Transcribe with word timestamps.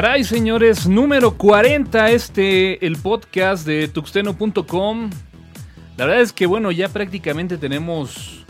Caray, 0.00 0.22
señores, 0.22 0.86
número 0.86 1.32
40 1.32 2.12
este, 2.12 2.86
el 2.86 2.98
podcast 2.98 3.66
de 3.66 3.88
tuxteno.com. 3.88 5.10
La 5.96 6.06
verdad 6.06 6.22
es 6.22 6.32
que, 6.32 6.46
bueno, 6.46 6.70
ya 6.70 6.88
prácticamente 6.88 7.58
tenemos 7.58 8.46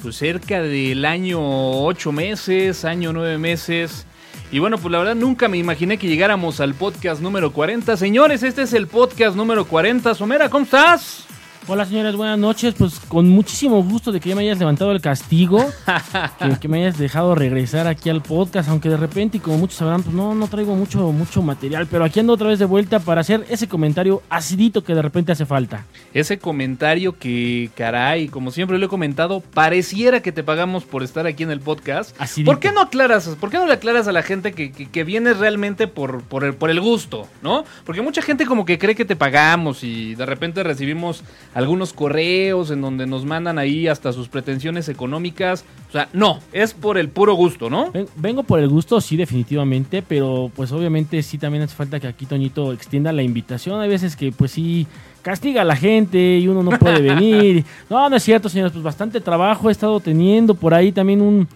pues 0.00 0.14
cerca 0.14 0.62
del 0.62 1.04
año 1.04 1.40
8 1.82 2.12
meses, 2.12 2.84
año 2.84 3.12
9 3.12 3.38
meses. 3.38 4.06
Y 4.52 4.60
bueno, 4.60 4.78
pues 4.78 4.92
la 4.92 4.98
verdad 4.98 5.16
nunca 5.16 5.48
me 5.48 5.58
imaginé 5.58 5.98
que 5.98 6.06
llegáramos 6.06 6.60
al 6.60 6.74
podcast 6.74 7.20
número 7.20 7.52
40. 7.52 7.96
Señores, 7.96 8.44
este 8.44 8.62
es 8.62 8.72
el 8.72 8.86
podcast 8.86 9.36
número 9.36 9.64
40. 9.64 10.14
Somera, 10.14 10.48
¿cómo 10.48 10.64
estás? 10.64 11.26
Hola 11.66 11.86
señores, 11.86 12.14
buenas 12.14 12.38
noches. 12.38 12.74
Pues 12.76 13.00
con 13.08 13.26
muchísimo 13.30 13.82
gusto 13.82 14.12
de 14.12 14.20
que 14.20 14.28
ya 14.28 14.36
me 14.36 14.42
hayas 14.42 14.58
levantado 14.58 14.92
el 14.92 15.00
castigo, 15.00 15.64
que, 16.38 16.58
que 16.60 16.68
me 16.68 16.82
hayas 16.82 16.98
dejado 16.98 17.34
regresar 17.34 17.86
aquí 17.86 18.10
al 18.10 18.20
podcast, 18.22 18.68
aunque 18.68 18.90
de 18.90 18.98
repente, 18.98 19.38
y 19.38 19.40
como 19.40 19.56
muchos 19.56 19.78
sabrán, 19.78 20.02
pues 20.02 20.14
no, 20.14 20.34
no 20.34 20.46
traigo 20.48 20.76
mucho, 20.76 21.10
mucho 21.10 21.40
material, 21.40 21.86
pero 21.90 22.04
aquí 22.04 22.20
ando 22.20 22.34
otra 22.34 22.48
vez 22.48 22.58
de 22.58 22.66
vuelta 22.66 23.00
para 23.00 23.22
hacer 23.22 23.46
ese 23.48 23.66
comentario 23.66 24.22
acidito 24.28 24.84
que 24.84 24.94
de 24.94 25.00
repente 25.00 25.32
hace 25.32 25.46
falta. 25.46 25.86
Ese 26.12 26.38
comentario 26.38 27.18
que, 27.18 27.70
caray, 27.74 28.28
como 28.28 28.50
siempre 28.50 28.78
lo 28.78 28.84
he 28.84 28.90
comentado, 28.90 29.40
pareciera 29.40 30.20
que 30.20 30.32
te 30.32 30.44
pagamos 30.44 30.84
por 30.84 31.02
estar 31.02 31.26
aquí 31.26 31.44
en 31.44 31.50
el 31.50 31.60
podcast. 31.60 32.14
Acidito. 32.20 32.50
¿Por 32.50 32.60
qué 32.60 32.72
no 32.72 32.82
aclaras? 32.82 33.26
¿Por 33.40 33.48
qué 33.48 33.56
no 33.56 33.66
le 33.66 33.72
aclaras 33.72 34.06
a 34.06 34.12
la 34.12 34.22
gente 34.22 34.52
que, 34.52 34.70
que, 34.70 34.90
que 34.90 35.02
vienes 35.02 35.38
realmente 35.38 35.88
por, 35.88 36.24
por, 36.24 36.44
el, 36.44 36.52
por 36.52 36.68
el 36.68 36.82
gusto, 36.82 37.26
¿no? 37.40 37.64
Porque 37.86 38.02
mucha 38.02 38.20
gente 38.20 38.44
como 38.44 38.66
que 38.66 38.78
cree 38.78 38.94
que 38.94 39.06
te 39.06 39.16
pagamos 39.16 39.82
y 39.82 40.14
de 40.14 40.26
repente 40.26 40.62
recibimos 40.62 41.24
algunos 41.54 41.92
correos 41.92 42.70
en 42.70 42.80
donde 42.80 43.06
nos 43.06 43.24
mandan 43.24 43.58
ahí 43.58 43.86
hasta 43.88 44.12
sus 44.12 44.28
pretensiones 44.28 44.88
económicas. 44.88 45.64
O 45.88 45.92
sea, 45.92 46.08
no, 46.12 46.40
es 46.52 46.74
por 46.74 46.98
el 46.98 47.08
puro 47.08 47.34
gusto, 47.34 47.70
¿no? 47.70 47.92
Ven- 47.92 48.08
Vengo 48.16 48.42
por 48.42 48.58
el 48.58 48.68
gusto, 48.68 49.00
sí, 49.00 49.16
definitivamente, 49.16 50.02
pero 50.02 50.50
pues 50.54 50.72
obviamente 50.72 51.22
sí 51.22 51.38
también 51.38 51.62
hace 51.62 51.74
falta 51.76 52.00
que 52.00 52.08
aquí 52.08 52.26
Toñito 52.26 52.72
extienda 52.72 53.12
la 53.12 53.22
invitación. 53.22 53.80
Hay 53.80 53.88
veces 53.88 54.16
que 54.16 54.32
pues 54.32 54.50
sí 54.50 54.86
castiga 55.22 55.62
a 55.62 55.64
la 55.64 55.76
gente 55.76 56.38
y 56.38 56.48
uno 56.48 56.62
no 56.62 56.70
puede 56.78 57.00
venir. 57.14 57.64
No, 57.88 58.10
no 58.10 58.16
es 58.16 58.22
cierto, 58.24 58.48
señores, 58.48 58.72
pues 58.72 58.82
bastante 58.84 59.20
trabajo 59.20 59.68
he 59.68 59.72
estado 59.72 60.00
teniendo 60.00 60.54
por 60.54 60.74
ahí 60.74 60.90
también 60.92 61.20
un 61.22 61.48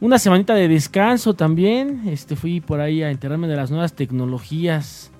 una 0.00 0.18
semanita 0.18 0.52
de 0.54 0.66
descanso 0.66 1.32
también. 1.34 2.02
Este 2.08 2.34
fui 2.36 2.60
por 2.60 2.80
ahí 2.80 3.02
a 3.04 3.10
enterarme 3.12 3.46
de 3.46 3.54
las 3.56 3.70
nuevas 3.70 3.92
tecnologías. 3.92 5.10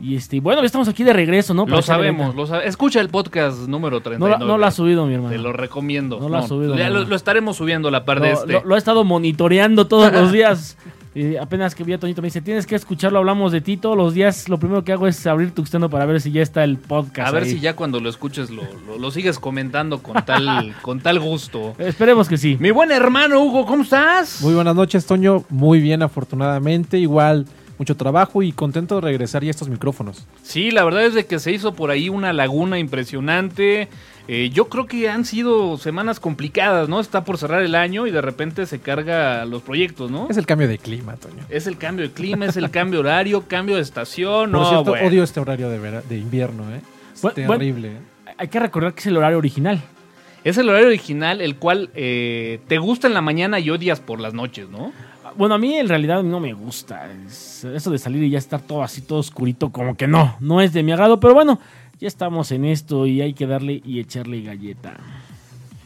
Y 0.00 0.16
este, 0.16 0.40
bueno, 0.40 0.60
ya 0.60 0.66
estamos 0.66 0.88
aquí 0.88 1.04
de 1.04 1.12
regreso, 1.12 1.54
¿no? 1.54 1.64
Para 1.66 1.76
lo 1.76 1.82
sabemos, 1.82 2.34
lo 2.34 2.46
sabe- 2.46 2.66
Escucha 2.66 3.00
el 3.00 3.08
podcast 3.08 3.68
número 3.68 3.98
No, 3.98 4.02
39. 4.02 4.38
la- 4.40 4.46
no 4.52 4.58
lo 4.58 4.66
ha 4.66 4.70
subido, 4.72 5.06
mi 5.06 5.14
hermano. 5.14 5.30
Te 5.30 5.38
lo 5.38 5.52
recomiendo. 5.52 6.18
No 6.20 6.28
lo 6.28 6.36
ha 6.38 6.46
subido, 6.48 6.76
ya 6.76 6.88
no. 6.90 7.00
lo, 7.00 7.04
lo 7.04 7.16
estaremos 7.16 7.56
subiendo 7.56 7.88
a 7.88 7.90
la 7.92 8.04
par 8.04 8.20
de 8.20 8.28
Lo, 8.30 8.34
este. 8.34 8.52
lo- 8.54 8.64
lo 8.64 8.74
he 8.74 8.78
estado 8.78 9.04
monitoreando 9.04 9.86
todos 9.86 10.12
los 10.12 10.32
días. 10.32 10.76
Y 11.16 11.36
apenas 11.36 11.76
que 11.76 11.84
vi 11.84 11.92
a 11.92 11.98
Toñito 12.00 12.20
me 12.22 12.26
dice, 12.26 12.40
tienes 12.40 12.66
que 12.66 12.74
escucharlo, 12.74 13.20
hablamos 13.20 13.52
de 13.52 13.60
ti 13.60 13.76
todos 13.76 13.96
los 13.96 14.14
días. 14.14 14.48
Lo 14.48 14.58
primero 14.58 14.82
que 14.82 14.90
hago 14.90 15.06
es 15.06 15.24
abrir 15.28 15.52
Tuxteno 15.52 15.88
para 15.88 16.06
ver 16.06 16.20
si 16.20 16.32
ya 16.32 16.42
está 16.42 16.64
el 16.64 16.76
podcast. 16.76 17.28
a 17.28 17.30
ver 17.30 17.44
ahí. 17.44 17.50
si 17.50 17.60
ya 17.60 17.76
cuando 17.76 18.00
lo 18.00 18.08
escuches 18.10 18.50
lo, 18.50 18.64
lo- 18.88 18.98
lo 18.98 19.10
sigues 19.12 19.38
comentando 19.38 20.02
con 20.02 20.16
tal, 20.24 20.74
con 20.82 20.98
tal 20.98 21.20
gusto. 21.20 21.76
Esperemos 21.78 22.28
que 22.28 22.36
sí. 22.36 22.56
Mi 22.58 22.72
buen 22.72 22.90
hermano 22.90 23.40
Hugo, 23.40 23.64
¿cómo 23.64 23.84
estás? 23.84 24.42
Muy 24.42 24.54
buenas 24.54 24.74
noches, 24.74 25.06
Toño. 25.06 25.44
Muy 25.50 25.78
bien, 25.80 26.02
afortunadamente. 26.02 26.98
Igual, 26.98 27.46
mucho 27.78 27.96
trabajo 27.96 28.42
y 28.42 28.52
contento 28.52 28.96
de 28.96 29.00
regresar 29.00 29.42
ya 29.42 29.48
a 29.48 29.50
estos 29.50 29.68
micrófonos. 29.68 30.26
Sí, 30.42 30.70
la 30.70 30.84
verdad 30.84 31.04
es 31.06 31.14
de 31.14 31.26
que 31.26 31.38
se 31.38 31.52
hizo 31.52 31.74
por 31.74 31.90
ahí 31.90 32.08
una 32.08 32.32
laguna 32.32 32.78
impresionante. 32.78 33.88
Eh, 34.26 34.50
yo 34.54 34.68
creo 34.68 34.86
que 34.86 35.08
han 35.10 35.24
sido 35.24 35.76
semanas 35.76 36.18
complicadas, 36.18 36.88
¿no? 36.88 36.98
Está 37.00 37.24
por 37.24 37.36
cerrar 37.36 37.62
el 37.62 37.74
año 37.74 38.06
y 38.06 38.10
de 38.10 38.22
repente 38.22 38.64
se 38.66 38.78
carga 38.78 39.44
los 39.44 39.62
proyectos, 39.62 40.10
¿no? 40.10 40.28
Es 40.30 40.36
el 40.38 40.46
cambio 40.46 40.66
de 40.66 40.78
clima, 40.78 41.16
Toño. 41.16 41.42
Es 41.50 41.66
el 41.66 41.76
cambio 41.76 42.06
de 42.08 42.12
clima, 42.14 42.46
es 42.46 42.56
el 42.56 42.70
cambio 42.70 43.00
horario, 43.00 43.42
cambio 43.48 43.76
de 43.76 43.82
estación. 43.82 44.50
Por 44.50 44.60
no, 44.60 44.68
cierto, 44.68 44.84
bueno. 44.92 45.06
odio 45.08 45.22
este 45.22 45.40
horario 45.40 45.68
de, 45.68 45.78
vera- 45.78 46.02
de 46.08 46.16
invierno, 46.18 46.74
¿eh? 46.74 46.80
Es 47.14 47.20
bueno. 47.22 47.34
terrible. 47.58 47.92
Hay 48.38 48.48
que 48.48 48.58
recordar 48.60 48.94
que 48.94 49.00
es 49.00 49.06
el 49.06 49.16
horario 49.16 49.38
original. 49.38 49.82
Es 50.42 50.58
el 50.58 50.68
horario 50.68 50.88
original, 50.88 51.40
el 51.40 51.56
cual 51.56 51.90
eh, 51.94 52.60
te 52.66 52.78
gusta 52.78 53.06
en 53.06 53.14
la 53.14 53.20
mañana 53.22 53.60
y 53.60 53.70
odias 53.70 54.00
por 54.00 54.20
las 54.20 54.34
noches, 54.34 54.68
¿no? 54.68 54.92
Bueno, 55.36 55.54
a 55.56 55.58
mí 55.58 55.74
en 55.74 55.88
realidad 55.88 56.22
no 56.22 56.38
me 56.40 56.52
gusta. 56.52 57.10
Es- 57.26 57.64
eso 57.64 57.90
de 57.90 57.98
salir 57.98 58.22
y 58.22 58.30
ya 58.30 58.38
estar 58.38 58.60
todo 58.62 58.82
así, 58.82 59.00
todo 59.00 59.18
oscurito, 59.18 59.70
como 59.70 59.96
que 59.96 60.06
no, 60.06 60.36
no 60.40 60.60
es 60.60 60.72
de 60.72 60.82
mi 60.82 60.92
agrado. 60.92 61.18
Pero 61.20 61.34
bueno, 61.34 61.60
ya 61.98 62.08
estamos 62.08 62.52
en 62.52 62.64
esto 62.64 63.06
y 63.06 63.20
hay 63.20 63.34
que 63.34 63.46
darle 63.46 63.80
y 63.84 63.98
echarle 64.00 64.42
galleta. 64.42 64.94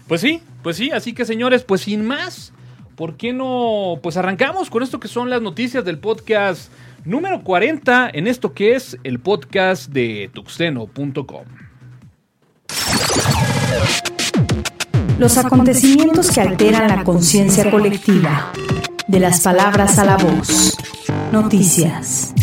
Pues 0.07 0.21
sí, 0.21 0.41
pues 0.63 0.77
sí, 0.77 0.91
así 0.91 1.13
que 1.13 1.25
señores, 1.25 1.65
pues 1.65 1.83
sin 1.83 2.05
más, 2.07 2.53
¿por 2.97 3.17
qué 3.17 3.33
no? 3.33 3.99
Pues 4.03 4.17
arrancamos 4.17 4.71
con 4.71 4.83
esto 4.83 5.01
que 5.01 5.09
son 5.09 5.29
las 5.31 5.43
noticias 5.43 5.85
del 5.85 5.99
podcast 5.99 6.73
número 7.05 7.43
40 7.43 8.11
en 8.13 8.27
esto 8.27 8.53
que 8.53 8.75
es 8.75 8.99
el 9.05 9.19
podcast 9.19 9.91
de 9.91 10.31
tuxteno.com. 10.33 11.45
Los 15.19 15.37
acontecimientos 15.37 16.31
que 16.31 16.41
alteran 16.41 16.89
la 16.89 17.03
conciencia 17.05 17.71
colectiva. 17.71 18.53
De 19.09 19.21
las 19.21 19.41
palabras 19.41 19.99
a 19.99 20.05
la 20.05 20.19
voz. 20.19 20.77
Noticias. 21.33 22.35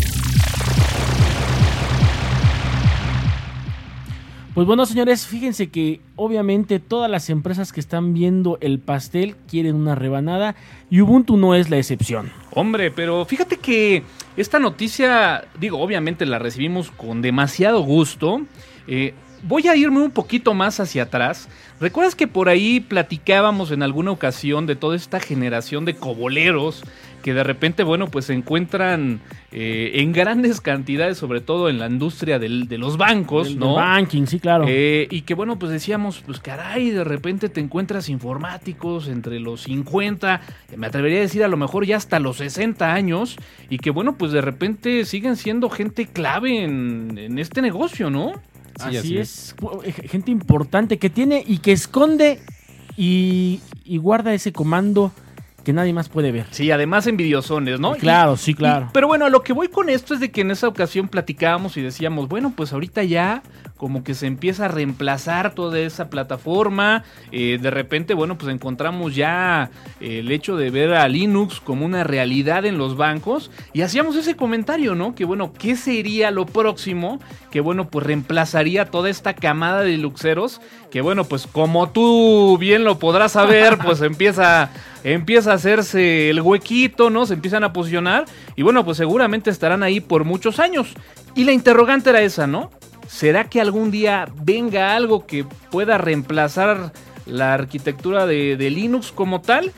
Pues 4.52 4.66
bueno, 4.66 4.84
señores, 4.84 5.26
fíjense 5.26 5.68
que 5.68 6.00
obviamente 6.16 6.80
todas 6.80 7.08
las 7.08 7.30
empresas 7.30 7.72
que 7.72 7.78
están 7.78 8.14
viendo 8.14 8.58
el 8.60 8.80
pastel 8.80 9.36
quieren 9.48 9.76
una 9.76 9.94
rebanada 9.94 10.56
y 10.90 11.02
Ubuntu 11.02 11.36
no 11.36 11.54
es 11.54 11.70
la 11.70 11.76
excepción. 11.76 12.32
Hombre, 12.52 12.90
pero 12.90 13.24
fíjate 13.26 13.58
que 13.58 14.02
esta 14.36 14.58
noticia, 14.58 15.44
digo, 15.60 15.78
obviamente 15.78 16.26
la 16.26 16.40
recibimos 16.40 16.90
con 16.90 17.22
demasiado 17.22 17.82
gusto. 17.82 18.40
Eh, 18.88 19.14
voy 19.46 19.68
a 19.68 19.76
irme 19.76 20.00
un 20.02 20.10
poquito 20.10 20.54
más 20.54 20.80
hacia 20.80 21.04
atrás. 21.04 21.48
¿Recuerdas 21.80 22.14
que 22.14 22.26
por 22.26 22.48
ahí 22.48 22.80
platicábamos 22.80 23.70
en 23.70 23.82
alguna 23.82 24.10
ocasión 24.10 24.66
de 24.66 24.76
toda 24.76 24.96
esta 24.96 25.20
generación 25.20 25.84
de 25.84 25.94
coboleros 25.94 26.82
que 27.22 27.34
de 27.34 27.42
repente, 27.42 27.82
bueno, 27.82 28.06
pues 28.06 28.26
se 28.26 28.34
encuentran 28.34 29.20
eh, 29.50 29.92
en 30.00 30.12
grandes 30.12 30.60
cantidades, 30.60 31.18
sobre 31.18 31.40
todo 31.40 31.68
en 31.68 31.78
la 31.80 31.86
industria 31.88 32.38
del- 32.38 32.68
de 32.68 32.78
los 32.78 32.96
bancos, 32.96 33.48
Del- 33.48 33.58
¿no? 33.58 33.66
del 33.68 33.74
banking, 33.76 34.26
sí, 34.26 34.38
claro. 34.38 34.64
Eh, 34.68 35.08
y 35.10 35.22
que 35.22 35.34
bueno, 35.34 35.58
pues 35.58 35.72
decíamos, 35.72 36.22
pues 36.24 36.38
caray, 36.38 36.90
de 36.90 37.02
repente 37.04 37.48
te 37.48 37.60
encuentras 37.60 38.08
informáticos 38.08 39.08
entre 39.08 39.40
los 39.40 39.62
50, 39.62 40.40
eh, 40.70 40.76
me 40.76 40.86
atrevería 40.86 41.18
a 41.18 41.22
decir 41.22 41.42
a 41.42 41.48
lo 41.48 41.56
mejor 41.56 41.84
ya 41.84 41.96
hasta 41.96 42.20
los 42.20 42.36
60 42.36 42.92
años, 42.94 43.36
y 43.70 43.78
que 43.78 43.90
bueno, 43.90 44.16
pues 44.16 44.30
de 44.30 44.40
repente 44.40 45.04
siguen 45.04 45.34
siendo 45.36 45.68
gente 45.68 46.06
clave 46.06 46.62
en, 46.62 47.18
en 47.18 47.38
este 47.40 47.60
negocio, 47.60 48.08
¿no? 48.08 48.34
Así, 48.78 48.90
Sí, 48.90 48.96
así 48.96 49.18
es. 49.18 49.54
Eh, 49.84 49.92
Gente 50.08 50.30
importante 50.30 50.98
que 50.98 51.10
tiene 51.10 51.42
y 51.46 51.58
que 51.58 51.72
esconde 51.72 52.40
y, 52.96 53.60
y 53.84 53.98
guarda 53.98 54.32
ese 54.34 54.52
comando 54.52 55.12
que 55.64 55.72
nadie 55.72 55.92
más 55.92 56.08
puede 56.08 56.30
ver. 56.30 56.46
Sí, 56.52 56.70
además 56.70 57.08
envidiosones, 57.08 57.80
¿no? 57.80 57.94
Claro, 57.96 58.36
sí, 58.36 58.52
Y- 58.52 58.54
claro. 58.54 58.88
pero 58.92 59.08
bueno, 59.08 59.24
a 59.26 59.30
lo 59.30 59.42
que 59.42 59.52
voy 59.52 59.66
con 59.68 59.88
esto 59.88 60.14
es 60.14 60.20
de 60.20 60.30
que 60.30 60.42
en 60.42 60.52
esa 60.52 60.68
ocasión 60.68 61.08
platicábamos 61.08 61.76
y 61.76 61.82
decíamos, 61.82 62.28
bueno, 62.28 62.52
pues 62.56 62.72
ahorita 62.72 63.02
ya 63.02 63.42
como 63.76 64.02
que 64.02 64.14
se 64.14 64.26
empieza 64.26 64.64
a 64.64 64.68
reemplazar 64.68 65.54
toda 65.54 65.78
esa 65.78 66.08
plataforma. 66.08 67.04
eh, 67.32 67.58
de 67.60 67.70
repente, 67.70 68.14
bueno, 68.14 68.38
pues 68.38 68.52
encontramos 68.52 69.14
ya 69.14 69.70
eh, 70.00 70.20
el 70.20 70.32
hecho 70.32 70.56
de 70.56 70.70
ver 70.70 70.94
a 70.94 71.08
Linux 71.08 71.60
como 71.60 71.84
una 71.84 72.04
realidad 72.04 72.64
en 72.64 72.78
los 72.78 72.96
bancos. 72.96 73.50
Y 73.72 73.82
hacíamos 73.82 74.16
ese 74.16 74.36
comentario, 74.36 74.94
¿no? 74.94 75.14
Que 75.14 75.24
bueno, 75.24 75.52
¿qué 75.52 75.76
sería 75.76 76.30
lo 76.30 76.46
próximo? 76.46 77.20
Que 77.50 77.60
bueno, 77.60 77.88
pues 77.88 78.06
reemplazaría 78.06 78.86
toda 78.86 79.10
esta 79.10 79.34
camada 79.34 79.82
de 79.82 79.98
luxeros. 79.98 80.60
Que 80.90 81.02
bueno, 81.02 81.24
pues 81.24 81.46
como 81.46 81.90
tú 81.90 82.56
bien 82.58 82.84
lo 82.84 82.98
podrás 82.98 83.32
saber, 83.32 83.78
pues 83.84 84.00
empieza 84.00 84.70
empieza 85.04 85.52
a 85.52 85.54
hacerse 85.54 86.30
el 86.30 86.40
huequito, 86.40 87.10
¿no? 87.10 87.26
Se 87.26 87.34
empiezan 87.34 87.62
a 87.62 87.72
posicionar 87.72 88.24
y 88.56 88.62
bueno, 88.62 88.84
pues 88.84 88.96
seguramente 88.96 89.50
estarán 89.50 89.84
ahí 89.84 90.00
por 90.00 90.24
muchos 90.24 90.58
años. 90.58 90.94
Y 91.36 91.44
la 91.44 91.52
interrogante 91.52 92.10
era 92.10 92.22
esa, 92.22 92.46
¿no? 92.46 92.70
¿Será 93.08 93.48
que 93.48 93.60
algún 93.60 93.90
día 93.90 94.28
venga 94.42 94.94
algo 94.94 95.26
que 95.26 95.44
pueda 95.70 95.98
reemplazar 95.98 96.92
la 97.24 97.54
arquitectura 97.54 98.26
de, 98.26 98.56
de 98.56 98.70
Linux 98.70 99.12
como 99.12 99.40
tal? 99.40 99.72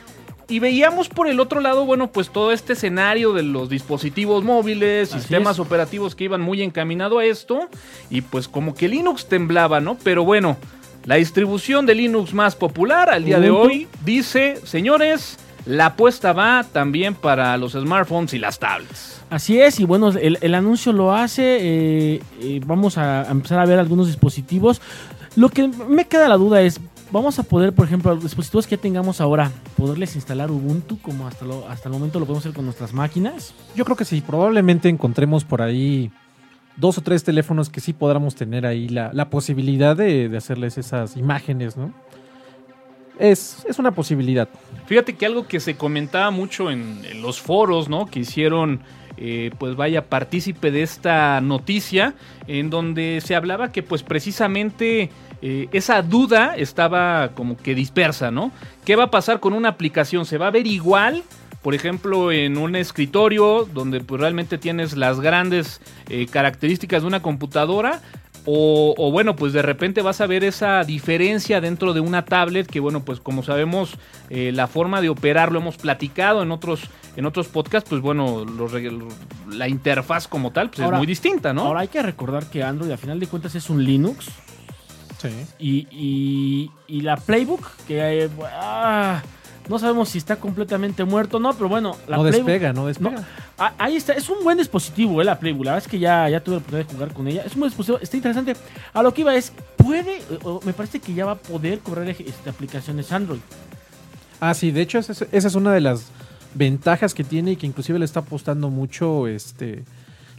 Y 0.50 0.60
veíamos 0.60 1.10
por 1.10 1.28
el 1.28 1.40
otro 1.40 1.60
lado, 1.60 1.84
bueno, 1.84 2.10
pues 2.10 2.30
todo 2.30 2.52
este 2.52 2.72
escenario 2.72 3.34
de 3.34 3.42
los 3.42 3.68
dispositivos 3.68 4.44
móviles, 4.44 5.10
Así 5.10 5.20
sistemas 5.20 5.56
es. 5.56 5.60
operativos 5.60 6.14
que 6.14 6.24
iban 6.24 6.40
muy 6.40 6.62
encaminado 6.62 7.18
a 7.18 7.24
esto, 7.26 7.68
y 8.08 8.22
pues 8.22 8.48
como 8.48 8.74
que 8.74 8.88
Linux 8.88 9.26
temblaba, 9.26 9.80
¿no? 9.80 9.98
Pero 10.02 10.24
bueno, 10.24 10.56
la 11.04 11.16
distribución 11.16 11.84
de 11.84 11.94
Linux 11.94 12.32
más 12.32 12.56
popular 12.56 13.10
al 13.10 13.26
día 13.26 13.40
de 13.40 13.50
hoy 13.50 13.88
dice, 14.06 14.58
señores, 14.64 15.38
la 15.66 15.86
apuesta 15.86 16.32
va 16.32 16.64
también 16.64 17.14
para 17.14 17.56
los 17.56 17.72
smartphones 17.72 18.34
y 18.34 18.38
las 18.38 18.58
tablets. 18.58 19.20
Así 19.30 19.60
es, 19.60 19.78
y 19.80 19.84
bueno, 19.84 20.08
el, 20.08 20.38
el 20.40 20.54
anuncio 20.54 20.92
lo 20.92 21.12
hace. 21.12 21.58
eh, 21.60 22.22
eh, 22.40 22.60
vamos 22.64 22.96
a, 22.96 23.30
empezar 23.30 23.58
a 23.58 23.66
ver 23.66 23.78
algunos 23.78 24.06
dispositivos. 24.06 24.80
Lo 25.36 25.50
que 25.50 25.68
me 25.68 26.06
queda 26.06 26.28
la 26.28 26.36
duda 26.36 26.62
es, 26.62 26.80
vamos 27.12 27.38
a 27.38 27.42
poder, 27.42 27.72
por 27.74 27.86
ejemplo, 27.86 28.14
los 28.14 28.24
dispositivos 28.24 28.66
que 28.66 28.76
ya 28.76 28.82
tengamos 28.82 29.20
ahora, 29.20 29.52
poderles 29.76 30.16
instalar 30.16 30.50
Ubuntu 30.50 30.98
como 31.00 31.26
hasta, 31.26 31.44
lo, 31.44 31.68
hasta 31.68 31.88
el 31.88 31.92
momento 31.92 32.18
lo 32.18 32.24
podemos 32.26 32.44
hacer 32.44 32.54
con 32.54 32.64
nuestras 32.64 32.92
máquinas. 32.92 33.54
Yo 33.76 33.84
creo 33.84 33.96
que 33.96 34.04
sí, 34.04 34.22
probablemente 34.22 34.88
encontremos 34.88 35.44
por 35.44 35.60
ahí 35.62 36.10
dos 36.76 36.96
o 36.96 37.02
tres 37.02 37.22
teléfonos 37.24 37.68
que 37.70 37.80
sí 37.80 37.92
podamos 37.92 38.34
tener 38.34 38.64
ahí 38.64 38.88
la, 38.88 39.12
la 39.12 39.28
posibilidad 39.30 39.96
de, 39.96 40.28
de 40.28 40.36
hacerles 40.36 40.78
esas 40.78 41.16
imágenes, 41.16 41.76
¿no? 41.76 41.92
Es, 43.18 43.64
es 43.68 43.78
una 43.78 43.90
posibilidad. 43.92 44.48
Fíjate 44.86 45.16
que 45.16 45.26
algo 45.26 45.46
que 45.46 45.60
se 45.60 45.76
comentaba 45.76 46.30
mucho 46.30 46.70
en, 46.70 47.02
los 47.20 47.40
foros, 47.40 47.88
¿no? 47.88 48.06
Que 48.06 48.20
hicieron, 48.20 48.80
eh, 49.16 49.50
pues 49.58 49.76
vaya, 49.76 50.06
partícipe 50.06 50.70
de 50.70 50.82
esta 50.82 51.40
noticia, 51.40 52.14
en 52.46 52.70
donde 52.70 53.20
se 53.24 53.34
hablaba 53.34 53.70
que 53.72 53.82
pues 53.82 54.02
precisamente 54.02 55.10
eh, 55.42 55.68
esa 55.72 56.00
duda 56.02 56.56
estaba 56.56 57.32
como 57.34 57.56
que 57.56 57.74
dispersa, 57.74 58.30
¿no? 58.30 58.50
¿Qué 58.84 58.96
va 58.96 59.04
a 59.04 59.10
pasar 59.10 59.40
con 59.40 59.52
una 59.52 59.68
aplicación? 59.68 60.24
¿Se 60.24 60.38
va 60.38 60.46
a 60.46 60.50
ver 60.50 60.66
igual? 60.66 61.22
Por 61.62 61.74
ejemplo, 61.74 62.30
en 62.30 62.56
un 62.56 62.76
escritorio 62.76 63.68
donde 63.74 64.00
pues 64.00 64.20
realmente 64.20 64.58
tienes 64.58 64.96
las 64.96 65.20
grandes 65.20 65.80
eh, 66.08 66.26
características 66.30 67.02
de 67.02 67.08
una 67.08 67.20
computadora, 67.20 68.00
o, 68.46 68.94
o, 68.96 69.10
bueno, 69.10 69.36
pues 69.36 69.52
de 69.52 69.62
repente 69.62 70.00
vas 70.02 70.20
a 70.20 70.26
ver 70.26 70.42
esa 70.44 70.82
diferencia 70.84 71.60
dentro 71.60 71.92
de 71.92 72.00
una 72.00 72.24
tablet 72.24 72.66
que 72.66 72.80
bueno, 72.80 73.04
pues 73.04 73.20
como 73.20 73.42
sabemos 73.42 73.96
eh, 74.30 74.52
la 74.54 74.66
forma 74.66 75.00
de 75.00 75.08
operar 75.10 75.52
lo 75.52 75.58
hemos 75.60 75.76
platicado 75.76 76.42
en 76.42 76.50
otros 76.50 76.82
en 77.16 77.26
otros 77.26 77.48
podcasts, 77.48 77.88
pues 77.90 78.00
bueno, 78.00 78.44
los, 78.44 78.72
la 79.52 79.68
interfaz 79.68 80.28
como 80.28 80.52
tal 80.52 80.70
pues 80.70 80.80
Ahora- 80.80 80.96
es 80.96 81.00
muy 81.00 81.06
distinta, 81.06 81.52
¿no? 81.52 81.62
Ahora 81.62 81.80
hay 81.80 81.88
que 81.88 82.00
recordar 82.02 82.46
que 82.48 82.62
Android 82.62 82.90
a 82.92 82.96
final 82.96 83.18
de 83.20 83.26
cuentas 83.26 83.54
es 83.54 83.68
un 83.70 83.84
Linux 83.84 84.26
Sí. 85.20 85.28
y, 85.58 85.88
y- 85.90 86.70
y 86.86 87.00
la 87.00 87.16
Playbook, 87.16 87.66
que 87.88 88.24
eh, 88.24 88.30
ah, 88.54 89.20
no 89.68 89.78
sabemos 89.78 90.08
si 90.08 90.18
está 90.18 90.36
completamente 90.36 91.04
muerto 91.04 91.36
o 91.36 91.40
no, 91.40 91.52
pero 91.52 91.68
bueno, 91.68 91.96
la 92.06 92.16
no 92.16 92.22
Playbook... 92.22 92.46
despega, 92.46 92.72
no 92.72 92.86
despega. 92.86 93.24
Ah, 93.58 93.74
ahí 93.78 93.96
está, 93.96 94.14
es 94.14 94.28
un 94.28 94.42
buen 94.42 94.58
dispositivo, 94.58 95.20
eh, 95.20 95.24
la 95.24 95.38
Playbook. 95.38 95.64
La 95.64 95.72
verdad 95.72 95.86
es 95.86 95.90
que 95.90 95.98
ya, 95.98 96.28
ya 96.28 96.40
tuve 96.40 96.56
la 96.56 96.58
oportunidad 96.58 96.86
de 96.86 96.94
jugar 96.94 97.12
con 97.12 97.28
ella. 97.28 97.42
Es 97.44 97.54
un 97.54 97.60
buen 97.60 97.70
dispositivo, 97.70 97.98
está 98.00 98.16
interesante. 98.16 98.54
A 98.92 99.02
lo 99.02 99.12
que 99.12 99.20
iba 99.22 99.34
es, 99.34 99.52
puede, 99.76 100.22
o 100.44 100.60
me 100.64 100.72
parece 100.72 101.00
que 101.00 101.14
ya 101.14 101.26
va 101.26 101.32
a 101.32 101.38
poder 101.38 101.80
correr 101.80 102.08
este, 102.08 102.50
aplicaciones 102.50 103.12
Android. 103.12 103.40
Ah, 104.40 104.54
sí, 104.54 104.70
de 104.70 104.82
hecho 104.82 104.98
esa 104.98 105.12
es, 105.12 105.26
esa 105.32 105.48
es 105.48 105.54
una 105.54 105.72
de 105.72 105.80
las 105.80 106.06
ventajas 106.54 107.14
que 107.14 107.24
tiene 107.24 107.52
y 107.52 107.56
que 107.56 107.66
inclusive 107.66 107.98
le 107.98 108.04
está 108.04 108.20
apostando 108.20 108.70
mucho 108.70 109.26
este 109.26 109.84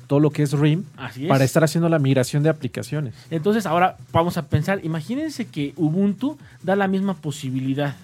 todo 0.07 0.19
lo 0.19 0.31
que 0.31 0.41
es 0.41 0.53
RIM 0.53 0.85
Así 0.97 1.25
es. 1.25 1.29
para 1.29 1.43
estar 1.43 1.63
haciendo 1.63 1.87
la 1.87 1.99
migración 1.99 2.41
de 2.41 2.49
aplicaciones. 2.49 3.13
Entonces 3.29 3.67
ahora 3.67 3.95
vamos 4.11 4.37
a 4.37 4.47
pensar, 4.47 4.83
imagínense 4.83 5.45
que 5.45 5.73
Ubuntu 5.77 6.35
da 6.63 6.75
la 6.75 6.87
misma 6.87 7.13
posibilidad. 7.13 7.95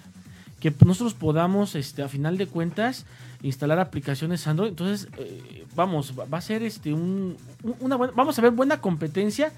Que 0.60 0.72
nosotros 0.84 1.14
podamos, 1.14 1.74
este, 1.74 2.02
a 2.02 2.08
final 2.08 2.38
de 2.38 2.46
cuentas, 2.46 3.04
instalar 3.42 3.78
aplicaciones 3.78 4.46
Android. 4.46 4.70
Entonces, 4.70 5.08
eh, 5.18 5.64
vamos, 5.74 6.14
va 6.18 6.38
a 6.38 6.40
ser 6.40 6.62
este 6.62 6.92
un, 6.94 7.36
un- 7.62 7.76
una 7.80 7.96
buena, 7.96 8.12
vamos 8.16 8.38
a 8.38 8.42
ver 8.42 8.52
buena 8.52 8.80
competencia. 8.80 9.52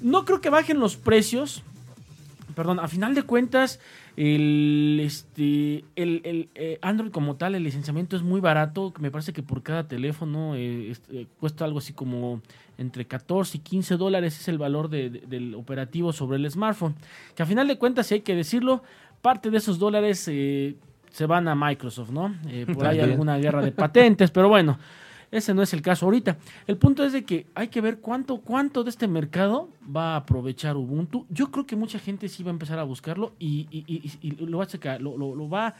No 0.00 0.24
creo 0.24 0.40
que 0.40 0.48
bajen 0.50 0.80
los 0.80 0.96
precios. 0.96 1.62
Perdón, 2.56 2.80
a 2.80 2.88
final 2.88 3.14
de 3.14 3.22
cuentas, 3.22 3.80
el, 4.16 5.00
este, 5.02 5.84
el, 5.96 6.50
eh, 6.54 6.78
Android 6.82 7.10
como 7.10 7.36
tal, 7.36 7.54
el 7.54 7.62
licenciamiento 7.64 8.14
es 8.16 8.22
muy 8.22 8.40
barato. 8.40 8.92
Me 8.98 9.10
parece 9.10 9.32
que 9.32 9.42
por 9.42 9.62
cada 9.62 9.88
teléfono 9.88 10.52
eh, 10.54 10.94
cuesta 11.40 11.64
algo 11.64 11.78
así 11.78 11.92
como 11.92 12.42
entre 12.78 13.06
14 13.06 13.56
y 13.56 13.60
15 13.60 13.96
dólares 13.96 14.38
es 14.38 14.48
el 14.48 14.58
valor 14.58 14.88
de- 14.90 15.08
de- 15.10 15.20
del 15.20 15.54
operativo 15.54 16.12
sobre 16.12 16.36
el 16.38 16.50
smartphone. 16.50 16.94
Que 17.34 17.42
a 17.42 17.46
final 17.46 17.68
de 17.68 17.78
cuentas, 17.78 18.06
si 18.08 18.14
hay 18.14 18.20
que 18.20 18.34
decirlo, 18.34 18.82
parte 19.22 19.50
de 19.50 19.56
esos 19.58 19.78
dólares 19.78 20.26
eh, 20.30 20.74
se 21.10 21.26
van 21.26 21.48
a 21.48 21.54
Microsoft, 21.54 22.10
¿no? 22.10 22.34
Eh, 22.48 22.66
por 22.72 22.86
ahí 22.86 22.98
alguna 23.00 23.38
guerra 23.38 23.62
de 23.62 23.72
patentes, 23.72 24.30
pero 24.30 24.48
bueno, 24.48 24.78
ese 25.30 25.54
no 25.54 25.62
es 25.62 25.72
el 25.72 25.80
caso 25.80 26.04
ahorita. 26.06 26.36
El 26.66 26.76
punto 26.76 27.04
es 27.04 27.12
de 27.12 27.24
que 27.24 27.46
hay 27.54 27.68
que 27.68 27.80
ver 27.80 27.98
cuánto, 28.00 28.38
cuánto 28.38 28.84
de 28.84 28.90
este 28.90 29.08
mercado 29.08 29.68
va 29.94 30.12
a 30.14 30.16
aprovechar 30.16 30.76
Ubuntu. 30.76 31.24
Yo 31.30 31.50
creo 31.50 31.64
que 31.66 31.74
mucha 31.76 31.98
gente 31.98 32.28
sí 32.28 32.42
va 32.42 32.50
a 32.50 32.52
empezar 32.52 32.78
a 32.78 32.82
buscarlo 32.82 33.32
y, 33.38 33.66
y- 33.70 33.84
y- 33.86 34.18
y 34.28 34.30
lo 34.46 34.58
va 34.58 34.64
a 34.64 34.68
sacar, 34.68 35.00
lo, 35.00 35.16
lo- 35.16 35.34
lo 35.34 35.48
va, 35.48 35.74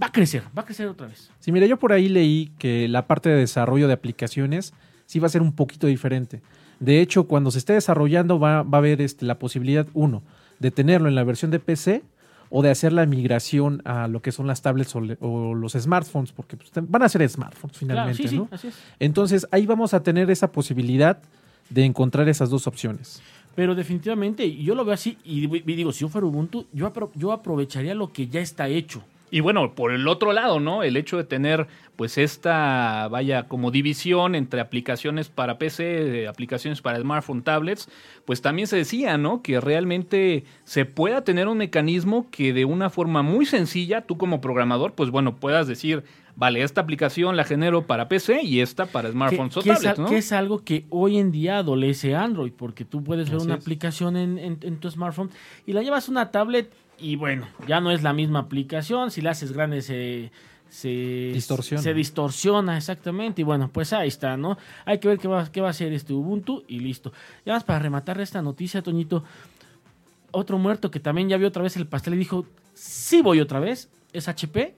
va 0.00 0.08
a 0.08 0.12
crecer, 0.12 0.42
va 0.56 0.62
a 0.62 0.64
crecer 0.66 0.88
otra 0.88 1.06
vez. 1.06 1.30
Sí, 1.38 1.52
mira, 1.52 1.64
yo 1.66 1.78
por 1.78 1.92
ahí 1.92 2.08
leí 2.10 2.50
que 2.58 2.86
la 2.88 3.06
parte 3.06 3.30
de 3.30 3.36
desarrollo 3.36 3.86
de 3.86 3.94
aplicaciones 3.94 4.74
sí 5.06 5.18
va 5.20 5.26
a 5.26 5.30
ser 5.30 5.40
un 5.40 5.52
poquito 5.52 5.86
diferente. 5.86 6.42
De 6.80 7.00
hecho, 7.00 7.24
cuando 7.24 7.50
se 7.50 7.58
esté 7.58 7.72
desarrollando 7.72 8.38
va, 8.38 8.62
va 8.62 8.78
a 8.78 8.80
haber 8.80 9.00
este, 9.00 9.24
la 9.24 9.38
posibilidad, 9.38 9.86
uno, 9.94 10.22
de 10.58 10.70
tenerlo 10.70 11.08
en 11.08 11.14
la 11.14 11.24
versión 11.24 11.50
de 11.50 11.60
PC 11.60 12.02
o 12.50 12.62
de 12.62 12.70
hacer 12.70 12.92
la 12.92 13.04
migración 13.06 13.82
a 13.84 14.08
lo 14.08 14.22
que 14.22 14.32
son 14.32 14.46
las 14.46 14.62
tablets 14.62 14.94
o, 14.96 15.00
le- 15.00 15.18
o 15.20 15.54
los 15.54 15.72
smartphones, 15.72 16.32
porque 16.32 16.56
pues, 16.56 16.70
van 16.74 17.02
a 17.02 17.08
ser 17.08 17.28
smartphones 17.28 17.76
finalmente, 17.76 18.28
sí, 18.28 18.36
¿no? 18.36 18.48
así 18.50 18.68
es. 18.68 18.74
Entonces 18.98 19.46
ahí 19.50 19.66
vamos 19.66 19.94
a 19.94 20.02
tener 20.02 20.30
esa 20.30 20.50
posibilidad 20.52 21.18
de 21.70 21.84
encontrar 21.84 22.28
esas 22.28 22.48
dos 22.50 22.66
opciones. 22.66 23.20
Pero 23.54 23.74
definitivamente, 23.74 24.54
yo 24.56 24.74
lo 24.74 24.84
veo 24.84 24.94
así, 24.94 25.18
y 25.24 25.46
di- 25.46 25.62
y 25.66 25.74
digo, 25.76 25.92
si 25.92 26.00
yo 26.00 26.08
fuera 26.08 26.26
Ubuntu, 26.26 26.66
yo, 26.72 26.90
apro- 26.92 27.10
yo 27.14 27.32
aprovecharía 27.32 27.94
lo 27.94 28.12
que 28.12 28.28
ya 28.28 28.40
está 28.40 28.68
hecho. 28.68 29.02
Y 29.30 29.40
bueno, 29.40 29.74
por 29.74 29.92
el 29.92 30.08
otro 30.08 30.32
lado, 30.32 30.58
¿no? 30.60 30.82
El 30.82 30.96
hecho 30.96 31.16
de 31.16 31.24
tener, 31.24 31.66
pues, 31.96 32.16
esta, 32.16 33.08
vaya, 33.10 33.48
como 33.48 33.70
división 33.70 34.34
entre 34.34 34.60
aplicaciones 34.60 35.28
para 35.28 35.58
PC, 35.58 36.26
aplicaciones 36.28 36.80
para 36.80 36.98
smartphone, 37.00 37.42
tablets, 37.42 37.88
pues 38.24 38.40
también 38.40 38.66
se 38.68 38.76
decía, 38.76 39.18
¿no? 39.18 39.42
Que 39.42 39.60
realmente 39.60 40.44
se 40.64 40.84
pueda 40.84 41.24
tener 41.24 41.48
un 41.48 41.58
mecanismo 41.58 42.26
que 42.30 42.52
de 42.52 42.64
una 42.64 42.90
forma 42.90 43.22
muy 43.22 43.44
sencilla, 43.46 44.02
tú 44.02 44.16
como 44.16 44.40
programador, 44.40 44.92
pues 44.94 45.10
bueno, 45.10 45.36
puedas 45.36 45.66
decir, 45.66 46.04
vale, 46.36 46.62
esta 46.62 46.80
aplicación 46.80 47.36
la 47.36 47.44
genero 47.44 47.86
para 47.86 48.08
PC 48.08 48.42
y 48.42 48.60
esta 48.60 48.86
para 48.86 49.08
Que, 49.08 49.12
smartphones 49.12 49.56
o 49.56 49.62
que 49.62 49.70
es, 49.70 49.76
tablets, 49.80 49.98
al- 49.98 50.04
¿no? 50.04 50.10
que 50.10 50.16
es 50.18 50.32
algo 50.32 50.64
que 50.64 50.84
hoy 50.88 51.18
en 51.18 51.32
día 51.32 51.58
adolece 51.58 52.14
Android, 52.14 52.52
porque 52.56 52.84
tú 52.84 53.02
puedes 53.04 53.28
ver 53.28 53.36
Así 53.38 53.46
una 53.46 53.56
es. 53.56 53.60
aplicación 53.62 54.16
en, 54.16 54.38
en- 54.38 54.58
en 54.62 54.76
tu 54.78 54.90
smartphone 54.90 55.30
y 55.66 55.72
la 55.72 55.82
llevas 55.82 56.08
a 56.08 56.12
una 56.12 56.30
tablet 56.30 56.72
y 56.98 57.16
bueno, 57.16 57.46
ya 57.66 57.80
no 57.80 57.90
es 57.90 58.02
la 58.02 58.12
misma 58.12 58.40
aplicación, 58.40 59.10
si 59.10 59.20
la 59.20 59.30
haces 59.30 59.52
grande 59.52 59.82
se... 59.82 60.30
Se 60.70 61.30
Distorsiona. 61.32 61.82
Se 61.82 61.94
distorsiona, 61.94 62.76
exactamente. 62.76 63.40
Y 63.40 63.44
bueno, 63.44 63.70
pues 63.72 63.94
ahí 63.94 64.08
está, 64.08 64.36
¿no? 64.36 64.58
Hay 64.84 64.98
que 64.98 65.08
ver 65.08 65.18
qué 65.18 65.26
va, 65.26 65.50
qué 65.50 65.62
va 65.62 65.68
a 65.68 65.70
hacer 65.70 65.94
este 65.94 66.12
Ubuntu 66.12 66.62
y 66.68 66.80
listo. 66.80 67.10
Ya 67.46 67.54
más 67.54 67.64
para 67.64 67.78
rematar 67.78 68.20
esta 68.20 68.42
noticia, 68.42 68.82
Toñito. 68.82 69.24
Otro 70.30 70.58
muerto 70.58 70.90
que 70.90 71.00
también 71.00 71.30
ya 71.30 71.38
vio 71.38 71.48
otra 71.48 71.62
vez 71.62 71.78
el 71.78 71.86
pastel 71.86 72.14
y 72.14 72.18
dijo, 72.18 72.44
sí 72.74 73.22
voy 73.22 73.40
otra 73.40 73.60
vez, 73.60 73.88
es 74.12 74.28
HP, 74.28 74.76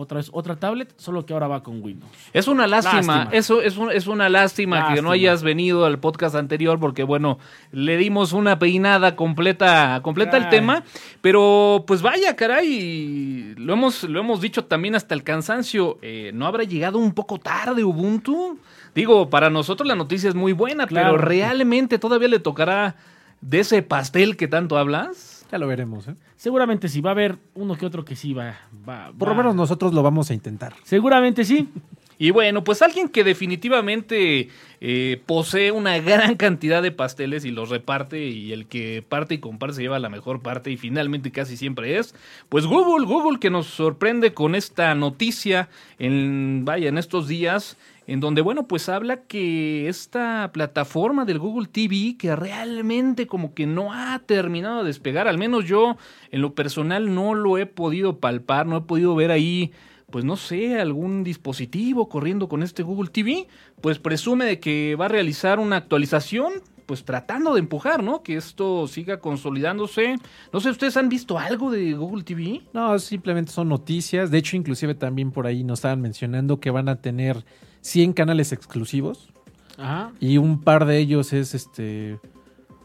otra 0.00 0.16
vez 0.18 0.30
otra 0.32 0.56
tablet, 0.56 0.92
solo 0.96 1.26
que 1.26 1.32
ahora 1.32 1.48
va 1.48 1.62
con 1.62 1.82
Windows. 1.82 2.10
Es 2.32 2.46
una 2.48 2.66
lástima, 2.66 3.16
Lástima. 3.16 3.28
eso 3.36 3.60
es, 3.62 3.76
un- 3.76 3.90
es 3.90 4.06
una 4.06 4.28
lástima, 4.28 4.94
que 4.94 5.02
no 5.02 5.10
hayas 5.10 5.42
venido 5.42 5.84
al 5.84 5.98
podcast 5.98 6.34
anterior 6.36 6.78
porque 6.78 7.02
bueno, 7.02 7.38
le 7.72 7.96
dimos 7.96 8.32
una 8.32 8.58
peinada 8.58 9.16
completa, 9.16 10.00
completa 10.02 10.36
al 10.36 10.48
tema, 10.50 10.84
pero 11.20 11.84
pues 11.86 12.00
vaya, 12.02 12.36
caray, 12.36 13.54
lo 13.56 13.72
hemos, 13.72 14.04
lo 14.04 14.20
hemos 14.20 14.40
dicho 14.40 14.64
también 14.64 14.94
hasta 14.94 15.14
el 15.14 15.22
cansancio, 15.24 15.98
eh, 16.02 16.30
¿no 16.34 16.46
habrá 16.46 16.64
llegado 16.64 16.98
un 16.98 17.12
poco 17.12 17.38
tarde 17.38 17.82
Ubuntu? 17.84 18.58
Digo, 18.94 19.28
para 19.30 19.50
nosotros 19.50 19.86
la 19.86 19.94
noticia 19.94 20.28
es 20.28 20.34
muy 20.34 20.52
buena, 20.52 20.86
Claro. 20.86 21.12
pero 21.16 21.24
realmente 21.24 21.98
todavía 21.98 22.28
le 22.28 22.38
tocará 22.38 22.96
de 23.40 23.60
ese 23.60 23.82
pastel 23.82 24.36
que 24.36 24.48
tanto 24.48 24.76
hablas. 24.78 25.37
Ya 25.50 25.58
lo 25.58 25.66
veremos. 25.66 26.08
¿eh? 26.08 26.14
Seguramente 26.36 26.88
sí, 26.88 27.00
va 27.00 27.10
a 27.10 27.12
haber 27.12 27.38
uno 27.54 27.76
que 27.76 27.86
otro 27.86 28.04
que 28.04 28.16
sí 28.16 28.34
va. 28.34 28.58
va 28.88 29.12
Por 29.16 29.28
lo 29.28 29.34
menos 29.34 29.54
nosotros 29.54 29.94
lo 29.94 30.02
vamos 30.02 30.30
a 30.30 30.34
intentar. 30.34 30.74
Seguramente 30.84 31.44
sí. 31.44 31.68
Y 32.20 32.32
bueno, 32.32 32.64
pues 32.64 32.82
alguien 32.82 33.08
que 33.08 33.22
definitivamente 33.22 34.48
eh, 34.80 35.22
posee 35.24 35.70
una 35.70 35.98
gran 36.00 36.34
cantidad 36.34 36.82
de 36.82 36.90
pasteles 36.90 37.44
y 37.44 37.52
los 37.52 37.68
reparte 37.68 38.26
y 38.26 38.52
el 38.52 38.66
que 38.66 39.04
parte 39.08 39.34
y 39.34 39.38
comparte 39.38 39.76
se 39.76 39.82
lleva 39.82 40.00
la 40.00 40.08
mejor 40.08 40.42
parte 40.42 40.72
y 40.72 40.76
finalmente 40.76 41.30
casi 41.30 41.56
siempre 41.56 41.96
es, 41.96 42.16
pues 42.48 42.66
Google, 42.66 43.06
Google 43.06 43.38
que 43.38 43.50
nos 43.50 43.68
sorprende 43.68 44.34
con 44.34 44.56
esta 44.56 44.96
noticia 44.96 45.68
en, 46.00 46.64
vaya, 46.64 46.88
en 46.88 46.98
estos 46.98 47.28
días 47.28 47.76
en 48.08 48.20
donde, 48.20 48.40
bueno, 48.40 48.66
pues 48.66 48.88
habla 48.88 49.24
que 49.24 49.86
esta 49.86 50.50
plataforma 50.54 51.26
del 51.26 51.38
Google 51.38 51.68
TV 51.68 52.16
que 52.18 52.34
realmente 52.34 53.26
como 53.26 53.52
que 53.52 53.66
no 53.66 53.92
ha 53.92 54.18
terminado 54.20 54.78
de 54.78 54.86
despegar, 54.86 55.28
al 55.28 55.36
menos 55.36 55.66
yo 55.66 55.98
en 56.30 56.40
lo 56.40 56.54
personal 56.54 57.14
no 57.14 57.34
lo 57.34 57.58
he 57.58 57.66
podido 57.66 58.18
palpar, 58.18 58.66
no 58.66 58.78
he 58.78 58.80
podido 58.80 59.14
ver 59.14 59.30
ahí 59.30 59.72
pues 60.10 60.24
no 60.24 60.36
sé, 60.36 60.80
algún 60.80 61.22
dispositivo 61.22 62.08
corriendo 62.08 62.48
con 62.48 62.62
este 62.62 62.82
Google 62.82 63.10
TV, 63.10 63.46
pues 63.82 63.98
presume 63.98 64.46
de 64.46 64.58
que 64.58 64.96
va 64.96 65.04
a 65.04 65.08
realizar 65.08 65.58
una 65.58 65.76
actualización, 65.76 66.54
pues 66.86 67.04
tratando 67.04 67.52
de 67.52 67.60
empujar, 67.60 68.02
¿no? 68.02 68.22
Que 68.22 68.36
esto 68.36 68.88
siga 68.88 69.20
consolidándose. 69.20 70.16
No 70.50 70.60
sé, 70.60 70.70
¿ustedes 70.70 70.96
han 70.96 71.10
visto 71.10 71.38
algo 71.38 71.70
de 71.70 71.92
Google 71.92 72.24
TV? 72.24 72.62
No, 72.72 72.98
simplemente 72.98 73.52
son 73.52 73.68
noticias. 73.68 74.30
De 74.30 74.38
hecho, 74.38 74.56
inclusive 74.56 74.94
también 74.94 75.30
por 75.30 75.46
ahí 75.46 75.62
nos 75.62 75.80
estaban 75.80 76.00
mencionando 76.00 76.58
que 76.58 76.70
van 76.70 76.88
a 76.88 77.02
tener 77.02 77.44
100 77.80 78.12
canales 78.12 78.52
exclusivos 78.52 79.28
Ajá. 79.76 80.12
y 80.20 80.38
un 80.38 80.60
par 80.62 80.84
de 80.86 80.98
ellos 80.98 81.32
es 81.32 81.54
este 81.54 82.18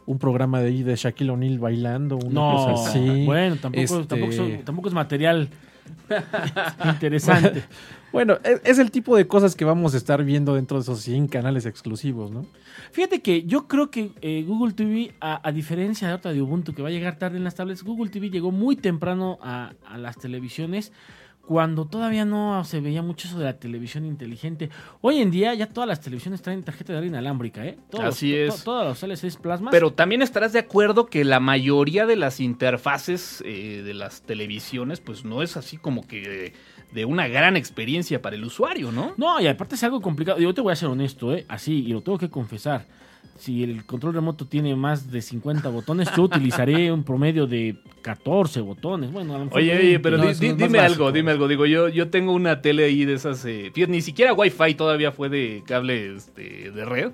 un 0.06 0.18
programa 0.18 0.60
de 0.60 0.68
ahí 0.68 0.82
de 0.82 0.96
Shaquille 0.96 1.30
O'Neal 1.30 1.58
bailando, 1.58 2.16
una 2.16 2.28
No, 2.34 2.52
cosa 2.74 2.90
así. 2.90 3.24
bueno, 3.24 3.56
tampoco, 3.56 3.82
Este- 3.82 4.04
tampoco, 4.06 4.32
son- 4.32 4.62
tampoco 4.64 4.88
es 4.88 4.94
material 4.94 5.48
interesante. 6.84 7.62
Bueno, 8.14 8.38
es, 8.44 8.60
es 8.64 8.78
el 8.78 8.92
tipo 8.92 9.16
de 9.16 9.26
cosas 9.26 9.56
que 9.56 9.64
vamos 9.64 9.92
a 9.92 9.96
estar 9.96 10.22
viendo 10.22 10.54
dentro 10.54 10.76
de 10.76 10.82
esos 10.82 11.00
100 11.00 11.26
canales 11.26 11.66
exclusivos, 11.66 12.30
¿no? 12.30 12.46
Fíjate 12.92 13.20
que 13.22 13.42
yo 13.42 13.66
creo 13.66 13.90
que 13.90 14.12
eh, 14.22 14.44
Google 14.46 14.72
TV, 14.72 15.12
a, 15.20 15.40
a 15.48 15.50
diferencia 15.50 16.06
de 16.06 16.12
ahorita 16.12 16.32
de 16.32 16.40
Ubuntu, 16.40 16.74
que 16.74 16.82
va 16.82 16.90
a 16.90 16.92
llegar 16.92 17.18
tarde 17.18 17.38
en 17.38 17.42
las 17.42 17.56
tablets, 17.56 17.82
Google 17.82 18.10
TV 18.10 18.30
llegó 18.30 18.52
muy 18.52 18.76
temprano 18.76 19.38
a, 19.42 19.72
a 19.84 19.98
las 19.98 20.16
televisiones 20.16 20.92
cuando 21.46 21.84
todavía 21.86 22.24
no 22.24 22.64
se 22.64 22.80
veía 22.80 23.02
mucho 23.02 23.28
eso 23.28 23.38
de 23.38 23.44
la 23.44 23.58
televisión 23.58 24.04
inteligente. 24.06 24.70
Hoy 25.02 25.18
en 25.20 25.30
día 25.30 25.52
ya 25.54 25.66
todas 25.66 25.86
las 25.86 26.00
televisiones 26.00 26.40
traen 26.42 26.62
tarjeta 26.62 26.92
de 26.92 26.98
aire 27.00 27.08
inalámbrica, 27.08 27.64
¿eh? 27.66 27.78
Todos, 27.90 28.04
Así 28.06 28.34
es. 28.34 28.56
to- 28.56 28.62
todos 28.64 28.84
los 28.86 29.02
LCDs 29.02 29.36
plasmas. 29.36 29.70
Pero 29.70 29.92
también 29.92 30.22
estarás 30.22 30.52
de 30.52 30.58
acuerdo 30.60 31.06
que 31.06 31.24
la 31.24 31.40
mayoría 31.40 32.06
de 32.06 32.16
las 32.16 32.40
interfaces 32.40 33.42
eh, 33.46 33.82
de 33.84 33.94
las 33.94 34.22
televisiones, 34.22 35.00
pues 35.00 35.24
no 35.24 35.42
es 35.42 35.56
así 35.56 35.76
como 35.76 36.06
que 36.06 36.20
de, 36.22 36.52
de 36.92 37.04
una 37.04 37.28
gran 37.28 37.56
experiencia 37.56 38.22
para 38.22 38.36
el 38.36 38.44
usuario, 38.44 38.90
¿no? 38.92 39.12
No, 39.16 39.40
y 39.40 39.46
aparte 39.46 39.74
es 39.74 39.84
algo 39.84 40.00
complicado. 40.00 40.38
Yo 40.38 40.54
te 40.54 40.60
voy 40.60 40.72
a 40.72 40.76
ser 40.76 40.88
honesto, 40.88 41.34
¿eh? 41.34 41.44
Así, 41.48 41.84
y 41.84 41.88
lo 41.92 42.00
tengo 42.02 42.18
que 42.18 42.30
confesar. 42.30 42.86
Si 43.36 43.64
el 43.64 43.84
control 43.84 44.14
remoto 44.14 44.46
tiene 44.46 44.76
más 44.76 45.10
de 45.10 45.20
50 45.20 45.68
botones, 45.68 46.08
yo 46.16 46.22
utilizaré 46.22 46.92
un 46.92 47.02
promedio 47.02 47.46
de 47.46 47.76
14 48.02 48.60
botones. 48.60 49.10
Bueno, 49.12 49.34
a 49.34 49.38
lo 49.38 49.44
mejor 49.46 49.58
Oye, 49.58 49.70
20. 49.70 49.86
oye, 49.86 50.00
pero 50.00 50.16
No, 50.18 50.24
di- 50.24 50.28
es 50.30 50.40
di- 50.40 50.48
más 50.50 50.58
dime 50.58 50.78
algo, 50.78 51.10
dime 51.12 51.30
algo. 51.32 51.48
Digo, 51.48 51.66
yo, 51.66 51.88
yo 51.88 52.08
tengo 52.10 52.32
una 52.32 52.62
tele 52.62 52.84
ahí 52.84 53.04
de 53.04 53.14
esas. 53.14 53.44
Eh, 53.44 53.72
ni 53.88 54.00
siquiera 54.02 54.32
Wi-Fi 54.34 54.74
todavía 54.74 55.10
fue 55.10 55.28
de 55.28 55.62
cable 55.66 56.14
este, 56.14 56.70
de 56.70 56.84
red. 56.84 57.10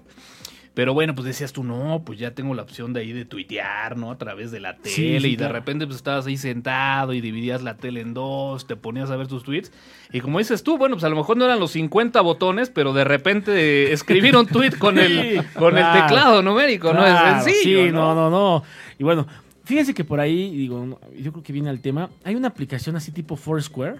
Pero 0.72 0.94
bueno, 0.94 1.16
pues 1.16 1.26
decías 1.26 1.52
tú, 1.52 1.64
no, 1.64 2.02
pues 2.06 2.18
ya 2.18 2.30
tengo 2.30 2.54
la 2.54 2.62
opción 2.62 2.92
de 2.92 3.00
ahí 3.00 3.12
de 3.12 3.24
tuitear, 3.24 3.96
¿no? 3.96 4.12
A 4.12 4.18
través 4.18 4.52
de 4.52 4.60
la 4.60 4.76
tele. 4.76 4.94
Sí, 4.94 5.18
sí, 5.20 5.26
y 5.26 5.36
de 5.36 5.48
repente 5.48 5.84
pues 5.84 5.96
estabas 5.96 6.26
ahí 6.26 6.36
sentado 6.36 7.12
y 7.12 7.20
dividías 7.20 7.62
la 7.62 7.76
tele 7.76 8.00
en 8.00 8.14
dos, 8.14 8.68
te 8.68 8.76
ponías 8.76 9.10
a 9.10 9.16
ver 9.16 9.26
tus 9.26 9.42
tweets. 9.42 9.72
Y 10.12 10.20
como 10.20 10.38
dices 10.38 10.62
tú, 10.62 10.78
bueno, 10.78 10.94
pues 10.94 11.04
a 11.04 11.08
lo 11.08 11.16
mejor 11.16 11.36
no 11.36 11.44
eran 11.44 11.58
los 11.58 11.72
50 11.72 12.20
botones, 12.20 12.70
pero 12.70 12.92
de 12.92 13.02
repente 13.02 13.92
escribir 13.92 14.36
un 14.36 14.46
tweet 14.46 14.72
con 14.78 14.98
el, 14.98 15.44
con 15.54 15.76
el 15.76 15.92
teclado 15.92 16.40
numérico, 16.40 16.92
¿no? 16.92 17.04
Es 17.04 17.44
sencillo, 17.44 17.86
Sí, 17.86 17.92
no, 17.92 18.14
no, 18.14 18.30
no. 18.30 18.62
Y 18.96 19.02
bueno, 19.02 19.26
fíjense 19.64 19.92
que 19.92 20.04
por 20.04 20.20
ahí, 20.20 20.54
digo, 20.54 21.00
yo 21.18 21.32
creo 21.32 21.42
que 21.42 21.52
viene 21.52 21.68
al 21.68 21.80
tema. 21.80 22.10
Hay 22.22 22.36
una 22.36 22.48
aplicación 22.48 22.94
así 22.94 23.10
tipo 23.10 23.34
Foursquare, 23.34 23.96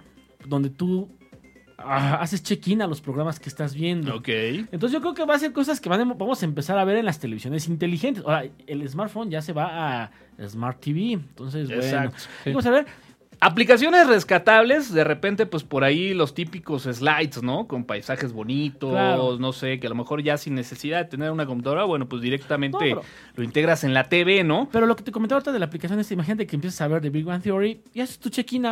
donde 0.47 0.71
tú 0.71 1.09
haces 1.85 2.43
check-in 2.43 2.83
a 2.83 2.87
los 2.87 3.01
programas 3.01 3.39
que 3.41 3.49
estás 3.49 3.75
viendo. 3.75 4.17
Ok. 4.17 4.29
Entonces 4.29 4.93
yo 4.93 5.01
creo 5.01 5.15
que 5.15 5.25
va 5.25 5.35
a 5.35 5.39
ser 5.39 5.53
cosas 5.53 5.81
que 5.81 5.89
van 5.89 6.01
a- 6.01 6.15
vamos 6.15 6.43
a 6.43 6.45
empezar 6.47 6.79
a 6.79 6.85
ver 6.85 6.97
en 6.97 7.05
las 7.07 7.19
televisiones 7.19 7.69
inteligentes. 7.69 8.23
Ahora, 8.25 8.45
el 8.67 8.89
smartphone 8.89 9.31
ya 9.31 9.43
se 9.43 9.53
va 9.53 10.03
a 10.05 10.11
Smart 10.49 10.81
TV. 10.81 11.13
Entonces, 11.13 11.69
bueno, 11.69 12.13
vamos 12.47 12.67
a 12.67 12.71
ver. 12.71 12.87
Aplicaciones 13.43 14.07
rescatables, 14.07 14.93
de 14.93 15.03
repente, 15.03 15.47
pues 15.47 15.65
por 15.65 15.83
ahí 15.83 16.13
los 16.13 16.35
típicos 16.35 16.83
slides, 16.83 17.43
¿no? 17.43 17.67
Con 17.67 17.85
paisajes 17.85 18.35
bonitos, 18.35 18.91
Claro. 18.91 19.39
no 19.39 19.55
sé, 19.55 19.81
que 19.81 19.87
a 19.87 19.91
lo 19.91 19.97
mejor 19.97 20.23
ya 20.23 20.37
sin 20.37 20.55
necesidad 20.55 20.99
de 20.99 21.05
tener 21.07 21.31
una 21.31 21.47
computadora, 21.47 21.85
bueno, 21.85 22.07
pues 22.07 22.21
directamente 22.21 22.77
No, 22.77 22.81
pero- 22.81 23.03
lo 23.37 23.43
integras 23.43 23.83
en 23.85 23.95
la 23.95 24.11
TV, 24.11 24.45
¿no? 24.45 24.69
Pero 24.71 24.85
lo 24.85 24.95
que 24.95 25.05
te 25.05 25.11
comentaba 25.11 25.39
ahorita 25.39 25.53
de 25.53 25.59
la 25.59 25.65
aplicación 25.67 25.99
es, 25.99 26.13
imagínate 26.13 26.47
que 26.47 26.55
empiezas 26.55 26.83
a 26.83 26.89
ver 26.89 27.01
de 27.01 27.09
Big 27.09 27.25
Bang 27.25 27.41
Theory 27.43 27.81
y 27.95 28.01
haces 28.03 28.19
tu 28.19 28.29
check-in 28.29 28.67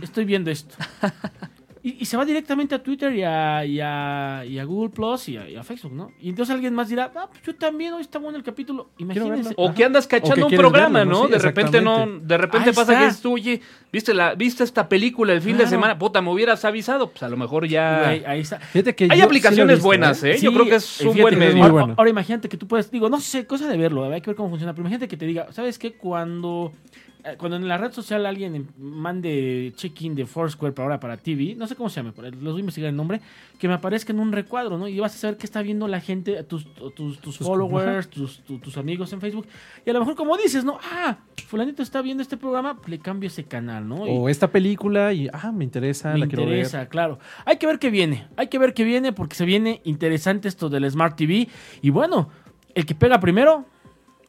estoy 0.00 0.24
viendo 0.24 0.50
esto. 0.50 0.74
y, 1.84 1.98
y 2.00 2.04
se 2.06 2.16
va 2.16 2.24
directamente 2.24 2.74
a 2.74 2.82
Twitter 2.82 3.14
y 3.14 3.22
a, 3.22 3.62
y 3.66 3.78
a, 3.78 4.42
y 4.48 4.58
a 4.58 4.64
Google 4.64 4.88
Plus 4.88 5.28
y 5.28 5.36
a, 5.36 5.48
y 5.50 5.54
a 5.56 5.62
Facebook, 5.62 5.92
¿no? 5.92 6.10
Y 6.18 6.30
entonces 6.30 6.54
alguien 6.54 6.74
más 6.74 6.88
dirá, 6.88 7.12
ah, 7.14 7.28
pues 7.30 7.42
yo 7.42 7.54
también, 7.54 7.92
hoy 7.92 8.00
está 8.00 8.18
bueno 8.18 8.38
el 8.38 8.42
capítulo. 8.42 8.88
Imagínense. 8.96 9.52
O 9.58 9.74
que 9.74 9.84
andas 9.84 10.06
que 10.06 10.18
cachando 10.18 10.46
un 10.46 10.54
programa, 10.54 11.00
verlo, 11.00 11.12
¿no? 11.12 11.18
¿no? 11.20 11.26
Sí, 11.26 11.32
de 11.32 11.38
repente 11.40 11.80
no, 11.82 12.06
de 12.06 12.38
repente 12.38 12.70
Ahí 12.70 12.74
pasa 12.74 12.92
está. 12.94 13.04
que 13.04 13.10
es 13.10 13.20
tú, 13.20 13.34
oye, 13.34 13.60
¿viste 13.92 14.14
la, 14.14 14.34
viste 14.34 14.64
esta 14.64 14.88
película 14.88 15.34
el 15.34 15.42
fin 15.42 15.58
de 15.58 15.66
semana? 15.66 15.98
Puta, 15.98 16.22
me 16.22 16.30
hubieras 16.30 16.64
avisado, 16.64 17.10
pues 17.10 17.22
a 17.22 17.28
lo 17.28 17.36
mejor 17.36 17.68
ya. 17.68 18.08
Ahí, 18.08 18.22
ahí 18.26 18.40
está. 18.40 18.58
Fíjate 18.60 18.94
que 18.94 19.04
Hay 19.04 19.10
yo 19.10 19.16
sí 19.16 19.22
aplicaciones 19.22 19.76
visto, 19.76 19.86
buenas, 19.86 20.24
¿eh? 20.24 20.38
Yo 20.40 20.50
Sí, 20.50 20.54
creo 20.56 20.66
que 20.66 20.74
es 20.76 21.00
un 21.02 21.16
buen 21.18 21.38
medio. 21.38 21.52
muy 21.56 21.60
Ahora, 21.62 21.72
bueno. 21.72 21.94
ahora 21.98 22.08
imagínate 22.10 22.48
que 22.48 22.56
tú 22.56 22.66
puedes, 22.66 22.90
digo, 22.90 23.10
no 23.10 23.20
sé, 23.20 23.46
cosa 23.46 23.68
de 23.68 23.76
verlo, 23.76 24.04
hay 24.10 24.22
que 24.22 24.30
ver 24.30 24.36
cómo 24.36 24.48
funciona, 24.48 24.72
pero 24.72 24.82
imagínate 24.82 25.06
que 25.06 25.16
te 25.18 25.26
diga, 25.26 25.48
¿sabes 25.52 25.78
qué? 25.78 25.92
Cuando, 25.92 26.72
eh, 26.92 26.93
cuando 27.38 27.56
en 27.56 27.66
la 27.66 27.78
red 27.78 27.92
social 27.92 28.26
alguien 28.26 28.54
em- 28.54 28.66
mande 28.78 29.72
check-in 29.76 30.14
de 30.14 30.26
Foursquare 30.26 30.72
para 30.74 30.84
ahora 30.86 31.00
para 31.00 31.16
TV, 31.16 31.54
no 31.54 31.66
sé 31.66 31.74
cómo 31.74 31.88
se 31.88 31.96
llama, 32.02 32.12
les 32.22 32.38
voy 32.40 32.56
a 32.56 32.60
investigar 32.60 32.90
el 32.90 32.96
nombre, 32.96 33.20
que 33.58 33.66
me 33.68 33.74
aparezca 33.74 34.12
en 34.12 34.20
un 34.20 34.32
recuadro, 34.32 34.76
¿no? 34.78 34.88
Y 34.88 34.98
vas 35.00 35.14
a 35.14 35.18
saber 35.18 35.36
qué 35.36 35.46
está 35.46 35.62
viendo 35.62 35.88
la 35.88 36.00
gente, 36.00 36.42
tus, 36.44 36.66
tus, 36.94 37.18
tus 37.20 37.38
followers, 37.38 38.08
tus, 38.10 38.40
tu- 38.40 38.58
tus 38.58 38.76
amigos 38.76 39.12
en 39.12 39.20
Facebook. 39.20 39.46
Y 39.86 39.90
a 39.90 39.92
lo 39.92 40.00
mejor 40.00 40.14
como 40.16 40.36
dices, 40.36 40.64
¿no? 40.64 40.78
Ah, 40.82 41.16
fulanito 41.46 41.82
está 41.82 42.02
viendo 42.02 42.22
este 42.22 42.36
programa, 42.36 42.78
le 42.86 42.98
cambio 42.98 43.28
ese 43.28 43.44
canal, 43.44 43.88
¿no? 43.88 44.06
Y- 44.06 44.10
O 44.10 44.28
esta 44.28 44.48
película 44.48 45.12
y, 45.12 45.28
ah, 45.32 45.52
me 45.52 45.64
interesa, 45.64 46.12
me 46.12 46.18
la 46.20 46.26
quiero 46.26 46.42
ver. 46.44 46.52
interesa, 46.58 46.88
claro. 46.88 47.18
Hay 47.44 47.56
que 47.58 47.66
ver 47.66 47.78
qué 47.78 47.90
viene. 47.90 48.26
Hay 48.36 48.48
que 48.48 48.58
ver 48.58 48.74
qué 48.74 48.84
viene 48.84 49.12
porque 49.12 49.34
se 49.34 49.44
viene 49.44 49.80
interesante 49.84 50.48
esto 50.48 50.68
del 50.68 50.90
Smart 50.90 51.16
TV. 51.16 51.48
Y 51.80 51.90
bueno, 51.90 52.28
el 52.74 52.84
que 52.86 52.94
pega 52.94 53.18
primero, 53.20 53.64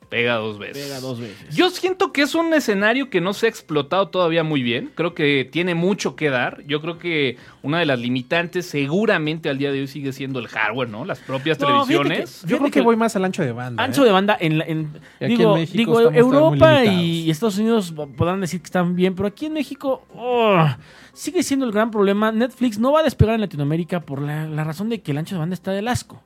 Pega 0.09 0.35
dos 0.35 0.59
veces. 0.59 0.85
pega 0.85 0.99
dos 0.99 1.19
veces. 1.19 1.55
Yo 1.55 1.69
siento 1.69 2.13
que 2.13 2.21
es 2.21 2.35
un 2.35 2.53
escenario 2.53 3.09
que 3.09 3.21
no 3.21 3.33
se 3.33 3.47
ha 3.47 3.49
explotado 3.49 4.07
todavía 4.09 4.43
muy 4.43 4.61
bien. 4.63 4.91
Creo 4.95 5.13
que 5.13 5.47
tiene 5.51 5.75
mucho 5.75 6.15
que 6.15 6.29
dar. 6.29 6.63
Yo 6.67 6.81
creo 6.81 6.97
que 6.99 7.37
una 7.63 7.79
de 7.79 7.85
las 7.85 7.99
limitantes 7.99 8.65
seguramente 8.65 9.49
al 9.49 9.57
día 9.57 9.71
de 9.71 9.81
hoy 9.81 9.87
sigue 9.87 10.13
siendo 10.13 10.39
el 10.39 10.47
hardware, 10.47 10.89
¿no? 10.89 11.05
Las 11.05 11.19
propias 11.19 11.59
No, 11.59 11.67
fíjate 11.85 11.85
televisiones. 12.03 12.43
Yo 12.47 12.57
creo 12.59 12.71
que 12.71 12.81
voy 12.81 12.95
más 12.95 13.15
al 13.15 13.25
ancho 13.25 13.43
de 13.43 13.51
banda. 13.51 13.83
Ancho 13.83 14.03
¿eh? 14.03 14.05
de 14.05 14.11
banda 14.11 14.37
en, 14.39 14.57
la- 14.59 14.65
en- 14.65 14.93
digo, 15.19 15.55
en 15.55 15.61
México 15.61 15.99
digo 15.99 16.11
Europa 16.11 16.85
y 16.85 17.29
Estados 17.29 17.57
Unidos 17.57 17.93
podrán 18.15 18.41
decir 18.41 18.61
que 18.61 18.65
están 18.65 18.95
bien, 18.95 19.15
pero 19.15 19.27
aquí 19.27 19.47
en 19.47 19.53
México 19.53 20.05
oh, 20.15 20.65
sigue 21.13 21.43
siendo 21.43 21.65
el 21.65 21.71
gran 21.71 21.91
problema. 21.91 22.31
Netflix 22.31 22.77
no 22.79 22.91
va 22.91 22.99
a 23.01 23.03
despegar 23.03 23.35
en 23.35 23.41
Latinoamérica 23.41 24.01
por 24.01 24.21
la, 24.21 24.45
la 24.47 24.63
razón 24.63 24.89
de 24.89 25.01
que 25.01 25.11
el 25.11 25.17
ancho 25.17 25.35
de 25.35 25.39
banda 25.39 25.53
está 25.55 25.71
del 25.71 25.87
asco. 25.87 26.21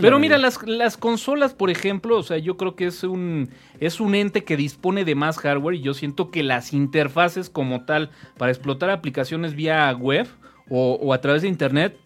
Pero 0.00 0.18
mira, 0.20 0.38
las, 0.38 0.62
las 0.66 0.96
consolas, 0.96 1.54
por 1.54 1.68
ejemplo, 1.70 2.16
o 2.18 2.22
sea, 2.22 2.38
yo 2.38 2.56
creo 2.56 2.76
que 2.76 2.86
es 2.86 3.02
un, 3.02 3.48
es 3.80 4.00
un 4.00 4.14
ente 4.14 4.44
que 4.44 4.56
dispone 4.56 5.04
de 5.04 5.14
más 5.16 5.38
hardware 5.38 5.74
y 5.74 5.80
yo 5.80 5.92
siento 5.94 6.30
que 6.30 6.42
las 6.42 6.72
interfaces 6.72 7.50
como 7.50 7.84
tal 7.84 8.10
para 8.38 8.52
explotar 8.52 8.90
aplicaciones 8.90 9.54
vía 9.56 9.92
web 9.92 10.28
o, 10.70 10.92
o 11.02 11.12
a 11.12 11.20
través 11.20 11.42
de 11.42 11.48
internet, 11.48 11.96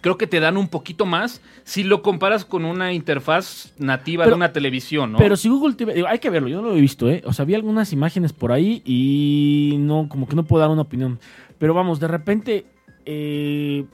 creo 0.00 0.16
que 0.18 0.26
te 0.28 0.38
dan 0.38 0.56
un 0.56 0.68
poquito 0.68 1.04
más 1.04 1.40
si 1.64 1.82
lo 1.82 2.00
comparas 2.02 2.44
con 2.44 2.64
una 2.64 2.92
interfaz 2.92 3.72
nativa 3.78 4.22
Pero- 4.24 4.36
de 4.36 4.38
una 4.38 4.52
televisión, 4.52 5.10
¿no? 5.12 5.18
Pero 5.18 5.36
si 5.36 5.48
Google 5.48 5.74
TV, 5.74 6.04
hay 6.06 6.18
que 6.20 6.30
verlo, 6.30 6.48
yo 6.48 6.62
no 6.62 6.68
lo 6.68 6.76
he 6.76 6.80
visto, 6.80 7.10
¿eh? 7.10 7.22
O 7.26 7.32
sea, 7.32 7.44
vi 7.44 7.54
algunas 7.56 7.92
imágenes 7.92 8.32
por 8.32 8.52
ahí 8.52 8.82
y 8.84 9.76
no, 9.78 10.08
como 10.08 10.28
que 10.28 10.36
no 10.36 10.44
puedo 10.44 10.60
dar 10.60 10.70
una 10.70 10.82
opinión. 10.82 11.18
Pero 11.58 11.74
vamos, 11.74 11.98
de 11.98 12.06
repente, 12.08 12.66
eh, 13.04 13.84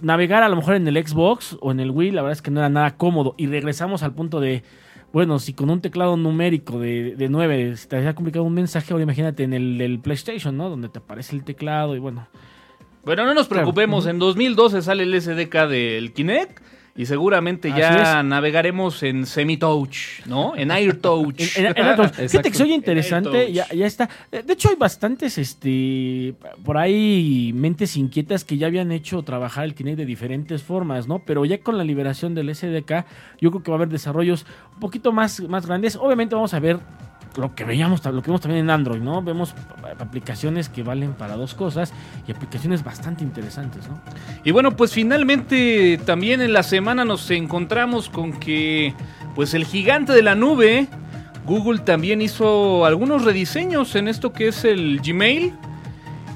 navegar 0.00 0.42
a 0.42 0.48
lo 0.48 0.56
mejor 0.56 0.74
en 0.74 0.86
el 0.88 0.96
Xbox 1.06 1.56
o 1.60 1.70
en 1.72 1.80
el 1.80 1.90
Wii, 1.90 2.10
la 2.12 2.22
verdad 2.22 2.32
es 2.36 2.42
que 2.42 2.50
no 2.50 2.60
era 2.60 2.68
nada 2.68 2.96
cómodo. 2.96 3.34
Y 3.36 3.46
regresamos 3.46 4.02
al 4.02 4.14
punto 4.14 4.40
de, 4.40 4.62
bueno, 5.12 5.38
si 5.38 5.52
con 5.54 5.70
un 5.70 5.80
teclado 5.80 6.16
numérico 6.16 6.78
de, 6.78 7.14
de 7.16 7.28
9 7.28 7.76
se 7.76 7.88
te 7.88 7.96
había 7.96 8.14
complicado 8.14 8.44
un 8.44 8.54
mensaje, 8.54 8.92
ahora 8.92 9.02
imagínate 9.02 9.42
en 9.44 9.52
el, 9.54 9.98
PlayStation, 10.02 10.56
¿no? 10.56 10.68
Donde 10.70 10.88
te 10.88 10.98
aparece 10.98 11.34
el 11.36 11.44
teclado 11.44 11.96
y 11.96 11.98
bueno. 11.98 12.26
Bueno, 13.04 13.24
no 13.24 13.34
nos 13.34 13.48
Claro. 13.48 13.62
preocupemos, 13.62 14.06
en 14.06 14.18
2012 14.18 14.82
sale 14.82 15.02
el 15.04 15.20
SDK 15.20 15.66
del 15.68 16.12
Kinect 16.12 16.60
y 16.98 17.06
seguramente 17.06 17.70
Así 17.70 17.78
ya 17.78 18.18
es. 18.20 18.24
navegaremos 18.26 19.02
en 19.04 19.24
semi-touch, 19.24 20.26
¿no? 20.26 20.54
En 20.56 20.70
AirTouch. 20.70 21.56
En- 21.56 21.66
en- 21.66 21.74
en 21.78 22.10
Fíjate 22.28 22.50
que 22.50 22.56
soy 22.58 22.72
interesante, 22.74 23.52
ya, 23.52 23.66
ya 23.72 23.86
está. 23.86 24.10
De 24.30 24.52
hecho, 24.52 24.68
hay 24.68 24.74
bastantes, 24.76 25.38
este, 25.38 26.34
por 26.64 26.76
ahí 26.76 27.52
mentes 27.54 27.96
inquietas 27.96 28.44
que 28.44 28.56
ya 28.58 28.66
habían 28.66 28.90
hecho 28.92 29.22
trabajar 29.22 29.64
el 29.64 29.74
Kinect 29.74 29.96
de 29.96 30.06
diferentes 30.06 30.62
formas, 30.62 31.06
¿no? 31.06 31.20
Pero 31.20 31.44
ya 31.44 31.58
con 31.60 31.78
la 31.78 31.84
liberación 31.84 32.34
del 32.34 32.54
SDK, 32.54 33.04
yo 33.40 33.50
creo 33.50 33.62
que 33.62 33.70
va 33.70 33.76
a 33.76 33.78
haber 33.78 33.88
desarrollos 33.88 34.44
un 34.74 34.80
poquito 34.80 35.12
más, 35.12 35.40
más 35.48 35.66
grandes. 35.66 35.94
Obviamente 35.96 36.34
vamos 36.34 36.52
a 36.52 36.58
ver 36.58 36.80
lo 37.38 37.54
que 37.54 37.64
veíamos, 37.64 38.04
lo 38.04 38.20
que 38.20 38.26
vemos 38.28 38.40
también 38.40 38.64
en 38.64 38.70
Android, 38.70 39.00
¿no? 39.00 39.22
Vemos 39.22 39.54
aplicaciones 39.98 40.68
que 40.68 40.82
valen 40.82 41.12
para 41.12 41.36
dos 41.36 41.54
cosas 41.54 41.92
y 42.26 42.32
aplicaciones 42.32 42.82
bastante 42.82 43.22
interesantes, 43.22 43.88
¿no? 43.88 44.00
Y 44.44 44.50
bueno, 44.50 44.76
pues 44.76 44.92
finalmente 44.92 46.00
también 46.04 46.40
en 46.40 46.52
la 46.52 46.62
semana 46.62 47.04
nos 47.04 47.30
encontramos 47.30 48.08
con 48.08 48.32
que 48.32 48.92
pues 49.34 49.54
el 49.54 49.64
gigante 49.64 50.12
de 50.12 50.22
la 50.22 50.34
nube, 50.34 50.88
Google 51.46 51.78
también 51.78 52.20
hizo 52.20 52.84
algunos 52.84 53.24
rediseños 53.24 53.94
en 53.94 54.08
esto 54.08 54.32
que 54.32 54.48
es 54.48 54.64
el 54.64 55.00
Gmail. 55.00 55.54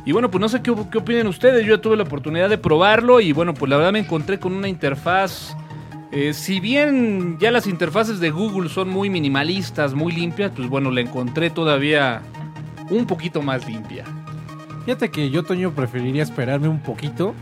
Y 0.05 0.13
bueno, 0.13 0.31
pues 0.31 0.41
no 0.41 0.49
sé 0.49 0.63
qué, 0.63 0.75
qué 0.91 0.99
opinan 0.99 1.29
ustedes, 1.29 1.65
yo 1.65 1.81
tuve 1.81 1.97
la 1.97 2.03
oportunidad 2.03 2.49
de 2.49 2.59
probarlo 2.59 3.21
y 3.21 3.33
bueno, 3.33 3.55
pues 3.55 3.71
la 3.71 3.77
verdad 3.77 3.93
me 3.93 4.01
encontré 4.01 4.39
con 4.39 4.53
una 4.53 4.69
interfaz, 4.69 5.57
eh, 6.13 6.35
si 6.35 6.61
bien 6.61 7.39
ya 7.39 7.51
las 7.51 7.67
interfaces 7.67 8.21
de 8.21 8.31
Google 8.31 8.69
son 8.69 8.91
muy 8.91 9.09
minimalistas, 9.09 9.95
muy 9.95 10.13
limpias, 10.13 10.53
pues 10.55 10.69
bueno, 10.69 10.91
la 10.91 11.01
encontré 11.01 11.49
todavía 11.49 12.21
un 12.91 13.07
poquito 13.07 13.41
más 13.41 13.67
limpia. 13.67 14.05
Fíjate 14.85 15.11
que 15.11 15.31
yo, 15.31 15.43
Toño, 15.43 15.73
preferiría 15.73 16.23
esperarme 16.23 16.69
un 16.69 16.81
poquito. 16.81 17.35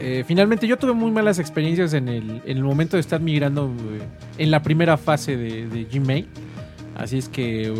Eh, 0.00 0.24
finalmente, 0.26 0.66
yo 0.66 0.78
tuve 0.78 0.94
muy 0.94 1.10
malas 1.10 1.38
experiencias 1.38 1.92
en 1.92 2.08
el, 2.08 2.40
en 2.46 2.56
el 2.56 2.64
momento 2.64 2.96
de 2.96 3.00
estar 3.00 3.20
migrando 3.20 3.66
eh, 3.66 4.00
en 4.38 4.50
la 4.50 4.62
primera 4.62 4.96
fase 4.96 5.36
de, 5.36 5.86
Gmail 5.92 6.26
Así 6.96 7.18
es 7.18 7.28
que 7.28 7.72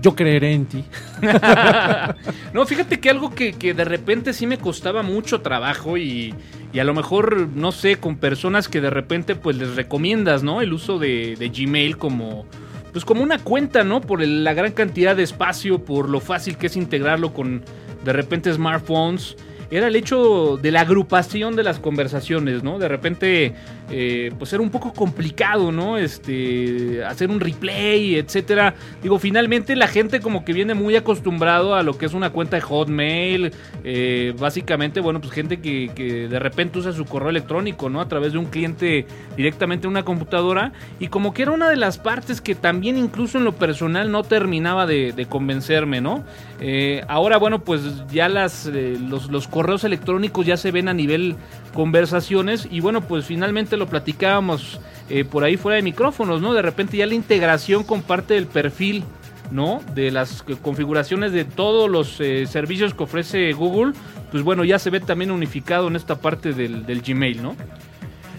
yo 0.00 0.14
creeré 0.14 0.52
en 0.52 0.66
ti. 0.66 0.84
no, 2.52 2.66
fíjate 2.66 3.00
que 3.00 3.10
algo 3.10 3.34
que, 3.34 3.52
que, 3.52 3.74
de 3.74 3.84
repente 3.84 4.32
sí 4.32 4.46
me 4.46 4.58
costaba 4.58 5.02
mucho 5.02 5.40
trabajo 5.40 5.96
y, 5.96 6.34
y, 6.72 6.78
a 6.78 6.84
lo 6.84 6.94
mejor, 6.94 7.48
no 7.54 7.72
sé, 7.72 7.96
con 7.96 8.16
personas 8.16 8.68
que 8.68 8.80
de 8.80 8.90
repente 8.90 9.34
pues 9.34 9.56
les 9.56 9.76
recomiendas, 9.76 10.42
¿no? 10.42 10.60
El 10.60 10.72
uso 10.72 10.98
de, 10.98 11.36
de 11.36 11.48
Gmail 11.48 11.98
como, 11.98 12.46
pues 12.92 13.04
como 13.04 13.22
una 13.22 13.38
cuenta, 13.38 13.84
¿no? 13.84 14.00
Por 14.00 14.26
la 14.26 14.54
gran 14.54 14.72
cantidad 14.72 15.16
de 15.16 15.22
espacio, 15.22 15.84
por 15.84 16.08
lo 16.08 16.20
fácil 16.20 16.56
que 16.56 16.66
es 16.66 16.76
integrarlo 16.76 17.32
con 17.32 17.64
de 18.04 18.12
repente 18.12 18.52
smartphones 18.52 19.36
era 19.72 19.86
el 19.86 19.96
hecho 19.96 20.58
de 20.60 20.70
la 20.70 20.82
agrupación 20.82 21.56
de 21.56 21.62
las 21.62 21.78
conversaciones, 21.78 22.62
¿no? 22.62 22.78
De 22.78 22.88
repente, 22.88 23.54
eh, 23.94 24.32
pues 24.38 24.50
era 24.54 24.62
un 24.62 24.70
poco 24.70 24.94
complicado, 24.94 25.70
¿no? 25.70 25.98
Este, 25.98 27.04
hacer 27.04 27.30
un 27.30 27.40
replay, 27.40 28.16
etcétera. 28.16 28.74
Digo, 29.02 29.18
finalmente 29.18 29.76
la 29.76 29.86
gente 29.86 30.20
como 30.20 30.46
que 30.46 30.54
viene 30.54 30.72
muy 30.72 30.96
acostumbrado 30.96 31.74
a 31.74 31.82
lo 31.82 31.98
que 31.98 32.06
es 32.06 32.14
una 32.14 32.30
cuenta 32.30 32.56
de 32.56 32.62
Hotmail, 32.62 33.52
eh, 33.84 34.34
básicamente, 34.38 35.00
bueno, 35.00 35.20
pues 35.20 35.34
gente 35.34 35.60
que, 35.60 35.90
que, 35.94 36.26
de 36.26 36.38
repente 36.38 36.78
usa 36.78 36.92
su 36.92 37.04
correo 37.04 37.28
electrónico, 37.28 37.90
¿no? 37.90 38.00
A 38.00 38.08
través 38.08 38.32
de 38.32 38.38
un 38.38 38.46
cliente 38.46 39.04
directamente 39.36 39.86
en 39.86 39.90
una 39.90 40.04
computadora, 40.04 40.72
y 40.98 41.08
como 41.08 41.34
que 41.34 41.42
era 41.42 41.50
una 41.50 41.68
de 41.68 41.76
las 41.76 41.98
partes 41.98 42.40
que 42.40 42.54
también 42.54 42.96
incluso 42.96 43.36
en 43.36 43.44
lo 43.44 43.52
personal 43.52 44.10
no 44.10 44.22
terminaba 44.22 44.86
de, 44.86 45.26
convencerme, 45.28 46.00
¿no? 46.00 46.24
Eh, 46.60 47.04
ahora, 47.08 47.36
bueno, 47.36 47.62
pues 47.62 47.82
ya 48.10 48.30
las, 48.30 48.66
los, 48.66 49.30
los 49.30 49.48
correos 49.48 49.84
electrónicos 49.84 50.46
ya 50.46 50.56
se 50.56 50.70
ven 50.70 50.88
a 50.88 50.94
nivel 50.94 51.36
conversaciones 51.72 52.68
y 52.70 52.80
bueno, 52.80 53.02
pues 53.02 53.24
finalmente 53.24 53.76
lo 53.76 53.86
platicábamos 53.86 54.80
eh, 55.08 55.24
por 55.24 55.44
ahí 55.44 55.56
fuera 55.56 55.76
de 55.76 55.82
micrófonos, 55.82 56.40
¿no? 56.40 56.54
De 56.54 56.62
repente 56.62 56.96
ya 56.96 57.06
la 57.06 57.14
integración 57.14 57.84
con 57.84 58.02
parte 58.02 58.34
del 58.34 58.46
perfil, 58.46 59.04
¿no? 59.50 59.80
De 59.94 60.10
las 60.10 60.42
configuraciones 60.62 61.32
de 61.32 61.44
todos 61.44 61.90
los 61.90 62.20
eh, 62.20 62.46
servicios 62.46 62.94
que 62.94 63.02
ofrece 63.02 63.52
Google, 63.52 63.92
pues 64.30 64.42
bueno, 64.42 64.64
ya 64.64 64.78
se 64.78 64.90
ve 64.90 65.00
también 65.00 65.30
unificado 65.30 65.88
en 65.88 65.96
esta 65.96 66.16
parte 66.20 66.52
del, 66.52 66.86
del 66.86 67.02
Gmail, 67.02 67.42
¿no? 67.42 67.56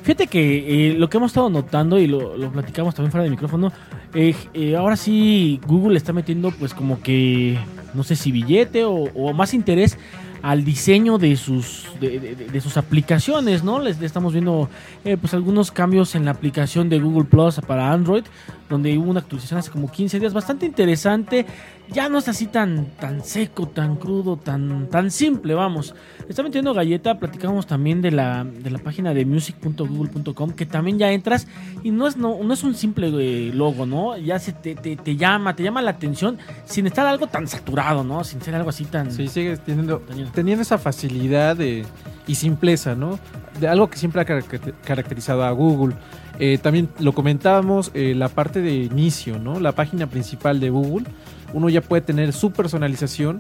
Fíjate 0.04 0.28
que 0.28 0.90
eh, 0.92 0.94
lo 0.96 1.10
que 1.10 1.18
hemos 1.18 1.32
estado 1.32 1.50
notando 1.50 1.98
y 1.98 2.08
lo, 2.08 2.52
platicamos 2.52 2.94
también 2.94 3.12
fuera 3.12 3.24
de 3.24 3.30
micrófono, 3.30 3.72
eh, 4.14 4.76
ahora 4.78 4.98
sí 4.98 5.62
Google 5.66 5.98
está 5.98 6.12
metiendo 6.12 6.52
pues 6.52 6.74
como 6.74 7.02
que, 7.02 7.58
no 7.94 8.04
sé 8.04 8.18
si 8.18 8.32
billete 8.32 8.84
o 8.84 9.34
más 9.34 9.54
interés 9.54 9.98
al 10.44 10.66
diseño 10.66 11.18
de 11.18 11.38
sus 11.38 11.88
de, 12.02 12.60
sus 12.62 12.76
aplicaciones, 12.76 13.64
¿no? 13.64 13.80
Les 13.80 14.00
estamos 14.02 14.34
viendo 14.34 14.70
eh, 15.06 15.16
pues 15.16 15.34
algunos 15.34 15.72
cambios 15.72 16.16
en 16.16 16.26
la 16.26 16.32
aplicación 16.32 16.90
de 16.90 17.00
Google 17.00 17.24
Plus 17.24 17.62
para 17.66 17.92
Android, 17.92 18.26
donde 18.70 18.98
hubo 18.98 19.10
una 19.10 19.22
actualización 19.22 19.60
hace 19.60 19.72
como 19.72 19.90
15 19.90 20.20
días 20.20 20.34
bastante 20.34 20.66
interesante. 20.66 21.46
Ya 21.94 22.10
no 22.10 22.18
es 22.18 22.28
así 22.28 22.48
tan 22.48 22.88
tan 23.00 23.24
seco, 23.24 23.68
tan 23.68 23.98
crudo, 23.98 24.36
tan 24.38 24.88
tan 24.90 25.12
simple, 25.12 25.54
vamos. 25.54 25.94
Está 26.28 26.42
metiendo 26.42 26.74
galleta, 26.74 27.20
platicamos 27.20 27.68
también 27.68 28.02
de 28.02 28.12
la 28.12 28.44
de 28.44 28.72
la 28.72 28.80
página 28.80 29.14
de 29.14 29.26
music.google.com 29.26 30.52
que 30.52 30.66
también 30.66 30.98
ya 30.98 31.12
entras 31.12 31.48
y 31.84 31.92
no 31.92 32.08
es 32.08 32.18
no, 32.18 32.44
no 32.44 32.54
es 32.54 32.64
un 32.64 32.74
simple 32.74 33.12
eh, 33.20 33.52
logo, 33.54 33.86
¿no? 33.86 34.18
Ya 34.18 34.40
se 34.40 34.54
te, 34.54 34.74
te, 34.74 34.96
te, 34.96 35.16
llama, 35.16 35.56
te 35.56 35.62
llama 35.62 35.82
la 35.82 35.92
atención 35.92 36.40
sin 36.66 36.88
estar 36.88 37.06
algo 37.06 37.28
tan 37.28 37.48
saturado, 37.48 38.04
¿no? 38.04 38.24
Sin 38.24 38.42
ser 38.42 38.56
algo 38.56 38.70
así 38.70 38.86
tan 38.86 39.12
Sí, 39.12 39.28
sigues 39.28 39.64
teniendo 39.64 40.02
teniendo 40.34 40.64
esa 40.64 40.80
facilidad 40.80 41.56
de, 41.56 41.86
y 42.28 42.36
simpleza, 42.36 42.96
¿no? 42.96 43.20
De 43.60 43.68
algo 43.68 43.90
que 43.90 43.98
siempre 43.98 44.22
ha 44.22 44.26
caracterizado 44.26 45.44
a 45.44 45.52
Google. 45.52 45.96
Eh, 46.40 46.58
también 46.62 46.90
lo 47.00 47.14
comentábamos, 47.14 47.92
eh, 47.94 48.14
la 48.16 48.30
parte 48.30 48.62
de 48.62 48.74
inicio, 48.74 49.38
¿no? 49.40 49.60
La 49.60 49.74
página 49.74 50.08
principal 50.08 50.60
de 50.60 50.70
Google. 50.70 51.06
Uno 51.54 51.70
ya 51.70 51.82
puede 51.82 52.02
tener 52.02 52.34
su 52.34 52.52
personalización, 52.52 53.40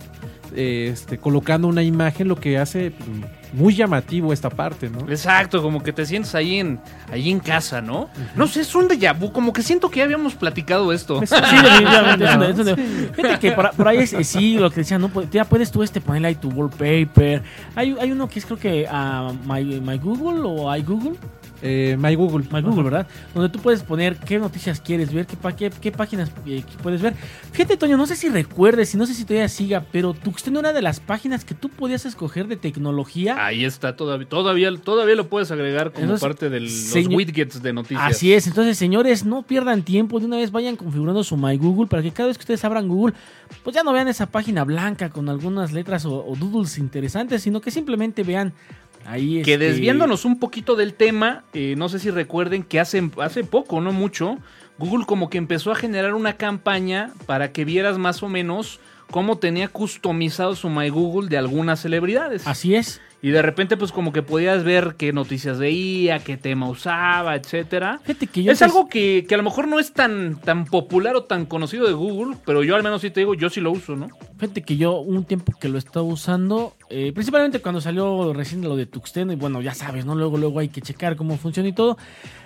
eh, 0.55 0.89
este, 0.93 1.17
colocando 1.17 1.67
una 1.67 1.83
imagen, 1.83 2.27
lo 2.27 2.35
que 2.35 2.57
hace 2.57 2.91
pues, 2.91 3.09
muy 3.53 3.75
llamativo 3.75 4.33
esta 4.33 4.49
parte, 4.49 4.89
¿no? 4.89 5.09
Exacto, 5.09 5.61
como 5.61 5.81
que 5.81 5.93
te 5.93 6.05
sientes 6.05 6.33
ahí 6.35 6.59
en, 6.59 6.79
ahí 7.11 7.29
en 7.29 7.39
casa, 7.39 7.81
¿no? 7.81 8.01
Uh 8.01 8.05
-huh. 8.05 8.35
No 8.35 8.47
sé, 8.47 8.61
es 8.61 8.75
un 8.75 8.87
déjà 8.87 9.17
vu, 9.17 9.31
como 9.31 9.51
que 9.53 9.61
siento 9.61 9.89
que 9.89 9.99
ya 9.99 10.05
habíamos 10.05 10.35
platicado 10.35 10.91
esto. 10.91 11.21
Sí, 11.25 11.35
definitivamente. 11.35 12.75
fíjate 13.15 13.39
que 13.39 13.51
por, 13.51 13.71
por 13.71 13.87
ahí 13.87 13.97
es, 13.99 14.13
es, 14.13 14.27
sí, 14.27 14.57
lo 14.57 14.69
que 14.69 14.77
decía, 14.77 14.97
¿no? 14.97 15.09
Ya 15.31 15.45
puedes 15.45 15.71
tú 15.71 15.83
este 15.83 16.01
ponerle 16.01 16.29
ahí 16.29 16.35
tu 16.35 16.49
wallpaper. 16.49 17.43
Hay, 17.75 17.95
hay 17.99 18.11
uno 18.11 18.27
que 18.27 18.39
es 18.39 18.45
creo 18.45 18.57
que 18.57 18.87
uh, 18.91 19.33
My, 19.47 19.79
My 19.81 19.97
Google 19.97 20.41
o 20.43 20.75
iGoogle. 20.75 21.13
Eh, 21.65 21.95
My 21.97 22.13
Google. 22.15 22.45
My 22.51 22.61
Google, 22.61 22.83
¿verdad? 22.83 23.07
Donde 23.33 23.47
tú 23.47 23.59
puedes 23.59 23.83
poner 23.83 24.17
qué 24.17 24.37
noticias 24.37 24.81
quieres 24.81 25.13
ver, 25.13 25.25
qué, 25.25 25.37
qué, 25.55 25.71
qué 25.71 25.91
páginas 25.93 26.29
eh, 26.45 26.61
puedes 26.83 27.01
ver. 27.01 27.15
Fíjate, 27.53 27.77
Toño, 27.77 27.95
no 27.95 28.05
sé 28.05 28.17
si 28.17 28.27
recuerdes 28.27 28.93
y 28.93 28.97
no 28.97 29.05
sé 29.05 29.13
si 29.13 29.23
todavía 29.23 29.47
siga, 29.47 29.85
pero 29.89 30.13
Tuxteno 30.13 30.59
era 30.59 30.73
de 30.73 30.81
las 30.81 30.99
páginas 30.99 31.45
que 31.45 31.55
tú 31.55 31.69
podías 31.69 32.05
escoger 32.05 32.47
de 32.47 32.57
tecnología. 32.57 33.43
Ahí 33.45 33.63
está, 33.63 33.95
todavía, 33.95 34.27
todavía, 34.27 34.69
todavía 34.75 35.15
lo 35.15 35.29
puedes 35.29 35.51
agregar 35.51 35.93
como 35.93 36.03
entonces, 36.03 36.21
parte 36.21 36.49
de 36.49 36.59
los 36.59 36.93
widgets 36.93 37.63
de 37.63 37.71
noticias. 37.71 38.03
Así 38.03 38.33
es, 38.33 38.45
entonces, 38.45 38.77
señores, 38.77 39.23
no 39.25 39.43
pierdan 39.43 39.83
tiempo, 39.83 40.19
de 40.19 40.25
una 40.25 40.37
vez 40.37 40.51
vayan 40.51 40.75
configurando 40.75 41.23
su 41.23 41.37
My 41.37 41.55
Google 41.57 41.87
para 41.87 42.03
que 42.03 42.11
cada 42.11 42.27
vez 42.27 42.37
que 42.37 42.41
ustedes 42.41 42.65
abran 42.65 42.89
Google, 42.89 43.15
pues 43.63 43.73
ya 43.73 43.83
no 43.83 43.93
vean 43.93 44.09
esa 44.09 44.25
página 44.25 44.65
blanca 44.65 45.09
con 45.09 45.29
algunas 45.29 45.71
letras 45.71 46.05
o, 46.05 46.25
o 46.25 46.35
doodles 46.35 46.77
interesantes, 46.77 47.41
sino 47.41 47.61
que 47.61 47.71
simplemente 47.71 48.23
vean 48.23 48.51
Ahí 49.05 49.41
que 49.41 49.53
este... 49.53 49.65
desviándonos 49.65 50.25
un 50.25 50.39
poquito 50.39 50.75
del 50.75 50.93
tema, 50.93 51.43
eh, 51.53 51.75
no 51.77 51.89
sé 51.89 51.99
si 51.99 52.09
recuerden 52.09 52.63
que 52.63 52.79
hace, 52.79 53.09
hace 53.21 53.43
poco, 53.43 53.81
no 53.81 53.91
mucho, 53.91 54.37
Google 54.77 55.05
como 55.05 55.29
que 55.29 55.37
empezó 55.37 55.71
a 55.71 55.75
generar 55.75 56.13
una 56.13 56.37
campaña 56.37 57.11
para 57.25 57.51
que 57.51 57.65
vieras 57.65 57.97
más 57.97 58.23
o 58.23 58.29
menos 58.29 58.79
cómo 59.11 59.37
tenía 59.37 59.67
customizado 59.67 60.55
su 60.55 60.69
My 60.69 60.89
Google 60.89 61.29
de 61.29 61.37
algunas 61.37 61.81
celebridades. 61.81 62.47
Así 62.47 62.75
es. 62.75 63.01
Y 63.23 63.31
de 63.31 63.41
repente, 63.41 63.77
pues 63.77 63.93
como 63.93 64.11
que 64.11 64.21
podías 64.21 64.65
ver 64.65 64.95
qué 64.97 65.13
noticias 65.13 65.57
veía, 65.57 66.19
qué 66.19 66.35
tema 66.35 66.67
usaba, 66.67 67.37
etcétera. 67.37 68.01
Fíjate 68.03 68.27
que 68.27 68.43
yo 68.43 68.51
es 68.51 68.61
algo 68.61 68.89
que, 68.89 69.25
que, 69.25 69.33
a 69.33 69.37
lo 69.37 69.45
mejor 69.45 69.65
no 69.65 69.79
es 69.79 69.93
tan, 69.93 70.41
tan 70.41 70.65
popular 70.65 71.15
o 71.15 71.23
tan 71.23 71.45
conocido 71.45 71.87
de 71.87 71.93
Google, 71.93 72.35
pero 72.45 72.65
yo 72.65 72.75
al 72.75 72.83
menos 72.83 72.99
sí 72.99 73.11
te 73.11 73.21
digo, 73.21 73.33
yo 73.33 73.49
sí 73.49 73.61
lo 73.61 73.71
uso, 73.71 73.95
¿no? 73.95 74.09
Fíjate 74.37 74.63
que 74.63 74.75
yo 74.75 74.99
un 74.99 75.23
tiempo 75.23 75.53
que 75.57 75.69
lo 75.69 75.77
estaba 75.77 76.05
usando, 76.05 76.75
eh, 76.89 77.13
principalmente 77.13 77.61
cuando 77.61 77.79
salió 77.79 78.33
recién 78.33 78.61
lo 78.61 78.75
de 78.75 78.87
Tuxteno, 78.87 79.31
y 79.31 79.37
bueno, 79.37 79.61
ya 79.61 79.73
sabes, 79.73 80.05
¿no? 80.05 80.15
Luego, 80.15 80.37
luego 80.37 80.59
hay 80.59 80.67
que 80.67 80.81
checar 80.81 81.15
cómo 81.15 81.37
funciona 81.37 81.69
y 81.69 81.73
todo. 81.73 81.97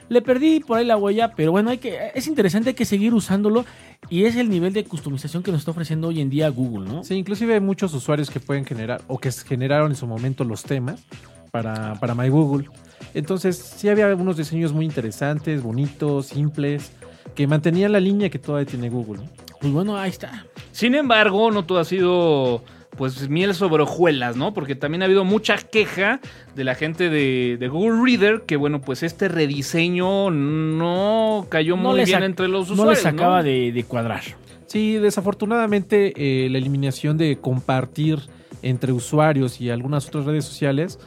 Le 0.09 0.21
perdí 0.21 0.61
por 0.61 0.77
ahí 0.77 0.85
la 0.85 0.97
huella, 0.97 1.33
pero 1.35 1.51
bueno, 1.51 1.69
hay 1.69 1.79
que, 1.79 2.11
es 2.15 2.27
interesante, 2.27 2.69
hay 2.69 2.75
que 2.75 2.85
seguir 2.85 3.13
usándolo 3.13 3.65
y 4.09 4.23
es 4.23 4.35
el 4.35 4.49
nivel 4.49 4.73
de 4.73 4.85
customización 4.85 5.43
que 5.43 5.51
nos 5.51 5.59
está 5.61 5.71
ofreciendo 5.71 6.07
hoy 6.07 6.21
en 6.21 6.29
día 6.29 6.49
Google, 6.49 6.89
¿no? 6.89 7.03
Sí, 7.03 7.15
inclusive 7.15 7.55
hay 7.55 7.59
muchos 7.59 7.93
usuarios 7.93 8.29
que 8.29 8.39
pueden 8.39 8.65
generar 8.65 9.01
o 9.07 9.17
que 9.19 9.31
generaron 9.31 9.91
en 9.91 9.97
su 9.97 10.07
momento 10.07 10.43
los 10.43 10.63
temas 10.63 11.03
para, 11.51 11.95
para 11.95 12.15
My 12.15 12.29
Google. 12.29 12.69
Entonces, 13.13 13.57
sí 13.57 13.89
había 13.89 14.13
unos 14.15 14.37
diseños 14.37 14.73
muy 14.73 14.85
interesantes, 14.85 15.61
bonitos, 15.61 16.27
simples, 16.27 16.91
que 17.35 17.47
mantenían 17.47 17.91
la 17.91 17.99
línea 17.99 18.29
que 18.29 18.39
todavía 18.39 18.69
tiene 18.69 18.89
Google. 18.89 19.23
Pues 19.59 19.73
bueno, 19.73 19.97
ahí 19.97 20.09
está. 20.09 20.45
Sin 20.71 20.95
embargo, 20.95 21.51
no 21.51 21.65
todo 21.65 21.79
ha 21.79 21.85
sido 21.85 22.63
pues 22.97 23.29
miel 23.29 23.53
sobre 23.53 23.83
hojuelas, 23.83 24.35
¿no? 24.35 24.53
Porque 24.53 24.75
también 24.75 25.01
ha 25.01 25.05
habido 25.05 25.23
mucha 25.23 25.57
queja 25.57 26.19
de 26.55 26.63
la 26.63 26.75
gente 26.75 27.09
de, 27.09 27.57
de 27.59 27.67
Google 27.67 28.01
Reader 28.03 28.41
que, 28.41 28.57
bueno, 28.57 28.81
pues 28.81 29.03
este 29.03 29.27
rediseño 29.27 30.31
no 30.31 31.45
cayó 31.49 31.77
no 31.77 31.91
muy 31.91 32.03
bien 32.03 32.23
entre 32.23 32.47
los 32.47 32.69
usuarios. 32.69 32.85
No 32.85 32.91
les 32.91 33.05
acaba 33.05 33.37
¿no? 33.37 33.43
de, 33.43 33.71
de, 33.71 33.83
cuadrar. 33.83 34.23
Sí, 34.65 34.95
desafortunadamente 34.95 36.13
eh, 36.17 36.49
la 36.49 36.57
eliminación 36.57 37.17
de 37.17 37.37
compartir 37.37 38.19
entre 38.61 38.91
usuarios 38.91 39.61
y 39.61 39.69
algunas 39.69 40.07
otras 40.07 40.25
redes 40.25 40.45
sociales 40.45 40.99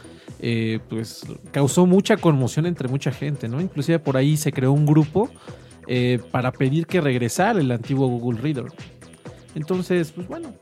eh, 0.43 0.79
pues 0.89 1.27
causó 1.51 1.85
mucha 1.85 2.17
conmoción 2.17 2.65
entre 2.65 2.89
mucha 2.89 3.11
gente, 3.13 3.49
¿no? 3.49 3.61
Inclusive 3.61 3.99
por 3.99 4.17
ahí 4.17 4.37
se 4.37 4.53
creó 4.53 4.73
un 4.73 4.87
grupo 4.87 5.29
eh, 5.87 6.19
para 6.31 6.53
pedir 6.53 6.87
que 6.87 7.01
regresara 7.01 7.61
el 7.61 7.71
antiguo 7.71 8.09
Google 8.09 8.41
Reader. 8.41 8.67
Entonces, 9.55 10.13
pues 10.13 10.29
bueno, 10.29 10.55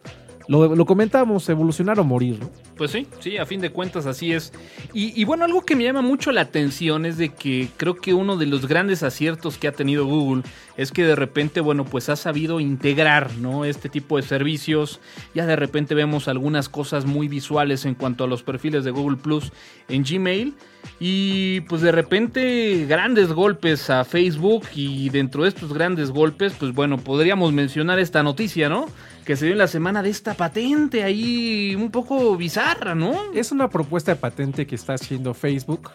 lo, 0.49 0.75
lo 0.75 0.87
comentamos, 0.87 1.49
evolucionar 1.49 2.01
o 2.01 2.05
morir, 2.05 2.39
¿no? 2.41 2.51
Pues 2.77 2.91
sí, 2.91 3.07
sí, 3.21 3.37
a 3.37 3.45
fin 3.45 3.61
de 3.61 3.71
cuentas 3.71 4.07
así 4.07 4.33
es. 4.33 4.53
Y, 4.93 5.21
y, 5.21 5.25
bueno, 5.25 5.45
algo 5.45 5.63
que 5.63 5.77
me 5.77 5.85
llama 5.85 6.01
mucho 6.01 6.33
la 6.33 6.41
atención 6.41 7.05
es 7.05 7.19
de 7.19 7.29
que 7.29 7.69
creo 7.77 7.97
que 7.97 8.15
uno 8.15 8.37
de 8.37 8.47
los 8.47 8.67
grandes 8.67 9.03
aciertos 9.03 9.59
que 9.59 9.69
ha 9.69 9.73
tenido 9.73 10.07
Google 10.07 10.43
es 10.77 10.91
que 10.91 11.05
de 11.05 11.17
repente, 11.17 11.61
bueno, 11.61 11.85
pues 11.85 12.09
ha 12.09 12.17
sabido 12.17 12.61
integrar, 12.61 13.35
¿no? 13.37 13.65
Este 13.65 13.89
tipo 13.89 14.17
de 14.17 14.23
servicios. 14.23 15.01
Ya 15.35 15.45
de 15.45 15.57
repente 15.57 15.95
vemos 15.95 16.29
algunas 16.29 16.69
cosas 16.69 17.05
muy 17.05 17.29
visuales 17.29 17.85
en 17.85 17.95
cuanto 17.95 18.25
a 18.25 18.27
los 18.27 18.43
perfiles 18.43 18.85
de 18.85 18.91
Google 18.91 19.19
Plus 19.19 19.53
en 19.89 20.05
Gmail. 20.05 20.55
Y 21.01 21.61
pues 21.63 21.81
de 21.81 21.93
repente 21.93 22.87
grandes 22.89 23.33
golpes 23.33 23.89
a 23.89 24.05
Facebook 24.05 24.65
y 24.75 25.11
dentro 25.11 25.45
de 25.45 25.51
estos 25.51 25.73
grandes 25.73 26.11
golpes, 26.11 26.55
pues 26.59 26.73
bueno, 26.75 26.99
podríamos 26.99 27.53
mencionar 27.53 28.01
esta 28.01 28.23
noticia, 28.23 28.69
¿no? 28.69 28.87
Que 29.25 29.37
se 29.37 29.45
dio 29.45 29.53
en 29.53 29.59
la 29.59 29.69
semana 29.69 30.03
de 30.03 30.11
esta 30.11 30.35
patente 30.35 31.05
ahí 31.05 31.77
un 31.77 31.91
poco 31.91 32.37
bizarra, 32.37 32.97
¿no? 32.97 33.33
Es 33.33 33.53
una 33.53 33.69
propuesta 33.71 34.13
de 34.13 34.21
patente 34.21 34.67
que 34.67 34.75
está 34.75 34.95
haciendo 34.95 35.35
Facebook, 35.35 35.91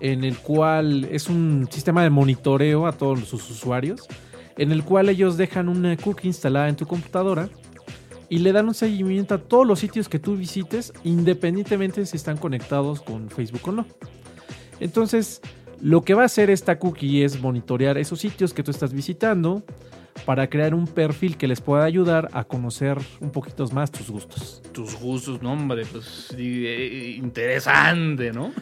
en 0.00 0.24
el 0.24 0.38
cual 0.38 1.06
es 1.10 1.28
un 1.28 1.68
sistema 1.70 2.02
de 2.02 2.08
monitoreo 2.08 2.86
a 2.86 2.92
todos 2.92 3.28
sus 3.28 3.50
usuarios, 3.50 4.08
en 4.56 4.72
el 4.72 4.84
cual 4.84 5.10
ellos 5.10 5.36
dejan 5.36 5.68
una 5.68 5.96
cookie 5.98 6.28
instalada 6.28 6.70
en 6.70 6.76
tu 6.76 6.86
computadora 6.86 7.50
y 8.30 8.38
le 8.38 8.52
dan 8.52 8.68
un 8.68 8.74
seguimiento 8.74 9.34
a 9.34 9.38
todos 9.38 9.66
los 9.66 9.80
sitios 9.80 10.08
que 10.08 10.18
tú 10.18 10.36
visites, 10.36 10.94
independientemente 11.04 12.06
si 12.06 12.16
están 12.16 12.38
conectados 12.38 13.02
con 13.02 13.28
Facebook 13.28 13.68
o 13.68 13.72
no. 13.72 13.86
Entonces, 14.80 15.40
lo 15.80 16.02
que 16.02 16.14
va 16.14 16.22
a 16.22 16.26
hacer 16.26 16.50
esta 16.50 16.78
cookie 16.78 17.22
es 17.22 17.40
monitorear 17.40 17.96
esos 17.98 18.18
sitios 18.20 18.52
que 18.52 18.62
tú 18.62 18.70
estás 18.70 18.92
visitando 18.92 19.62
para 20.26 20.48
crear 20.50 20.74
un 20.74 20.86
perfil 20.86 21.36
que 21.36 21.46
les 21.48 21.60
pueda 21.60 21.84
ayudar 21.84 22.28
a 22.32 22.44
conocer 22.44 22.98
un 23.20 23.30
poquito 23.30 23.66
más 23.68 23.90
tus 23.90 24.10
gustos. 24.10 24.60
Tus 24.72 24.96
gustos, 24.96 25.40
no, 25.40 25.52
hombre, 25.52 25.86
pues 25.90 26.34
eh, 26.36 27.14
interesante, 27.16 28.32
¿no? 28.32 28.52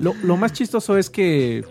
Lo, 0.00 0.14
lo 0.22 0.36
más 0.36 0.52
chistoso 0.52 0.96
es 0.96 1.10
que 1.10 1.64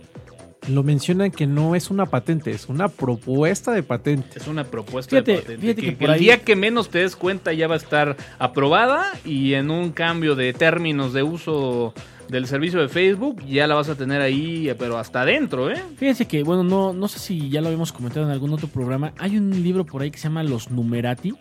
lo 0.69 0.83
mencionan 0.83 1.31
que 1.31 1.47
no 1.47 1.75
es 1.75 1.89
una 1.89 2.05
patente, 2.05 2.51
es 2.51 2.69
una 2.69 2.87
propuesta 2.89 3.71
de 3.71 3.81
patente. 3.83 4.37
Es 4.39 4.47
una 4.47 4.63
propuesta 4.65 5.09
Fíjate, 5.09 5.31
de 5.31 5.37
patente. 5.39 5.61
fíjate 5.61 5.81
que 5.81 5.87
que 5.89 5.95
por 5.97 6.05
el 6.09 6.11
ahí- 6.13 6.19
día 6.21 6.37
que 6.41 6.55
menos 6.55 6.89
te 6.89 6.99
des 6.99 7.15
cuenta 7.15 7.51
ya 7.53 7.67
va 7.67 7.73
a 7.73 7.77
estar 7.77 8.15
aprobada 8.39 9.11
y 9.25 9.55
en 9.55 9.71
un 9.71 9.91
cambio 9.91 10.35
de 10.35 10.53
términos 10.53 11.11
de 11.13 11.23
uso 11.23 11.93
del 12.29 12.47
servicio 12.47 12.79
de 12.81 12.89
Facebook 12.89 13.43
ya 13.45 13.67
la 13.67 13.75
vas 13.75 13.89
a 13.89 13.95
tener 13.95 14.21
ahí, 14.21 14.69
eh, 14.69 14.75
pero 14.75 14.97
hasta 14.97 15.21
adentro, 15.21 15.69
¿eh? 15.69 15.81
Fíjense 15.97 16.25
que, 16.25 16.43
bueno, 16.43 16.63
no, 16.63 16.93
no 16.93 17.07
sé 17.07 17.19
si 17.19 17.49
ya 17.49 17.61
lo 17.61 17.67
habíamos 17.67 17.91
comentado 17.91 18.25
en 18.25 18.31
algún 18.31 18.51
otro 18.53 18.67
programa. 18.67 19.13
Hay 19.19 19.37
un 19.37 19.51
libro 19.63 19.85
por 19.85 20.01
ahí 20.01 20.09
que 20.11 20.17
se 20.17 20.23
llama 20.23 20.43
Los 20.43 20.71
Numerati, 20.71 21.33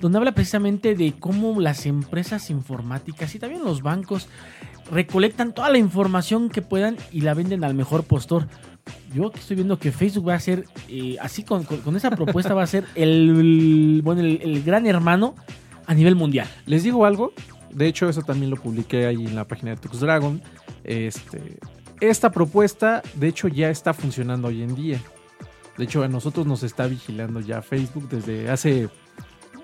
donde 0.00 0.18
habla 0.18 0.32
precisamente 0.32 0.94
de 0.94 1.12
cómo 1.18 1.60
las 1.60 1.86
empresas 1.86 2.50
informáticas 2.50 3.34
y 3.34 3.38
también 3.38 3.62
los 3.62 3.82
bancos 3.82 4.28
recolectan 4.90 5.54
toda 5.54 5.70
la 5.70 5.78
información 5.78 6.48
que 6.50 6.62
puedan 6.62 6.96
y 7.12 7.20
la 7.22 7.34
venden 7.34 7.64
al 7.64 7.74
mejor 7.74 8.04
postor. 8.04 8.46
Yo 9.14 9.30
que 9.30 9.40
estoy 9.40 9.56
viendo 9.56 9.78
que 9.78 9.92
Facebook 9.92 10.28
va 10.28 10.34
a 10.34 10.40
ser, 10.40 10.64
eh, 10.88 11.16
así 11.20 11.42
con, 11.42 11.64
con- 11.64 11.80
con 11.80 11.96
esa 11.96 12.10
propuesta, 12.10 12.52
va 12.54 12.62
a 12.62 12.66
ser 12.66 12.84
el, 12.94 14.00
bueno, 14.04 14.20
el, 14.20 14.40
el 14.42 14.62
gran 14.62 14.86
hermano 14.86 15.34
a 15.86 15.94
nivel 15.94 16.16
mundial. 16.16 16.48
Les 16.66 16.82
digo 16.82 17.06
algo, 17.06 17.32
de 17.74 17.86
hecho 17.86 18.08
eso 18.08 18.22
también 18.22 18.50
lo 18.50 18.56
publiqué 18.56 19.06
ahí 19.06 19.26
en 19.26 19.34
la 19.34 19.44
página 19.44 19.72
de 19.72 19.76
Tux 19.76 20.00
Dragon. 20.00 20.40
Este, 20.84 21.58
esta 22.00 22.30
propuesta, 22.30 23.02
de 23.14 23.28
hecho, 23.28 23.48
ya 23.48 23.70
está 23.70 23.92
funcionando 23.94 24.48
hoy 24.48 24.62
en 24.62 24.74
día. 24.74 25.00
De 25.76 25.84
hecho, 25.84 26.02
a 26.02 26.08
nosotros 26.08 26.46
nos 26.46 26.62
está 26.62 26.86
vigilando 26.86 27.40
ya 27.40 27.60
Facebook 27.62 28.08
desde 28.08 28.48
hace 28.48 28.88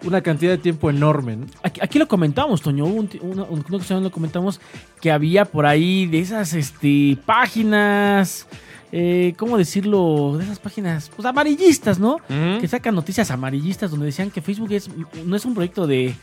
una 0.03 0.23
cantidad 0.23 0.53
de 0.53 0.59
tiempo 0.59 0.91
enorme. 0.91 1.37
¿no? 1.37 1.47
Aquí, 1.63 1.81
aquí 1.83 1.99
lo 1.99 2.09
comentamos, 2.09 2.63
Toño. 2.63 2.87
Hubo 2.87 3.01
un, 3.01 3.11
una, 3.23 4.01
lo 4.01 4.11
comentamos 4.11 4.61
que 5.01 5.13
había 5.13 5.45
por 5.45 5.67
ahí 5.67 6.07
de 6.07 6.21
esas 6.21 6.55
este, 6.55 7.17
páginas. 7.27 8.49
eh, 8.93 9.35
¿Cómo 9.37 9.57
decirlo? 9.57 10.37
De 10.37 10.45
esas 10.45 10.59
páginas 10.59 11.11
pues, 11.15 11.27
amarillistas, 11.27 11.99
¿no? 11.99 12.17
Que 12.61 12.67
sacan 12.67 12.95
noticias 12.95 13.31
amarillistas 13.31 13.91
donde 13.91 14.07
decían 14.07 14.31
que 14.31 14.41
Facebook 14.41 14.73
es, 14.73 14.91
no 15.25 15.37
es 15.37 15.45
un 15.45 15.55
proyecto 15.55 15.87
de, 15.87 16.15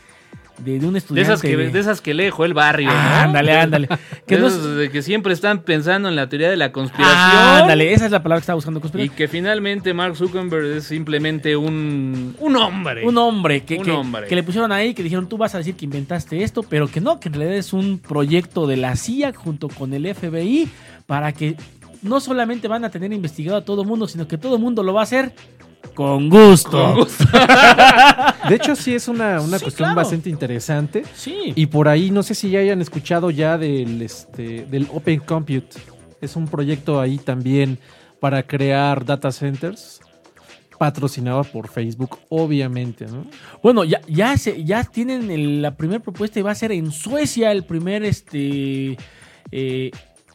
de, 0.58 0.78
de 0.78 0.86
un 0.86 0.92
De 0.94 0.98
estudiante. 0.98 1.32
esas, 1.32 1.42
que, 1.42 1.56
de 1.56 1.78
esas 1.78 2.00
que 2.00 2.14
lee 2.14 2.30
el 2.38 2.54
barrio, 2.54 2.88
¿no? 2.88 2.94
Ah, 2.96 3.22
ándale, 3.24 3.52
ándale. 3.52 3.88
Que 4.26 4.36
De 4.36 4.40
no 4.42 4.48
esas 4.48 4.76
de 4.76 4.90
que 4.90 5.02
siempre 5.02 5.32
están 5.32 5.62
pensando 5.62 6.08
en 6.08 6.16
la 6.16 6.28
teoría 6.28 6.50
de 6.50 6.56
la 6.56 6.72
conspiración. 6.72 7.16
Ah, 7.18 7.58
ándale, 7.62 7.92
esa 7.92 8.06
es 8.06 8.10
la 8.12 8.22
palabra 8.22 8.40
que 8.40 8.42
estaba 8.42 8.56
buscando. 8.56 8.78
Y 8.78 8.82
conspiración. 8.82 9.16
que 9.16 9.28
finalmente 9.28 9.94
Mark 9.94 10.16
Zuckerberg 10.16 10.76
es 10.78 10.84
simplemente 10.84 11.56
un, 11.56 12.34
un 12.38 12.56
hombre. 12.56 13.06
Un 13.06 13.16
hombre, 13.18 13.62
que, 13.64 13.78
Un 13.78 13.84
que- 13.84 13.90
hombre. 13.92 14.26
que 14.26 14.34
le 14.34 14.42
pusieron 14.42 14.72
ahí, 14.72 14.94
que 14.94 15.02
dijeron, 15.02 15.28
tú 15.28 15.36
vas 15.38 15.54
a 15.54 15.58
decir 15.58 15.74
que 15.76 15.84
inventaste 15.84 16.42
esto, 16.42 16.62
pero 16.62 16.88
que 16.88 17.00
no, 17.00 17.20
que 17.20 17.28
en 17.28 17.34
realidad 17.34 17.56
es 17.56 17.72
un 17.72 17.98
proyecto 17.98 18.66
de 18.66 18.76
la 18.76 18.96
CIA 18.96 19.32
junto 19.34 19.68
con 19.68 19.92
el 19.94 20.14
FBI 20.14 20.68
para 21.06 21.32
que 21.32 21.56
no 22.02 22.20
solamente 22.20 22.68
van 22.68 22.84
a 22.84 22.90
tener 22.90 23.12
investigado 23.12 23.58
a 23.58 23.64
todo 23.64 23.84
mundo, 23.84 24.06
sino 24.06 24.28
que 24.28 24.38
todo 24.38 24.58
mundo 24.58 24.82
lo 24.82 24.92
va 24.94 25.00
a 25.00 25.04
hacer 25.04 25.32
con 25.94 26.28
gusto. 26.28 26.70
Con 26.82 26.94
gusto. 26.96 27.24
De 28.48 28.54
hecho, 28.54 28.76
sí 28.76 28.94
es 28.94 29.08
una, 29.08 29.40
una 29.40 29.58
Sí, 29.58 29.64
cuestión 29.64 29.86
claro. 29.88 29.96
bastante 29.96 30.30
interesante. 30.30 31.02
Sí. 31.14 31.52
Y 31.56 31.66
por 31.66 31.88
ahí, 31.88 32.10
no 32.10 32.22
sé 32.22 32.34
si 32.34 32.50
ya 32.50 32.60
hayan 32.60 32.80
escuchado 32.80 33.30
ya 33.30 33.58
del, 33.58 34.00
este, 34.02 34.64
del 34.66 34.86
Open 34.92 35.20
Compute. 35.20 35.68
Es 36.20 36.36
un 36.36 36.46
proyecto 36.46 37.00
ahí 37.00 37.18
también 37.18 37.78
para 38.20 38.42
crear 38.42 39.04
data 39.04 39.30
centers. 39.32 40.00
Patrocinado 40.78 41.42
por 41.42 41.66
Facebook, 41.68 42.18
obviamente, 42.28 43.06
¿no? 43.06 43.26
Bueno, 43.64 43.82
ya, 43.82 44.00
ya, 44.06 44.36
se, 44.38 44.62
ya 44.64 44.84
tienen 44.84 45.28
el- 45.28 45.60
la 45.60 45.76
primera 45.76 45.98
propuesta 45.98 46.38
y 46.38 46.42
va 46.42 46.52
a 46.52 46.54
ser 46.54 46.70
en 46.70 46.92
Suecia 46.92 47.50
el 47.50 47.64
primer 47.64 48.04
este 48.04 48.96
eh, 49.50 49.90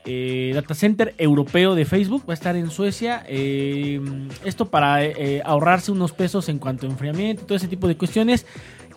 eh, 0.05 0.51
data 0.53 0.73
center 0.73 1.13
europeo 1.17 1.75
de 1.75 1.85
Facebook. 1.85 2.23
Va 2.27 2.33
a 2.33 2.35
estar 2.35 2.55
en 2.55 2.69
Suecia. 2.69 3.23
eh, 3.27 4.01
esto 4.43 4.65
para 4.69 5.03
eh, 5.03 5.41
ahorrarse 5.45 5.91
unos 5.91 6.11
pesos 6.11 6.49
en 6.49 6.59
cuanto 6.59 6.85
a 6.87 6.89
enfriamiento 6.89 7.43
y 7.43 7.45
todo 7.45 7.55
ese 7.55 7.67
tipo 7.67 7.87
de 7.87 7.95
cuestiones. 7.97 8.45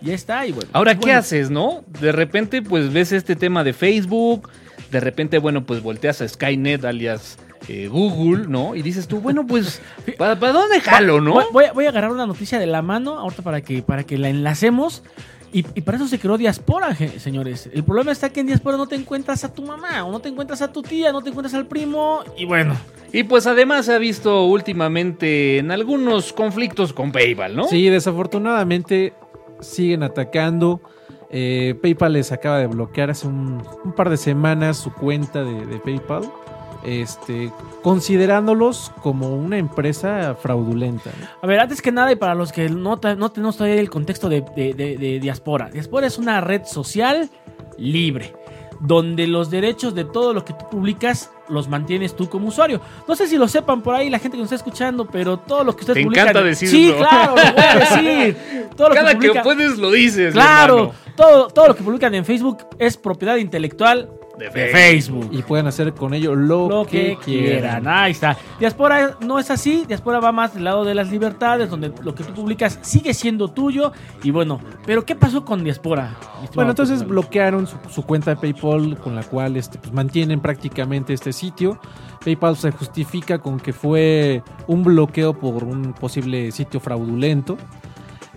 Ya 0.03 0.14
está. 0.14 0.47
Y 0.47 0.53
bueno, 0.53 0.69
Ahora, 0.73 0.92
bueno, 0.92 1.07
¿qué 1.07 1.12
haces, 1.12 1.51
no? 1.51 1.85
De 2.01 2.12
repente, 2.12 2.62
pues 2.62 2.92
ves 2.92 3.12
este 3.12 3.37
tema 3.37 3.64
de 3.64 3.73
Facebook. 3.73 4.51
De 4.90 5.01
repente, 5.01 5.38
bueno, 5.38 5.64
pues 5.64 5.83
volteas 5.83 6.21
a 6.21 6.29
Skynet, 6.29 6.85
alias 6.85 7.38
eh, 7.69 7.88
Google, 7.88 8.47
¿no? 8.47 8.75
Y 8.75 8.83
dices 8.83 9.09
tú, 9.09 9.21
bueno, 9.21 9.47
pues, 9.47 9.81
¿para, 10.19 10.38
para 10.38 10.53
dónde 10.53 10.81
jalo, 10.81 11.21
no? 11.21 11.33
Voy, 11.33 11.45
voy 11.53 11.64
a, 11.64 11.73
voy 11.73 11.87
a 11.87 11.88
agarrar 11.88 12.12
una 12.12 12.27
noticia 12.27 12.59
de 12.59 12.66
la 12.66 12.83
mano 12.83 13.19
ahorita 13.19 13.42
para 13.42 13.61
que, 13.62 13.83
para 13.83 14.05
que 14.05 14.19
la 14.19 14.29
enlacemos. 14.29 15.03
Y, 15.52 15.64
y 15.74 15.80
para 15.80 15.96
eso 15.96 16.06
se 16.09 16.18
creó 16.18 16.37
Diaspora, 16.37 16.90
je- 16.94 17.18
señores. 17.18 17.70
El 17.72 17.85
problema 17.85 18.12
está 18.12 18.28
que 18.30 18.40
en 18.40 18.46
Diaspora 18.48 18.76
no 18.76 18.87
te 18.87 18.96
encuentras 18.96 19.42
a 19.44 19.52
tu 19.52 19.62
mamá, 19.62 20.04
o 20.04 20.11
no 20.12 20.20
te 20.20 20.28
encuentras 20.28 20.61
a 20.62 20.72
tu 20.72 20.82
tía, 20.82 21.12
no 21.12 21.22
te 21.22 21.30
encuentras 21.30 21.54
al 21.54 21.66
primo. 21.66 22.20
Y 22.37 22.44
bueno, 22.44 22.76
Y 23.12 23.22
pues 23.22 23.46
además 23.46 23.87
se 23.87 23.94
ha 23.94 23.98
visto 23.98 24.44
últimamente 24.44 25.59
en 25.59 25.70
algunos 25.70 26.32
conflictos 26.32 26.92
con 26.92 27.12
PayPal, 27.12 27.56
¿no? 27.56 27.64
Sí, 27.68 27.88
desafortunadamente 27.88 29.14
siguen 29.61 30.02
atacando. 30.02 30.80
Eh, 31.30 31.74
PayPal 31.80 32.12
les 32.12 32.30
acaba 32.32 32.59
de 32.59 32.66
bloquear 32.66 33.11
hace 33.11 33.26
un, 33.26 33.62
un 33.85 33.92
par 33.94 34.11
de 34.11 34.16
semanas 34.16 34.76
su 34.76 34.92
cuenta 34.92 35.42
de, 35.44 35.66
de 35.66 35.78
PayPal, 35.78 36.22
este, 36.87 37.51
considerándolos 37.83 38.92
como 39.03 39.35
una 39.37 39.59
empresa 39.59 40.37
fraudulenta. 40.40 41.11
¿no? 41.20 41.27
a 41.42 41.46
ver, 41.46 41.59
antes 41.61 41.83
que 41.83 41.90
nada, 41.92 42.12
y 42.12 42.16
para 42.16 42.35
los 42.35 42.53
que 42.53 42.68
no, 42.68 42.99
no 43.18 43.33
tenemos 43.33 43.57
todavía 43.57 43.81
el 43.81 43.90
contexto 43.90 44.29
de, 44.29 44.42
de- 44.55 44.75
de- 44.75 44.96
de 44.96 45.20
Diaspora. 45.20 45.68
Diaspora 45.70 46.07
es 46.07 46.16
una 46.18 46.40
red 46.40 46.62
social 46.64 47.29
libre. 47.79 48.33
Donde 48.79 49.27
los 49.27 49.49
derechos 49.51 49.94
de 49.94 50.05
todo 50.05 50.35
lo 50.35 50.44
que 50.44 50.53
tú 50.53 50.68
publicas 50.70 51.31
los 51.49 51.66
mantienes 51.66 52.14
tú 52.14 52.29
como 52.29 52.49
usuario. 52.49 52.79
No 53.09 53.16
sé 53.16 53.27
si 53.27 53.38
lo 53.38 53.49
sepan 53.49 53.81
por 53.83 53.94
ahí 53.94 54.11
la 54.11 54.18
gente 54.18 54.37
que 54.37 54.42
nos 54.42 54.53
está 54.53 54.57
escuchando, 54.57 55.07
pero 55.07 55.38
todo 55.38 55.64
lo 55.64 55.75
que 55.75 55.81
ustedes 55.81 55.96
Te 56.01 56.05
publican. 56.05 56.29
encanta 56.29 56.42
decirlo. 56.46 56.77
Sí, 56.77 56.92
claro, 56.99 57.37
lo 57.37 57.42
voy 57.53 57.62
a 57.64 57.79
decir. 57.79 58.37
Todo 58.77 58.88
lo 58.90 58.94
Cada 58.94 59.11
que, 59.14 59.16
publican- 59.31 59.42
puedes 59.44 59.79
lo 59.79 59.90
dices. 59.90 60.35
Claro, 60.35 60.92
todo, 61.16 61.49
todo 61.49 61.68
lo 61.68 61.75
que 61.75 61.83
publican 61.83 62.14
en 62.16 62.27
Facebook 62.27 62.59
es 62.79 62.99
propiedad 62.99 63.37
intelectual 63.37 64.11
De 64.38 64.51
Facebook. 64.51 65.29
Y 65.33 65.42
pueden 65.42 65.66
hacer 65.66 65.94
con 65.94 66.12
ello 66.12 66.35
lo, 66.35 66.68
Lo 66.68 66.87
que 66.87 67.16
quieran. 67.25 67.88
Ahí 67.88 68.12
está. 68.12 68.37
Diaspora 68.59 69.16
no 69.20 69.38
es 69.38 69.51
así. 69.51 69.85
Diaspora 69.87 70.20
va 70.20 70.31
más 70.31 70.55
del 70.55 70.64
lado 70.64 70.85
de 70.85 70.94
las 70.94 71.11
libertades, 71.11 71.70
donde 71.70 71.92
lo 72.03 72.14
que 72.14 72.22
tú 72.22 72.35
publicas 72.35 72.79
sigue 72.83 73.14
siendo 73.14 73.49
tuyo. 73.49 73.92
Y 74.22 74.31
bueno, 74.31 74.61
pero 74.85 75.07
¿qué 75.07 75.14
pasó 75.14 75.44
con 75.44 75.64
Diaspora? 75.64 76.14
Bueno, 76.55 76.70
entonces 76.70 77.07
bloquearon 77.07 77.66
su, 77.66 77.77
su 77.90 78.03
cuenta 78.03 78.35
de 78.35 78.37
PayPal 78.37 78.99
con 78.99 79.14
la 79.14 79.22
cual 79.22 79.57
este, 79.57 79.79
pues, 79.79 79.92
mantienen 79.92 80.40
prácticamente 80.40 81.14
este 81.14 81.33
sitio. 81.33 81.79
PayPal 82.22 82.57
se 82.57 82.72
justifica 82.72 83.38
con 83.38 83.59
que 83.59 83.72
fue 83.72 84.42
un 84.66 84.85
bloqueo 84.85 85.33
por 85.33 85.64
un 85.64 85.94
posible 85.94 86.53
sitio 86.53 86.79
fraudulento. 86.79 87.57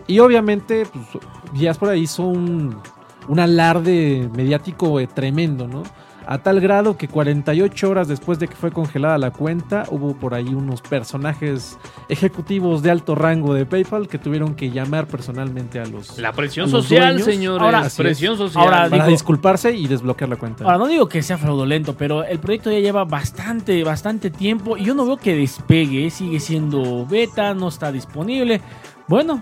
Y 0.08 0.20
obviamente, 0.20 0.86
pues, 0.86 1.24
Diaspora 1.54 1.96
hizo 1.96 2.24
un, 2.24 2.82
un 3.30 3.39
alarde 3.39 4.30
mediático 4.36 5.00
eh, 5.00 5.08
tremendo, 5.08 5.65
¿no? 5.68 5.84
A 6.28 6.38
tal 6.38 6.60
grado 6.60 6.96
que 6.96 7.08
48 7.08 7.89
horas 7.89 8.08
después 8.08 8.38
de 8.38 8.48
que 8.48 8.56
fue 8.56 8.72
congelada 8.72 9.18
la 9.18 9.32
cuenta, 9.32 9.86
hubo 9.89 10.13
por 10.13 10.36
ahí 10.36 10.54
unos 10.54 10.80
personajes 10.82 11.80
ejecutivos 12.08 12.84
de 12.84 12.92
alto 12.92 13.15
rango 13.15 13.56
de 13.56 13.65
PayPal 13.65 14.08
que 14.08 14.20
tuvieron 14.20 14.54
que 14.54 14.70
llamar 14.70 15.08
personalmente 15.08 15.80
a 15.80 15.86
los 15.88 16.20
La 16.20 16.32
presión 16.34 16.70
los 16.70 16.84
social, 16.84 17.13
dueños. 17.15 17.26
señores. 17.26 17.62
Ahora- 17.63 17.80
Así 17.80 18.02
presión 18.04 18.34
es. 18.34 18.39
social. 18.39 18.63
Ahora, 18.63 18.78
para 18.89 19.06
digo- 19.06 19.08
disculparse 19.08 19.72
y 19.76 19.88
desbloquear 19.88 20.30
la 20.30 20.36
cuenta. 20.36 20.65
Ahora, 20.65 20.78
no 20.78 20.86
digo 20.88 21.08
que 21.10 21.24
sea 21.24 21.38
fraudulento, 21.39 21.96
pero 21.98 22.24
el 22.24 22.38
proyecto 22.39 22.72
ya 22.72 22.80
lleva 22.80 23.06
bastante, 23.06 23.84
bastante 23.84 24.30
tiempo 24.30 24.78
y 24.78 24.84
yo 24.86 24.94
no 24.94 25.06
veo 25.08 25.18
que 25.18 25.36
despegue. 25.36 26.06
¿eh? 26.06 26.10
Sigue 26.12 26.39
siendo 26.39 27.08
beta, 27.08 27.56
no 27.56 27.70
está 27.70 27.92
disponible. 27.92 28.62
Bueno, 29.08 29.42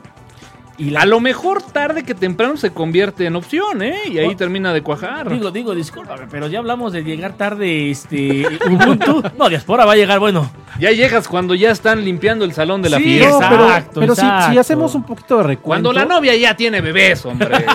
y 0.77 0.91
la 0.91 1.01
A 1.01 1.05
lo 1.05 1.19
mejor 1.19 1.61
tarde 1.61 2.03
que 2.03 2.13
temprano 2.13 2.55
se 2.57 2.71
convierte 2.71 3.25
en 3.25 3.35
opción, 3.35 3.81
¿eh? 3.81 3.95
Y 4.11 4.19
ahí 4.19 4.27
Oh. 4.27 4.35
termina 4.35 4.73
de 4.73 4.81
cuajar. 4.83 5.29
Digo, 5.29 5.49
digo, 5.51 5.73
discúlpame, 5.73 6.27
pero 6.29 6.47
ya 6.47 6.59
hablamos 6.59 6.93
de 6.93 7.03
llegar 7.03 7.33
tarde, 7.33 7.89
este, 7.89 8.45
Ubuntu. 8.69 9.23
No, 9.37 9.49
Diaspora 9.49 9.85
va 9.85 9.93
a 9.93 9.95
llegar, 9.95 10.19
bueno. 10.19 10.51
Ya 10.79 10.91
llegas 10.91 11.27
cuando 11.27 11.55
ya 11.55 11.71
están 11.71 12.05
limpiando 12.05 12.45
el 12.45 12.53
salón 12.53 12.81
de 12.83 12.89
la 12.89 12.97
Sí, 12.97 13.03
fiesta. 13.03 13.39
No, 13.39 13.49
pero, 13.49 13.63
Exacto, 13.67 13.99
pero 14.01 14.15
si- 14.15 14.57
hacemos 14.57 14.93
un 14.95 15.03
poquito 15.03 15.37
de 15.37 15.43
recuento. 15.43 15.89
Cuando 15.89 15.93
la 15.93 16.05
novia 16.05 16.35
ya 16.35 16.55
tiene 16.55 16.81
bebés, 16.81 17.25
hombre. 17.25 17.49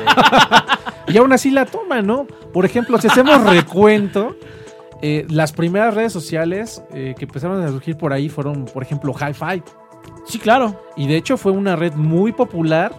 Y 1.09 1.17
aún 1.19 1.33
así 1.33 1.51
la 1.51 1.67
toma, 1.67 2.01
¿no? 2.01 2.27
Por 2.55 2.65
ejemplo, 2.65 2.97
si 2.99 3.09
hacemos 3.09 3.43
recuento, 3.51 4.37
eh, 5.03 5.27
las 5.29 5.53
primeras 5.53 5.95
redes 5.95 6.13
sociales 6.13 6.83
eh, 6.95 7.15
que 7.19 7.25
empezaron 7.25 7.63
a 7.63 7.69
surgir 7.69 7.97
por 7.97 8.13
ahí 8.13 8.29
fueron, 8.29 8.65
por 8.67 8.83
ejemplo, 8.83 9.13
Hi-Fi. 9.13 9.63
Sí, 10.25 10.39
claro. 10.39 10.75
Y 10.97 11.07
de 11.07 11.17
hecho 11.17 11.37
fue 11.37 11.53
una 11.53 11.77
red 11.77 11.95
muy 11.95 12.33
popular 12.33 12.95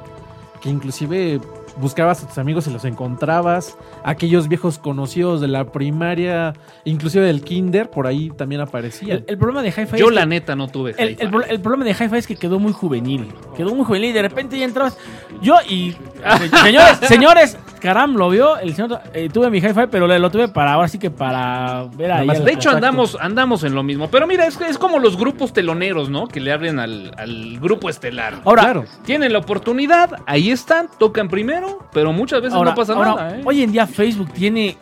que 0.62 0.70
inclusive 0.70 1.40
buscabas 1.78 2.24
a 2.24 2.28
tus 2.28 2.38
amigos 2.38 2.68
y 2.68 2.72
los 2.72 2.86
encontrabas. 2.86 3.78
Aquellos 4.04 4.48
viejos 4.48 4.78
conocidos 4.80 5.42
de 5.42 5.48
la 5.48 5.66
primaria, 5.72 6.54
inclusive 6.86 7.26
del 7.26 7.42
kinder, 7.44 7.90
por 7.90 8.08
ahí 8.08 8.30
también 8.38 8.62
aparecían. 8.62 9.18
El, 9.20 9.26
el 9.28 9.38
problema 9.38 9.62
de 9.62 9.70
Hi-Fi 9.70 9.98
Yo 9.98 10.08
es 10.10 10.14
la 10.14 10.22
que- 10.22 10.28
neta 10.28 10.56
no 10.56 10.68
tuve. 10.68 10.96
el, 10.98 11.62
problema 11.62 11.86
de 11.86 11.92
Hi-Fi 11.92 12.18
es 12.18 12.28
que 12.28 12.36
quedó 12.36 12.60
muy 12.60 12.74
juvenil. 12.74 13.28
Quedó 13.56 13.74
muy 13.76 13.86
juvenil 13.86 14.10
y 14.10 14.14
de 14.14 14.22
repente 14.22 14.58
ya 14.58 14.66
entrabas. 14.66 14.98
Yo 15.42 15.56
y. 15.68 15.96
se- 16.40 16.50
señores, 16.64 16.98
señores, 17.08 17.58
caram, 17.80 18.16
lo 18.16 18.30
vio. 18.30 18.58
El 18.58 18.74
señor, 18.76 19.00
eh, 19.14 19.30
tuve 19.32 19.50
mi 19.50 19.60
Hi-Fi, 19.60 19.88
pero 19.92 20.08
lo, 20.08 20.18
lo 20.20 20.30
tuve 20.32 20.48
para 20.48 20.74
ahora 20.74 20.88
sí 20.88 21.00
que 21.00 21.12
para 21.12 21.86
ver 21.96 22.12
ahí. 22.12 22.28
más 22.28 22.38
al 22.40 22.46
De 22.46 22.52
hecho, 22.52 22.70
contacto. 22.70 22.78
andamos, 22.88 23.18
andamos 23.20 23.64
en 23.64 23.76
lo 23.76 23.84
mismo. 23.84 24.10
Pero 24.10 24.28
mira, 24.28 24.46
es, 24.46 24.60
es 24.62 24.78
como 24.78 25.00
los 25.00 25.18
grupos 25.18 25.54
teloneros, 25.54 26.10
¿no? 26.10 26.28
Que 26.28 26.40
le 26.40 26.52
abren 26.52 26.80
al, 26.80 27.12
al 27.18 27.60
grupo 27.60 27.90
estelar. 27.90 28.42
Ahora, 28.46 28.64
Claro. 28.64 28.86
Tienen 29.06 29.34
la 29.34 29.40
oportunidad, 29.40 30.12
ahí 30.26 30.50
están, 30.52 30.88
tocan 30.98 31.28
primero, 31.28 31.63
pero 31.92 32.14
muchas 32.14 32.42
veces 32.42 32.56
ahora, 32.56 32.72
no 32.72 32.76
pasa 32.76 32.94
ahora, 32.94 33.16
nada, 33.16 33.38
¿eh? 33.38 33.42
hoy 33.46 33.62
en 33.62 33.72
día 33.72 33.88
Facebook 33.88 34.32
tiene 34.32 34.78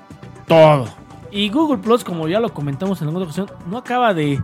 todo. 0.48 0.88
Y 1.32 1.50
Google 1.50 1.78
Plus, 1.78 2.04
como 2.04 2.28
ya 2.28 2.39
lo 2.39 2.54
comentamos 2.54 3.02
en 3.02 3.08
alguna 3.08 3.26
ocasión, 3.26 3.50
no 3.67 3.78
acaba 3.78 4.13
de. 4.13 4.41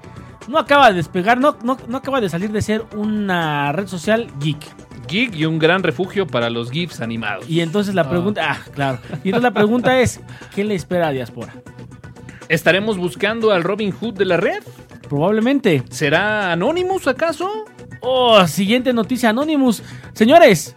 No 0.47 0.57
acaba 0.57 0.89
de 0.89 0.95
despegar, 0.95 1.37
no, 1.39 1.57
no, 1.61 1.77
no 1.87 1.97
acaba 1.97 2.21
de 2.21 2.29
salir 2.29 2.51
de 2.51 2.61
ser 2.61 2.85
una 2.95 3.73
red 3.73 3.87
social 3.87 4.27
geek. 4.39 4.57
Geek 5.07 5.35
y 5.35 5.45
un 5.45 5.59
gran 5.59 5.83
refugio 5.83 6.25
para 6.25 6.49
los 6.49 6.71
GIFs 6.71 7.01
animados. 7.01 7.49
Y 7.49 7.59
entonces 7.59 7.93
la 7.93 8.09
pregunta. 8.09 8.41
Ah, 8.49 8.57
claro. 8.73 8.99
Y 9.23 9.29
entonces 9.29 9.43
la 9.43 9.51
pregunta 9.51 9.99
es: 9.99 10.21
¿qué 10.55 10.63
le 10.63 10.75
espera 10.75 11.09
a 11.09 11.11
Diaspora? 11.11 11.53
¿Estaremos 12.47 12.97
buscando 12.97 13.51
al 13.51 13.63
Robin 13.63 13.91
Hood 13.91 14.13
de 14.13 14.25
la 14.25 14.37
red? 14.37 14.63
Probablemente. 15.09 15.83
¿Será 15.89 16.53
Anonymous 16.53 17.07
acaso? 17.07 17.65
Oh, 18.01 18.45
siguiente 18.47 18.93
noticia, 18.93 19.29
Anonymous. 19.29 19.83
Señores, 20.13 20.75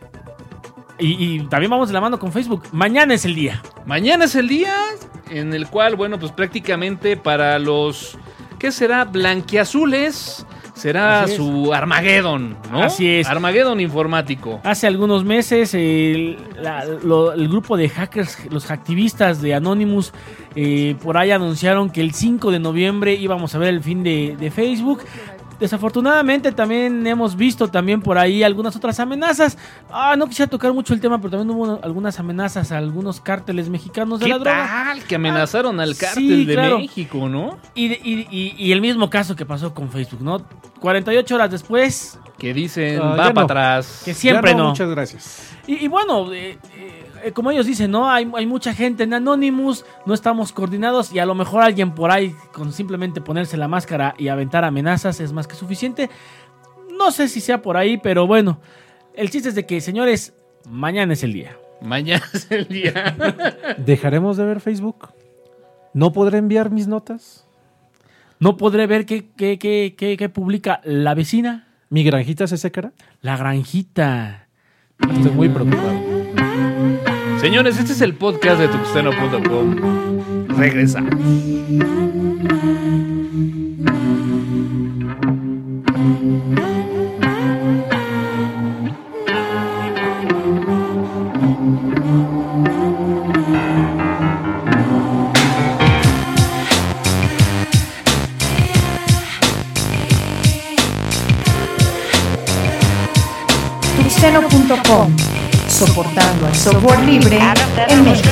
y, 1.01 1.37
y 1.37 1.41
también 1.49 1.71
vamos 1.71 1.89
de 1.89 1.95
la 1.95 2.01
mano 2.01 2.19
con 2.19 2.33
Facebook. 2.33 2.65
Mañana 2.73 3.15
es 3.15 3.25
el 3.25 3.35
día. 3.35 3.63
Mañana 3.87 4.27
es 4.27 4.35
el 4.35 4.49
día 4.49 4.75
en 5.31 5.55
el 5.55 5.67
cual, 5.69 5.97
bueno, 5.97 6.19
pues 6.19 6.33
prácticamente 6.33 7.17
para 7.17 7.59
los, 7.59 8.19
¿qué 8.59 8.71
será? 8.73 9.05
Blanquiazules, 9.05 10.47
será 10.75 11.27
su 11.29 11.73
Armageddon, 11.75 12.57
¿no? 12.71 12.83
Así 12.83 13.09
es. 13.09 13.27
Armageddon 13.27 13.81
informático. 13.81 14.61
Hace 14.65 14.87
algunos 14.87 15.25
meses 15.25 15.75
el, 15.75 16.39
la- 16.61 16.85
lo- 16.85 17.33
el 17.33 17.49
grupo 17.49 17.77
de 17.77 17.89
hackers, 17.89 18.39
los 18.51 18.71
activistas 18.71 19.43
de 19.43 19.55
Anonymous, 19.55 20.13
eh, 20.55 20.97
por 21.03 21.17
ahí 21.19 21.31
anunciaron 21.31 21.91
que 21.91 22.01
el 22.01 22.15
5 22.15 22.51
de 22.51 22.59
noviembre 22.61 23.15
íbamos 23.15 23.55
a 23.55 23.59
ver 23.59 23.69
el 23.69 23.83
fin 23.83 24.03
de, 24.03 24.37
de 24.39 24.51
Facebook. 24.51 25.01
Desafortunadamente 25.61 26.53
también 26.53 27.07
hemos 27.07 27.37
visto 27.37 27.69
también 27.69 28.01
por 28.01 28.17
ahí 28.19 28.43
algunas 28.43 28.75
otras 28.75 28.99
amenazas. 28.99 29.59
Ah, 29.91 30.15
no 30.17 30.27
quisiera 30.27 30.49
tocar 30.51 30.73
mucho 30.73 30.95
el 30.95 31.01
tema, 31.01 31.19
pero 31.19 31.31
también 31.31 31.51
hubo 31.57 31.79
algunas 31.83 32.19
amenazas 32.19 32.73
a 32.73 32.79
algunos 32.79 33.21
cárteles 33.21 33.69
mexicanos 33.69 34.19
de 34.21 34.25
¿Qué 34.27 34.31
la 34.33 34.39
droga. 34.39 34.67
tal? 34.67 35.05
Que 35.05 35.15
amenazaron 35.17 35.79
al 35.79 35.95
sí, 35.95 36.01
cártel 36.01 36.47
de 36.47 36.55
claro. 36.55 36.79
México, 36.79 37.29
¿no? 37.29 37.59
Y, 37.75 37.87
y- 37.93 38.27
y- 38.31 38.55
y 38.59 38.73
el 38.73 38.81
mismo 38.81 39.11
caso 39.11 39.37
que 39.37 39.45
pasó 39.47 39.75
con 39.75 39.91
Facebook, 39.91 40.23
¿no? 40.23 40.43
48 40.81 41.35
horas 41.35 41.51
después, 41.51 42.19
Que 42.39 42.55
dicen, 42.55 42.99
Ah, 43.03 43.09
va 43.11 43.17
para 43.17 43.33
no. 43.35 43.41
atrás. 43.43 44.03
que 44.03 44.15
siempre 44.15 44.53
Ya 44.53 44.57
no. 44.57 44.69
Muchas 44.71 44.89
gracias. 44.89 45.53
Y, 45.67 45.85
y 45.85 45.89
bueno, 45.89 46.33
eh, 46.33 46.57
eh, 46.75 47.10
como 47.35 47.51
ellos 47.51 47.67
dicen, 47.67 47.91
¿no? 47.91 48.11
Hay, 48.11 48.31
hay 48.35 48.47
mucha 48.47 48.73
gente 48.75 49.03
en 49.05 49.15
Anonymous, 49.15 49.85
no 50.07 50.15
estamos 50.15 50.53
coordinados 50.53 51.13
y 51.13 51.19
a 51.19 51.27
lo 51.27 51.35
mejor 51.35 51.63
alguien 51.63 51.95
por 51.95 52.11
ahí 52.11 52.35
con 52.53 52.73
simplemente 52.73 53.21
ponerse 53.21 53.57
la 53.57 53.69
máscara 53.69 54.15
y 54.19 54.29
aventar 54.29 54.65
amenazas 54.65 55.21
es 55.21 55.33
más 55.33 55.47
que 55.47 55.55
suficiente. 55.55 56.11
No 56.97 57.11
sé 57.11 57.29
si 57.29 57.41
sea 57.41 57.63
por 57.63 57.77
ahí, 57.77 57.97
pero 57.99 58.27
bueno, 58.27 58.61
el 59.15 59.31
chiste 59.31 59.49
es 59.51 59.55
de 59.55 59.67
que, 59.67 59.81
señores, 59.81 60.35
mañana 60.69 61.13
es 61.15 61.23
el 61.23 61.33
día. 61.33 61.57
Mañana 61.81 62.23
es 62.35 62.51
el 62.51 62.69
día. 62.69 63.17
¿Dejaremos 63.79 64.37
de 64.37 64.45
ver 64.45 64.61
Facebook? 64.61 65.09
¿No 65.95 66.13
podré 66.13 66.39
enviar 66.39 66.71
mis 66.71 66.87
notas? 66.89 67.47
No 68.39 68.57
podré 68.57 68.87
ver 68.87 69.07
qué, 69.07 69.29
qué, 69.37 69.59
qué, 69.59 69.95
qué- 69.99 70.17
qué 70.17 70.29
publica 70.29 70.81
la 70.85 71.15
vecina, 71.15 71.67
¿Mi 71.91 72.05
granjita 72.05 72.47
se 72.47 72.57
secará? 72.57 72.93
la 73.21 73.37
granjita. 73.37 74.47
Estoy 75.13 75.33
muy 75.33 75.49
preocupado. 75.49 76.01
Señores, 77.41 77.79
este 77.79 77.93
es 77.93 78.01
el 78.03 78.15
podcast 78.15 78.61
de 78.61 78.69
tuxteno.com. 78.69 79.77
Regresamos. 80.59 81.15
Tuxteno.com, 103.97 105.17
soportando 105.87 106.47
el 106.47 106.55
software 106.55 107.01
libre 107.07 107.39
en 107.89 108.05
México. 108.05 108.29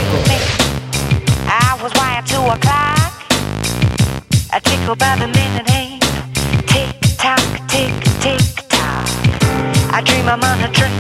I 1.47 1.83
was 1.83 1.91
wired 1.95 2.27
to 2.27 2.37
a 2.53 2.59
clock. 2.59 3.25
A 4.53 4.61
tickle 4.61 4.95
by 4.95 5.17
the 5.17 5.29
minute 5.29 5.67
hand. 5.71 6.03
Tick 6.67 6.93
tock, 7.17 7.41
tick, 7.69 7.95
tick 8.21 8.69
tock. 8.69 9.09
I 9.95 10.03
dream 10.05 10.29
I'm 10.29 10.43
on 10.45 10.63
a 10.63 10.69
train. 10.69 10.93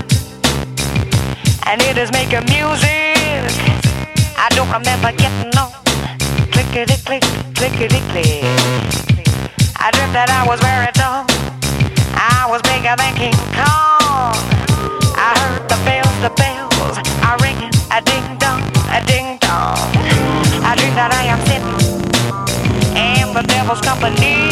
And 1.67 1.83
it 1.83 1.99
is 1.99 2.11
making 2.13 2.47
music. 2.49 3.53
I 4.39 4.49
don't 4.57 4.73
remember 4.73 5.13
getting 5.19 5.55
on. 5.59 5.71
Clickety 6.51 6.97
click, 7.05 7.25
clickety 7.57 8.01
click. 8.09 8.43
I 9.77 9.91
dreamt 9.93 10.15
that 10.15 10.31
I 10.31 10.49
was 10.49 10.59
very 10.61 10.91
tall. 10.93 11.27
I 12.17 12.47
was 12.49 12.63
bigger 12.63 12.97
than 12.97 13.15
King 13.17 13.37
a 17.99 18.01
ding 18.03 18.39
dong, 18.39 18.63
a 18.95 19.05
ding 19.07 19.39
dong. 19.39 19.77
I 20.63 20.77
dream 20.79 20.95
that 20.95 21.11
I 21.11 21.25
am 21.35 21.41
sitting 21.51 21.79
in 22.95 23.35
the 23.35 23.43
devil's 23.43 23.81
company. 23.81 24.48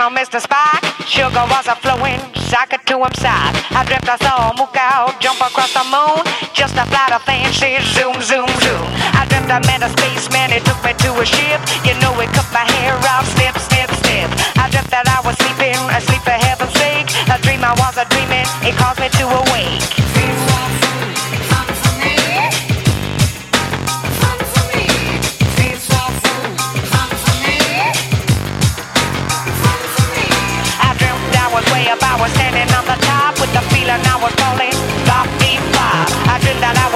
Sugar 0.00 1.44
was 1.52 1.68
a 1.68 1.76
flowing, 1.76 2.16
sock 2.48 2.72
it 2.72 2.80
to 2.88 2.96
him 2.96 3.12
side. 3.20 3.52
I 3.76 3.84
dreamt 3.84 4.08
I 4.08 4.16
saw 4.16 4.48
him 4.48 4.56
mook 4.56 4.72
out, 4.72 5.20
jump 5.20 5.36
across 5.44 5.76
the 5.76 5.84
moon. 5.92 6.24
Just 6.56 6.72
a 6.80 6.88
flight 6.88 7.12
of 7.12 7.20
fancy, 7.28 7.76
zoom, 7.92 8.16
zoom, 8.24 8.48
zoom. 8.64 8.86
I 9.12 9.28
dreamt 9.28 9.52
I 9.52 9.60
met 9.68 9.84
a 9.84 9.92
spaceman, 9.92 10.56
he 10.56 10.60
took 10.64 10.80
me 10.80 10.96
to 11.04 11.10
a 11.20 11.26
ship. 11.28 11.60
You 11.84 11.92
know, 12.00 12.16
he 12.16 12.24
cut 12.32 12.48
my 12.48 12.64
hair 12.80 12.96
off, 13.12 13.28
snip, 13.28 13.52
snip, 13.60 13.92
snip. 14.00 14.32
I 14.56 14.72
dreamt 14.72 14.88
that 14.88 15.04
I 15.04 15.20
was 15.20 15.36
sleeping, 15.36 15.76
asleep 15.92 16.24
for 16.24 16.38
heaven's 16.48 16.72
sake. 16.80 17.12
A 17.28 17.36
dream 17.44 17.60
I 17.60 17.76
was 17.76 18.00
a 18.00 18.08
dreaming, 18.08 18.48
it 18.64 18.72
caused 18.80 19.04
me 19.04 19.12
to 19.20 19.24
awake. 19.28 20.19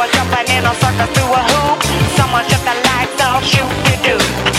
Was 0.04 0.12
jumping 0.12 0.48
in 0.52 0.64
a 0.68 0.74
circus 0.84 1.08
through 1.16 1.32
a 1.32 1.42
hoop. 1.48 1.80
Someone 2.12 2.44
shut 2.44 2.60
the 2.68 2.76
lights 2.84 3.16
off, 3.24 3.40
shoot 3.40 3.72
the 3.88 3.96
do. 4.04 4.16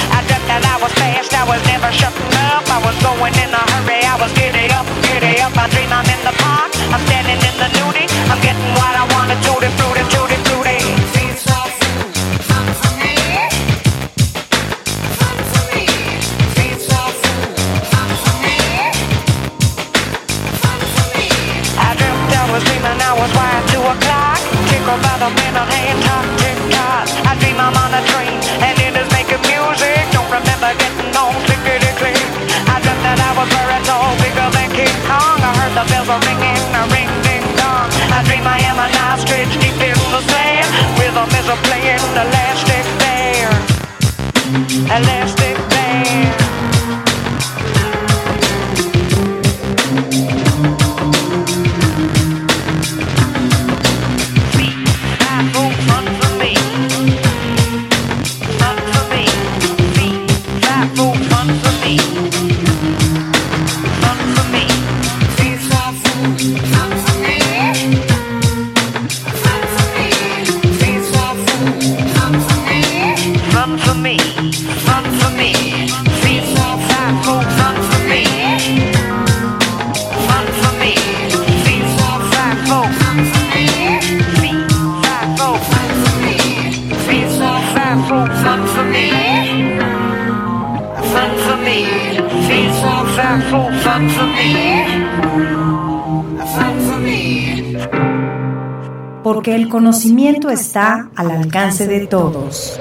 I 0.09 0.25
dreamt 0.25 0.45
that 0.49 0.65
I 0.65 0.75
was 0.81 0.89
fast, 0.97 1.37
I 1.37 1.45
was 1.45 1.61
never 1.69 1.91
shutting 1.93 2.33
up. 2.49 2.65
I 2.65 2.81
was 2.81 2.97
going 3.05 3.35
in 3.37 3.53
a 3.53 3.61
hurry, 3.69 4.01
I 4.01 4.17
was 4.17 4.33
giddy 4.33 4.65
up, 4.73 4.89
giddy 5.05 5.37
up. 5.45 5.53
I 5.53 5.69
dream 5.69 5.93
I'm 5.93 6.07
in 6.09 6.21
the 6.25 6.33
park, 6.41 6.73
I'm 6.89 7.01
standing 7.05 7.37
in 7.37 7.55
the 7.61 7.69
nudie. 7.77 8.09
I'm 8.25 8.41
getting 8.41 8.71
what 8.73 8.93
I 8.97 9.05
wanted, 9.05 9.14
the 40.15 40.21
same. 40.31 40.65
Rhythm 40.97 41.29
is 41.39 41.47
a 41.49 41.57
play 41.67 41.91
in 41.91 41.99
the 42.13 42.23
land. 42.31 42.44
Porque 99.23 99.55
el 99.55 99.69
conocimiento 99.69 100.51
está 100.51 101.09
al 101.15 101.31
alcance 101.31 101.87
de 101.87 102.05
todos. 102.05 102.79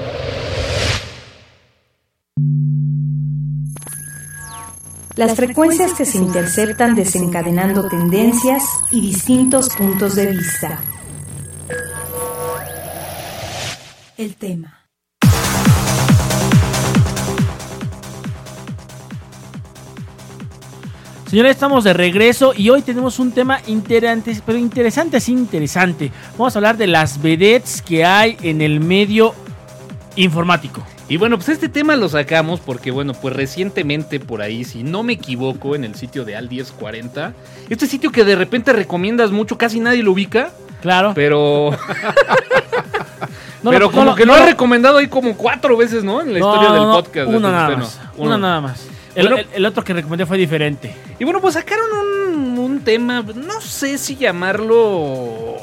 Las 5.15 5.35
frecuencias 5.35 5.93
que 5.93 6.05
se 6.05 6.17
interceptan 6.17 6.93
desencadenando 6.93 7.87
tendencias 7.87 8.63
y 8.91 8.99
distintos 8.99 9.69
puntos 9.69 10.15
de 10.15 10.27
vista. 10.27 10.77
El 14.17 14.35
tema. 14.35 14.81
Señores, 21.29 21.51
estamos 21.51 21.85
de 21.85 21.93
regreso 21.93 22.53
y 22.53 22.69
hoy 22.69 22.81
tenemos 22.81 23.17
un 23.17 23.31
tema 23.31 23.61
interesante, 23.67 24.37
pero 24.45 24.57
interesante, 24.57 25.17
así 25.17 25.31
interesante. 25.31 26.11
Vamos 26.37 26.55
a 26.55 26.59
hablar 26.59 26.75
de 26.75 26.87
las 26.87 27.21
vedettes 27.21 27.81
que 27.81 28.03
hay 28.03 28.37
en 28.41 28.61
el 28.61 28.81
medio 28.81 29.33
informático. 30.17 30.83
Y 31.07 31.17
bueno, 31.17 31.37
pues 31.37 31.49
este 31.49 31.69
tema 31.69 31.95
lo 31.95 32.09
sacamos 32.09 32.59
porque, 32.59 32.89
bueno, 32.89 33.13
pues 33.13 33.35
recientemente 33.35 34.19
por 34.19 34.41
ahí, 34.41 34.63
si 34.63 34.81
no 34.83 35.03
me 35.03 35.13
equivoco, 35.13 35.75
en 35.75 35.83
el 35.83 35.93
sitio 35.95 36.25
de 36.25 36.35
Al 36.35 36.49
1040, 36.49 37.33
este 37.69 37.85
sitio 37.85 38.11
que 38.11 38.23
de 38.23 38.35
repente 38.35 38.73
recomiendas 38.73 39.29
mucho, 39.31 39.55
casi 39.57 39.79
nadie 39.79 40.01
lo 40.01 40.13
ubica, 40.13 40.49
Claro. 40.81 41.11
pero, 41.15 41.71
No, 43.63 43.71
pero 43.71 43.85
no, 43.87 43.91
como 43.91 44.05
no, 44.05 44.15
que 44.15 44.25
lo 44.25 44.33
ha 44.35 44.45
recomendado 44.45 44.97
ahí 44.97 45.07
como 45.07 45.35
cuatro 45.35 45.75
veces, 45.77 46.03
¿no? 46.03 46.21
En 46.21 46.33
la 46.33 46.39
historia 46.39 46.71
del 46.71 46.81
podcast. 46.83 47.27
Una 47.29 47.51
nada 47.51 47.65
Felipe, 47.67 47.81
más. 47.83 47.99
Una 48.17 48.37
nada 48.37 48.61
más. 48.61 48.87
El, 49.15 49.27
Bueno. 49.29 49.37
el- 49.37 49.47
el 49.55 49.65
otro 49.65 49.83
que 49.83 49.93
recomendé 49.93 50.25
fue 50.25 50.37
diferente. 50.37 50.95
Y 51.19 51.23
bueno, 51.23 51.39
pues 51.41 51.53
sacaron 51.55 51.85
un, 52.33 52.59
un 52.59 52.79
tema, 52.81 53.23
no 53.33 53.61
sé 53.61 53.97
si 53.97 54.15
llamarlo 54.17 55.55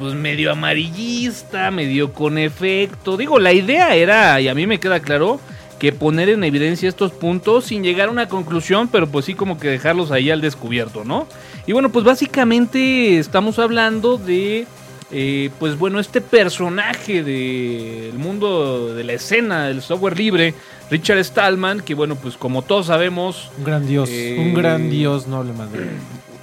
pues 0.00 0.14
medio 0.14 0.50
amarillista, 0.50 1.70
medio 1.70 2.14
con 2.14 2.38
efecto. 2.38 3.18
Digo, 3.18 3.38
la 3.38 3.52
idea 3.52 3.94
era, 3.94 4.40
y 4.40 4.48
a 4.48 4.54
mí 4.54 4.66
me 4.66 4.80
queda 4.80 5.00
claro, 5.00 5.38
que 5.78 5.92
poner 5.92 6.30
en 6.30 6.42
evidencia 6.42 6.88
estos 6.88 7.12
puntos 7.12 7.66
sin 7.66 7.82
llegar 7.82 8.08
a 8.08 8.10
una 8.10 8.26
conclusión, 8.28 8.88
pero 8.88 9.06
pues 9.06 9.26
sí 9.26 9.34
como 9.34 9.58
que 9.60 9.68
dejarlos 9.68 10.10
ahí 10.10 10.30
al 10.30 10.40
descubierto, 10.40 11.04
¿no? 11.04 11.26
Y 11.66 11.72
bueno, 11.72 11.90
pues 11.90 12.04
básicamente 12.04 13.18
estamos 13.18 13.58
hablando 13.58 14.16
de, 14.16 14.66
eh, 15.10 15.50
pues 15.58 15.78
bueno, 15.78 16.00
este 16.00 16.22
personaje 16.22 17.22
del 17.22 18.14
mundo 18.18 18.94
de 18.94 19.04
la 19.04 19.12
escena 19.12 19.66
del 19.66 19.82
software 19.82 20.18
libre, 20.18 20.54
Richard 20.90 21.22
Stallman, 21.22 21.80
que 21.80 21.94
bueno, 21.94 22.16
pues 22.16 22.36
como 22.36 22.62
todos 22.62 22.86
sabemos, 22.86 23.50
Un 23.58 23.64
gran 23.64 23.86
dios, 23.86 24.08
Eh, 24.10 24.36
un 24.38 24.54
gran 24.54 24.88
dios, 24.90 25.26
no 25.26 25.36
hable 25.38 25.52
más 25.52 25.70
de 25.72 25.78
él. 25.78 25.88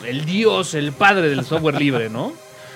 el 0.08 0.26
dios, 0.26 0.76
el 0.76 0.92
padre 0.94 1.30
del 1.30 1.44
software 1.44 1.80
libre, 1.80 2.10
¿no? 2.10 2.34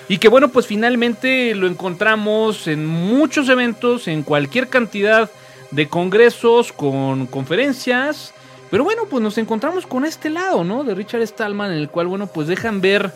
Y 0.08 0.18
que 0.18 0.28
bueno, 0.28 0.48
pues 0.48 0.66
finalmente 0.66 1.54
lo 1.54 1.66
encontramos 1.66 2.66
en 2.66 2.86
muchos 2.86 3.48
eventos, 3.48 4.08
en 4.08 4.22
cualquier 4.22 4.68
cantidad 4.68 5.30
de 5.70 5.88
congresos, 5.88 6.72
con 6.72 7.26
conferencias. 7.26 8.34
Pero 8.70 8.84
bueno, 8.84 9.02
pues 9.08 9.22
nos 9.22 9.38
encontramos 9.38 9.86
con 9.86 10.04
este 10.04 10.30
lado, 10.30 10.64
¿no? 10.64 10.84
De 10.84 10.94
Richard 10.94 11.26
Stallman, 11.26 11.72
en 11.72 11.78
el 11.78 11.88
cual, 11.88 12.06
bueno, 12.06 12.26
pues 12.26 12.48
dejan 12.48 12.80
ver 12.80 13.12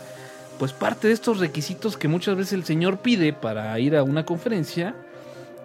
pues 0.59 0.73
parte 0.73 1.07
de 1.07 1.13
estos 1.13 1.39
requisitos 1.39 1.97
que 1.97 2.07
muchas 2.07 2.35
veces 2.35 2.53
el 2.53 2.65
señor 2.65 2.99
pide 2.99 3.31
para 3.33 3.79
ir 3.79 3.95
a 3.95 4.03
una 4.03 4.25
conferencia. 4.25 4.95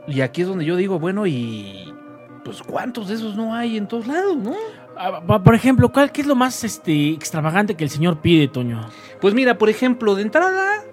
Y 0.07 0.21
aquí 0.21 0.43
es 0.43 0.49
donde 0.49 0.65
yo 0.65 0.77
digo, 0.77 0.99
bueno, 0.99 1.27
y 1.27 1.93
pues 2.45 2.63
cuántos 2.63 3.09
de 3.09 3.15
esos 3.15 3.37
no 3.37 3.55
hay 3.55 3.77
en 3.77 3.87
todos 3.87 4.07
lados, 4.07 4.37
¿no? 4.37 4.55
Ah, 4.97 5.43
Por 5.43 5.55
ejemplo, 5.55 5.91
¿cuál, 5.91 6.13
¿qué 6.13 6.21
es 6.21 6.27
lo 6.27 6.35
más 6.35 6.65
este, 6.65 7.11
extravagante 7.11 7.75
que 7.75 7.85
el 7.85 7.91
señor 7.91 8.21
pide, 8.21 8.49
Toño? 8.49 8.89
Pues 9.21 9.33
mira, 9.33 9.57
por 9.57 9.71
ejemplo, 9.71 10.15
de 10.15 10.23
entrada 10.23 10.85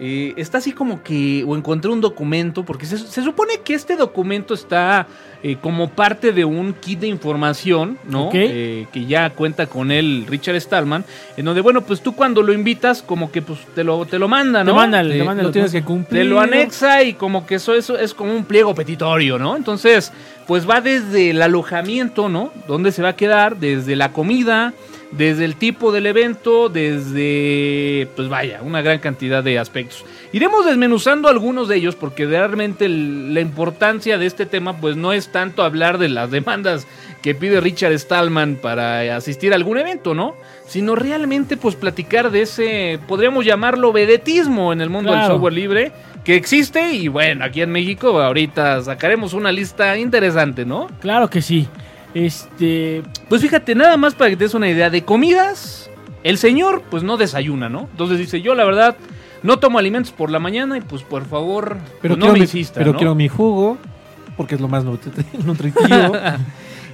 eh, 0.00 0.34
está 0.36 0.58
así 0.58 0.72
como 0.72 1.02
que, 1.02 1.44
o 1.46 1.56
encontré 1.56 1.90
un 1.90 2.00
documento, 2.00 2.64
porque 2.64 2.86
se, 2.86 2.98
se 2.98 3.22
supone 3.22 3.60
que 3.64 3.74
este 3.74 3.96
documento 3.96 4.54
está 4.54 5.06
eh, 5.44 5.56
como 5.60 5.90
parte 5.90 6.32
de 6.32 6.44
un 6.44 6.72
kit 6.72 7.00
de 7.00 7.08
información, 7.08 7.98
¿no? 8.04 8.28
Ok. 8.28 8.34
Eh, 8.34 8.86
que 8.92 9.06
ya 9.06 9.30
cuenta 9.30 9.66
con 9.66 9.90
él 9.90 10.24
Richard 10.28 10.60
Stallman, 10.60 11.04
en 11.36 11.44
donde, 11.44 11.60
bueno, 11.60 11.82
pues 11.82 12.00
tú 12.00 12.14
cuando 12.14 12.42
lo 12.42 12.52
invitas, 12.52 13.02
como 13.02 13.32
que 13.32 13.42
pues 13.42 13.58
te 13.74 13.82
lo, 13.82 14.06
te 14.06 14.18
lo 14.18 14.28
manda, 14.28 14.62
¿no? 14.62 14.72
Te 14.72 14.76
manda 14.76 15.02
te 15.02 15.42
lo 15.42 15.50
tienes 15.50 15.72
que 15.72 15.82
cumplir. 15.82 16.22
Te 16.22 16.28
lo 16.28 16.40
anexa 16.40 17.02
y 17.02 17.14
como 17.14 17.44
que 17.44 17.56
eso, 17.56 17.74
eso 17.74 17.98
es 17.98 18.14
como 18.14 18.32
un 18.32 18.44
pliego 18.44 18.74
petitorio, 18.74 19.38
¿no? 19.38 19.56
Entonces, 19.56 20.12
pues 20.46 20.68
va 20.68 20.80
desde 20.80 21.30
el 21.30 21.42
alojamiento, 21.42 22.28
¿no? 22.28 22.52
Dónde 22.68 22.92
se 22.92 23.02
va 23.02 23.10
a 23.10 23.16
quedar, 23.16 23.56
desde 23.56 23.96
la 23.96 24.12
comida, 24.12 24.72
desde 25.12 25.44
el 25.44 25.56
tipo 25.56 25.92
del 25.92 26.06
evento, 26.06 26.68
desde, 27.16 28.08
pues 28.16 28.28
vaya, 28.28 28.60
una 28.62 28.82
gran 28.82 28.98
cantidad 28.98 29.42
de 29.44 29.58
aspectos. 29.58 30.04
Iremos 30.32 30.64
desmenuzando 30.64 31.28
algunos 31.28 31.68
de 31.68 31.76
ellos 31.76 31.94
porque 31.96 32.26
realmente 32.26 32.86
el- 32.86 33.34
la 33.34 33.40
importancia 33.40 34.16
de 34.18 34.26
este 34.26 34.46
tema 34.46 34.76
pues 34.78 34.96
no 34.96 35.12
es 35.12 35.28
tanto 35.30 35.62
hablar 35.62 35.98
de 35.98 36.08
las 36.08 36.30
demandas 36.30 36.86
que 37.22 37.34
pide 37.34 37.60
Richard 37.60 37.96
Stallman 37.98 38.56
para 38.56 39.14
asistir 39.14 39.52
a 39.52 39.56
algún 39.56 39.78
evento, 39.78 40.14
¿no? 40.14 40.34
Sino 40.66 40.94
realmente 40.96 41.56
pues 41.56 41.76
platicar 41.76 42.30
de 42.30 42.42
ese, 42.42 42.98
podríamos 43.06 43.44
llamarlo 43.44 43.92
vedetismo 43.92 44.72
en 44.72 44.80
el 44.80 44.90
mundo 44.90 45.12
del 45.12 45.20
software 45.28 45.52
libre 45.52 45.92
que 46.24 46.34
existe 46.36 46.94
y 46.94 47.08
bueno, 47.08 47.44
aquí 47.44 47.60
en 47.62 47.70
México 47.70 48.20
ahorita 48.20 48.80
sacaremos 48.82 49.34
una 49.34 49.52
lista 49.52 49.96
interesante, 49.98 50.64
¿no? 50.64 50.88
Claro 51.00 51.28
que 51.28 51.42
sí. 51.42 51.68
Este, 52.14 53.02
Pues 53.28 53.40
fíjate, 53.42 53.74
nada 53.74 53.96
más 53.96 54.14
para 54.14 54.30
que 54.30 54.36
te 54.36 54.44
des 54.44 54.54
una 54.54 54.68
idea 54.68 54.90
de 54.90 55.02
comidas, 55.04 55.90
el 56.22 56.38
señor 56.38 56.82
pues 56.90 57.02
no 57.02 57.16
desayuna, 57.16 57.68
¿no? 57.68 57.88
Entonces 57.90 58.18
dice, 58.18 58.40
yo 58.42 58.54
la 58.54 58.64
verdad 58.64 58.96
no 59.42 59.58
tomo 59.58 59.78
alimentos 59.78 60.12
por 60.12 60.30
la 60.30 60.38
mañana 60.38 60.76
y 60.78 60.80
pues 60.82 61.02
por 61.02 61.24
favor 61.26 61.78
Pero, 62.00 62.14
pues, 62.14 62.18
no 62.18 62.26
me 62.28 62.32
mi, 62.34 62.40
insista, 62.40 62.74
pero 62.78 62.92
¿no? 62.92 62.98
quiero 62.98 63.14
mi 63.14 63.28
jugo, 63.28 63.78
porque 64.36 64.54
es 64.56 64.60
lo 64.60 64.68
más 64.68 64.84
nutri- 64.84 65.24
nutritivo. 65.44 66.12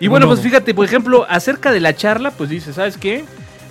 Y 0.00 0.06
bueno, 0.06 0.26
No, 0.26 0.30
pues 0.32 0.42
fíjate, 0.44 0.74
por 0.74 0.84
ejemplo, 0.84 1.26
acerca 1.28 1.72
de 1.72 1.80
la 1.80 1.92
charla, 1.96 2.30
pues 2.30 2.48
dice, 2.50 2.72
¿sabes 2.72 2.96
qué? 2.96 3.24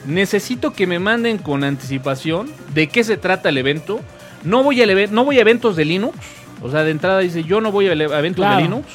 Necesito 0.06 0.74
que 0.74 0.86
me 0.86 1.00
manden 1.00 1.38
con 1.38 1.64
anticipación 1.64 2.50
de 2.74 2.90
qué 2.90 3.06
se 3.06 3.16
trata 3.16 3.48
el 3.48 3.58
evento. 3.58 4.02
No 4.44 4.62
voy, 4.62 4.82
eve- 4.82 5.08
no 5.10 5.24
voy 5.24 5.38
a 5.38 5.42
eventos 5.42 5.78
de 5.78 5.86
Linux. 5.86 6.18
O 6.62 6.70
sea, 6.70 6.84
de 6.84 6.92
entrada 6.92 7.20
dice, 7.20 7.46
yo 7.46 7.62
no 7.62 7.72
voy 7.72 7.88
a 7.88 7.92
a 7.92 8.20
eventos 8.20 8.44
Claro. 8.44 8.58
de 8.58 8.64
Linux. 8.64 8.88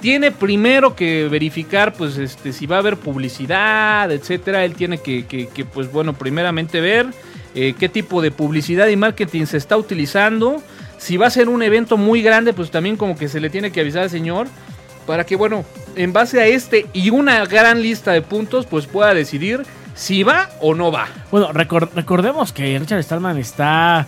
Tiene 0.00 0.30
primero 0.30 0.94
que 0.94 1.26
verificar, 1.28 1.92
pues, 1.92 2.16
este, 2.18 2.52
si 2.52 2.66
va 2.66 2.76
a 2.76 2.78
haber 2.78 2.96
publicidad, 2.96 4.10
etcétera. 4.12 4.64
Él 4.64 4.74
tiene 4.74 4.98
que, 4.98 5.26
que- 5.26 5.64
pues, 5.64 5.90
bueno, 5.90 6.12
primeramente 6.12 6.80
ver 6.80 7.06
eh, 7.54 7.74
qué 7.78 7.88
tipo 7.88 8.22
de 8.22 8.30
publicidad 8.30 8.86
y 8.88 8.96
marketing 8.96 9.46
se 9.46 9.56
está 9.56 9.76
utilizando. 9.76 10.62
Si 10.98 11.16
va 11.16 11.26
a 11.26 11.30
ser 11.30 11.48
un 11.48 11.62
evento 11.62 11.96
muy 11.96 12.22
grande, 12.22 12.52
pues 12.52 12.70
también 12.70 12.96
como 12.96 13.16
que 13.16 13.28
se 13.28 13.40
le 13.40 13.50
tiene 13.50 13.72
que 13.72 13.80
avisar 13.80 14.02
al 14.04 14.10
señor 14.10 14.46
para 15.06 15.24
que, 15.24 15.34
bueno, 15.36 15.64
en 15.96 16.12
base 16.12 16.40
a 16.40 16.46
este 16.46 16.86
y 16.92 17.10
una 17.10 17.44
gran 17.46 17.80
lista 17.82 18.12
de 18.12 18.22
puntos, 18.22 18.66
pues 18.66 18.86
pueda 18.86 19.14
decidir 19.14 19.62
si 19.94 20.22
va 20.22 20.50
o 20.60 20.74
no 20.74 20.92
va. 20.92 21.08
bueno, 21.32 21.50
recor- 21.52 21.88
recordemos 21.94 22.52
que 22.52 22.78
Richard 22.78 23.02
Stallman 23.02 23.38
está, 23.38 24.06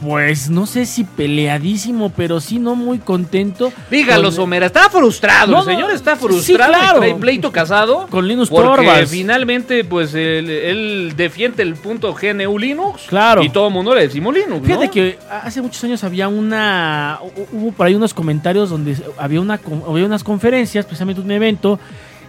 pues, 0.00 0.50
no 0.50 0.66
sé 0.66 0.84
si 0.84 1.04
peleadísimo, 1.04 2.10
pero 2.10 2.38
sí 2.40 2.58
no 2.58 2.74
muy 2.74 2.98
contento. 2.98 3.72
Dígalo, 3.90 4.30
Somera, 4.30 4.66
está 4.66 4.90
frustrado. 4.90 5.50
No, 5.50 5.60
el 5.60 5.64
señor 5.64 5.90
está 5.90 6.16
sí, 6.16 6.20
frustrado. 6.26 6.72
claro. 6.72 6.98
trae 6.98 7.14
pleito 7.14 7.50
casado. 7.50 8.06
Con 8.10 8.28
Linus 8.28 8.50
Porque 8.50 8.66
Torvalds. 8.84 9.10
finalmente, 9.10 9.84
pues, 9.84 10.12
él, 10.14 10.50
él 10.50 11.12
defiende 11.16 11.62
el 11.62 11.74
punto 11.76 12.14
GNU 12.14 12.58
Linux. 12.58 13.04
Claro. 13.08 13.42
Y 13.42 13.48
todo 13.48 13.68
el 13.68 13.72
mundo 13.72 13.94
le 13.94 14.02
decimos 14.02 14.34
Linux, 14.34 14.66
Fíjate 14.66 14.90
que 14.90 15.18
hace 15.30 15.62
muchos 15.62 15.82
años 15.84 16.04
había 16.04 16.28
una. 16.28 17.18
hu- 17.22 17.46
Hubo 17.52 17.72
por 17.72 17.86
ahí 17.86 17.94
unos 17.94 18.12
comentarios 18.12 18.68
donde 18.68 18.96
había, 19.16 19.40
una, 19.40 19.58
había 19.88 20.04
unas 20.04 20.22
conferencias, 20.24 20.84
precisamente 20.84 21.20
un 21.22 21.30
evento, 21.30 21.78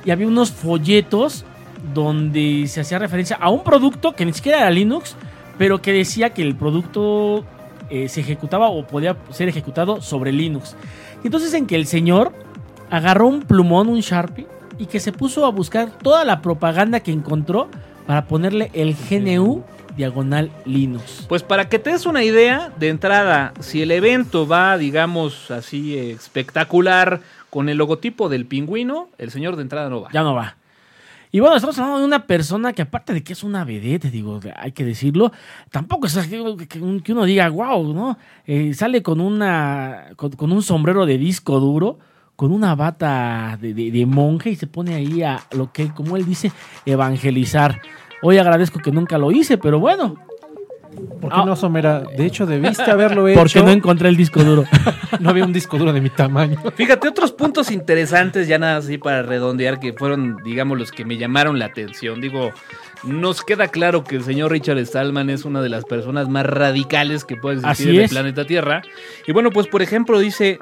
y 0.06 0.12
había 0.12 0.26
unos 0.28 0.52
folletos 0.52 1.44
donde 1.94 2.66
se 2.68 2.80
hacía 2.82 2.98
referencia 3.00 3.38
a 3.40 3.50
un 3.50 3.64
producto 3.64 4.14
que 4.14 4.26
ni 4.26 4.34
siquiera 4.34 4.60
era 4.60 4.72
Linux, 4.72 5.16
pero 5.58 5.82
que 5.82 5.92
decía 5.92 6.30
que 6.32 6.42
el 6.42 6.56
producto 6.56 7.44
eh, 7.90 8.10
se 8.10 8.22
ejecutaba 8.22 8.70
o 8.70 8.86
podía 8.86 9.18
ser 9.32 9.50
ejecutado 9.50 10.02
sobre 10.02 10.32
Linux. 10.32 10.76
Y 11.24 11.28
entonces 11.28 11.54
en 11.54 11.68
que 11.68 11.76
el 11.76 11.88
señor 11.88 12.32
agarró 12.90 13.28
un 13.28 13.42
plumón, 13.42 13.90
un 13.90 14.00
Sharpie, 14.00 14.48
y 14.78 14.86
que 14.86 15.00
se 15.00 15.12
puso 15.12 15.46
a 15.46 15.50
buscar 15.50 15.90
toda 15.90 16.24
la 16.26 16.42
propaganda 16.42 17.00
que 17.00 17.12
encontró 17.12 17.68
para 18.06 18.26
ponerle 18.26 18.70
el 18.74 18.96
GNU 18.96 19.64
diagonal 19.96 20.52
Linux. 20.66 21.26
Pues 21.28 21.44
para 21.44 21.68
que 21.68 21.80
te 21.80 21.90
des 21.90 22.06
una 22.06 22.24
idea, 22.24 22.72
de 22.78 22.90
entrada, 22.90 23.54
si 23.60 23.82
el 23.82 23.92
evento 23.92 24.48
va, 24.48 24.78
digamos, 24.78 25.50
así 25.52 25.98
eh, 25.98 26.12
espectacular, 26.12 27.22
con 27.50 27.70
el 27.70 27.78
logotipo 27.78 28.30
del 28.30 28.46
pingüino, 28.46 29.10
el 29.18 29.32
señor 29.32 29.56
de 29.56 29.64
entrada 29.64 29.90
no 29.90 30.02
va. 30.02 30.10
ya 30.12 30.22
no 30.22 30.36
va. 30.36 30.56
Y 31.32 31.40
bueno, 31.42 31.56
estamos 31.56 31.78
hablando 31.78 32.00
de 32.00 32.06
una 32.06 32.26
persona 32.26 32.72
que 32.74 32.82
aparte 32.82 33.14
de 33.14 33.24
que 33.24 33.34
es 33.34 33.44
una 33.44 33.66
vedette, 33.66 34.10
digo, 34.10 34.40
hay 34.56 34.72
que 34.72 34.86
decirlo, 34.86 35.32
tampoco 35.72 36.08
es 36.08 36.18
que, 36.28 37.12
uno 37.12 37.26
diga, 37.26 37.50
wow, 37.50 37.94
¿no? 37.94 38.18
Eh, 38.46 38.74
sale 38.74 39.04
con, 39.04 39.20
una, 39.20 40.08
con, 40.16 40.32
con 40.32 40.52
un 40.52 40.62
sombrero 40.64 41.06
de 41.06 41.18
disco 41.18 41.60
duro, 41.60 42.00
con 42.38 42.52
una 42.52 42.76
bata 42.76 43.58
de, 43.60 43.74
de- 43.74 43.92
de 43.92 44.06
monje 44.06 44.52
y 44.52 44.56
se 44.56 44.68
pone 44.68 44.96
ahí 44.96 45.24
a 45.24 45.40
lo 45.52 45.72
que, 45.74 45.90
como 45.94 46.16
él 46.18 46.26
dice, 46.26 46.52
evangelizar. 46.86 47.82
Hoy 48.22 48.38
agradezco 48.38 48.80
que 48.80 48.92
nunca 48.92 49.18
lo 49.18 49.32
hice, 49.32 49.58
pero 49.58 49.80
bueno, 49.80 50.16
¿Por 51.22 51.32
qué 51.32 51.40
Ah. 51.40 51.46
no, 51.46 51.56
Somera? 51.56 52.00
De 52.02 52.26
hecho, 52.26 52.46
debiste 52.46 52.90
haberlo 52.90 53.28
hecho. 53.28 53.40
porque 53.40 53.62
no 53.62 53.70
encontré 53.72 54.10
el 54.10 54.18
disco 54.18 54.44
duro. 54.44 54.66
no 55.20 55.30
había 55.30 55.46
un 55.46 55.54
disco 55.54 55.78
duro 55.78 55.94
de 55.94 56.02
mi 56.02 56.10
tamaño. 56.10 56.58
Fíjate, 56.76 57.08
otros 57.08 57.32
puntos 57.32 57.72
interesantes, 57.72 58.48
ya 58.48 58.58
nada 58.60 58.78
así 58.78 58.98
para 58.98 59.22
redondear, 59.24 59.80
que 59.80 59.94
fueron, 59.94 60.38
digamos, 60.44 60.78
los 60.78 60.92
que 60.92 61.06
me 61.06 61.18
llamaron 61.18 61.60
la 61.60 61.66
atención. 61.66 62.22
Digo, 62.22 62.52
nos 63.04 63.44
queda 63.44 63.68
claro 63.68 64.04
que 64.04 64.16
el 64.16 64.24
señor 64.24 64.52
Richard 64.52 64.80
Stallman 64.86 65.30
es 65.30 65.46
una 65.46 65.62
de 65.62 65.70
las 65.70 65.86
personas 65.86 66.30
más 66.30 66.46
radicales 66.46 67.24
que 67.26 67.36
puede 67.36 67.58
existir 67.58 67.88
Así 67.90 67.96
en 67.98 68.04
el 68.04 68.10
planeta 68.10 68.46
Tierra. 68.46 68.82
Y 69.28 69.32
bueno, 69.32 69.52
pues 69.52 69.68
por 69.68 69.82
ejemplo 69.82 70.20
dice, 70.20 70.60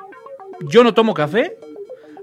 yo 0.69 0.83
no 0.83 0.93
tomo 0.93 1.13
café, 1.13 1.57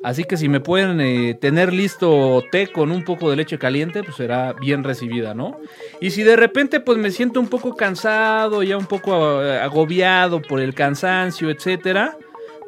así 0.03 0.25
que 0.25 0.37
si 0.37 0.49
me 0.49 0.61
pueden 0.61 1.01
eh, 1.01 1.35
tener 1.35 1.73
listo 1.73 2.43
té 2.51 2.69
con 2.69 2.91
un 2.91 3.05
poco 3.05 3.31
de 3.31 3.37
leche 3.37 3.59
caliente, 3.59 4.03
pues 4.03 4.17
será 4.17 4.53
bien 4.55 4.85
recibida, 4.85 5.35
¿no? 5.35 5.59
Y 6.01 6.11
si 6.11 6.23
de 6.23 6.37
repente 6.37 6.81
pues 6.81 6.99
me 6.99 7.11
siento 7.11 7.41
un 7.41 7.49
poco 7.49 7.75
cansado, 7.75 8.63
ya 8.63 8.77
un 8.77 8.87
poco 8.87 9.43
eh, 9.43 9.59
agobiado 9.59 10.43
por 10.43 10.61
el 10.61 10.75
cansancio, 10.75 11.51
etcétera, 11.51 12.17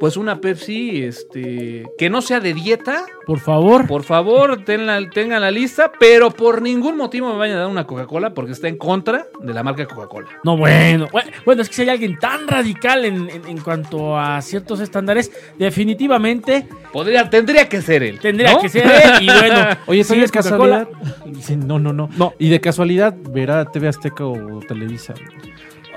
pues 0.00 0.16
una 0.16 0.40
Pepsi, 0.40 1.02
este, 1.04 1.84
que 1.96 2.10
no 2.10 2.20
sea 2.22 2.40
de 2.40 2.52
dieta, 2.54 3.06
Por 3.26 3.38
favor. 3.40 3.86
por 3.86 4.02
favor, 4.04 4.64
tenla- 4.64 5.08
tengan 5.10 5.40
la 5.40 5.50
lista, 5.50 5.90
pero 5.98 6.30
por 6.30 6.60
ningún 6.62 6.96
motivo 6.96 7.30
me 7.32 7.38
vayan 7.38 7.56
a 7.56 7.60
dar 7.60 7.68
una 7.70 7.86
Coca-Cola 7.86 8.34
porque 8.34 8.52
está 8.52 8.68
en 8.68 8.76
contra 8.76 9.26
de 9.40 9.54
la 9.54 9.62
marca 9.62 9.86
Coca-Cola. 9.86 10.28
No, 10.44 10.56
bueno. 10.56 11.08
Bue- 11.08 11.24
Bueno, 11.44 11.62
es 11.62 11.68
que 11.68 11.74
si 11.74 11.82
hay 11.82 11.88
alguien 11.90 12.18
tan 12.18 12.46
radical 12.48 13.04
en, 13.04 13.30
en- 13.30 13.46
en 13.46 13.58
cuanto 13.60 14.18
a 14.18 14.40
ciertos 14.42 14.80
estándares, 14.80 15.30
definitivamente 15.58 16.66
Podría, 16.92 17.28
tendría 17.30 17.68
que 17.68 17.80
ser 17.82 18.02
él. 18.02 18.18
tendría 18.20 18.52
¿no? 18.52 18.60
que 18.60 18.68
ser 18.68 18.86
él. 18.86 19.22
Y 19.22 19.26
bueno, 19.26 19.56
Oye, 19.86 20.04
si 20.04 20.14
¿sí 20.14 20.18
de 20.20 20.24
es 20.26 20.32
Coca-Cola, 20.32 20.88
casualidad? 21.24 21.56
No, 21.66 21.78
no, 21.78 21.92
no, 21.92 22.08
No. 22.16 22.34
Y 22.38 22.48
de 22.50 22.60
casualidad 22.60 23.14
verá 23.30 23.64
TV 23.66 23.88
Azteca 23.88 24.24
o 24.24 24.60
Televisa. 24.66 25.14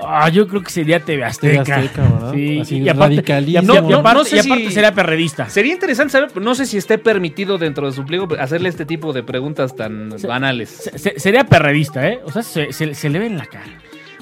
Ah, 0.06 0.28
yo 0.28 0.46
creo 0.46 0.62
que 0.62 0.70
sería 0.70 1.00
TV 1.00 1.24
Azteca. 1.24 1.64
TV. 1.64 1.88
Sí, 2.32 2.60
Así, 2.60 2.78
y 2.78 2.88
aparte, 2.88 3.14
y, 3.14 3.18
aparte- 3.18 3.50
y 3.50 3.54
No, 3.62 3.74
aparte- 3.98 4.18
no 4.18 4.24
sé 4.24 4.36
y 4.36 4.38
aparte 4.38 4.66
si- 4.68 4.72
sería 4.72 4.92
perredista. 4.94 5.48
Sería 5.48 5.72
interesante 5.72 6.12
saber, 6.12 6.36
no 6.40 6.54
sé 6.54 6.66
si 6.66 6.76
esté 6.76 6.98
permitido 6.98 7.58
dentro 7.58 7.86
de 7.86 7.92
su 7.92 8.04
pliego 8.04 8.28
hacerle 8.38 8.68
este 8.68 8.86
tipo 8.86 9.12
de 9.12 9.22
preguntas 9.22 9.74
tan 9.74 10.18
Se- 10.18 10.26
banales. 10.26 10.68
Se- 10.70 10.98
se- 10.98 11.18
sería 11.18 11.44
perredista, 11.44 12.08
¿eh? 12.08 12.20
O 12.24 12.30
sea, 12.30 12.42
se, 12.42 12.72
se- 12.72 12.94
se 12.94 13.08
le 13.08 13.18
ve 13.18 13.26
en 13.26 13.38
la 13.38 13.46
cara. 13.46 13.66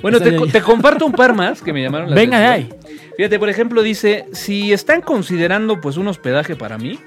Bueno, 0.03 0.21
te, 0.21 0.33
te 0.33 0.61
comparto 0.61 1.07
un 1.07 1.13
par 1.13 1.35
más 1.35 1.63
que 1.63 1.73
me 1.73 1.83
llamaron 1.83 2.11
la 2.11 2.17
Venga 2.17 2.39
de 2.39 2.47
atención. 2.47 2.79
Fíjate, 3.17 3.39
por 3.39 3.49
ejemplo, 3.49 3.83
dice, 3.83 4.27
si 4.33 4.73
están 4.73 5.01
considerando 5.01 5.81
pues 5.81 5.97
un 5.97 6.07
hospedaje 6.09 6.55
para 6.55 6.77
mí, 6.79 6.99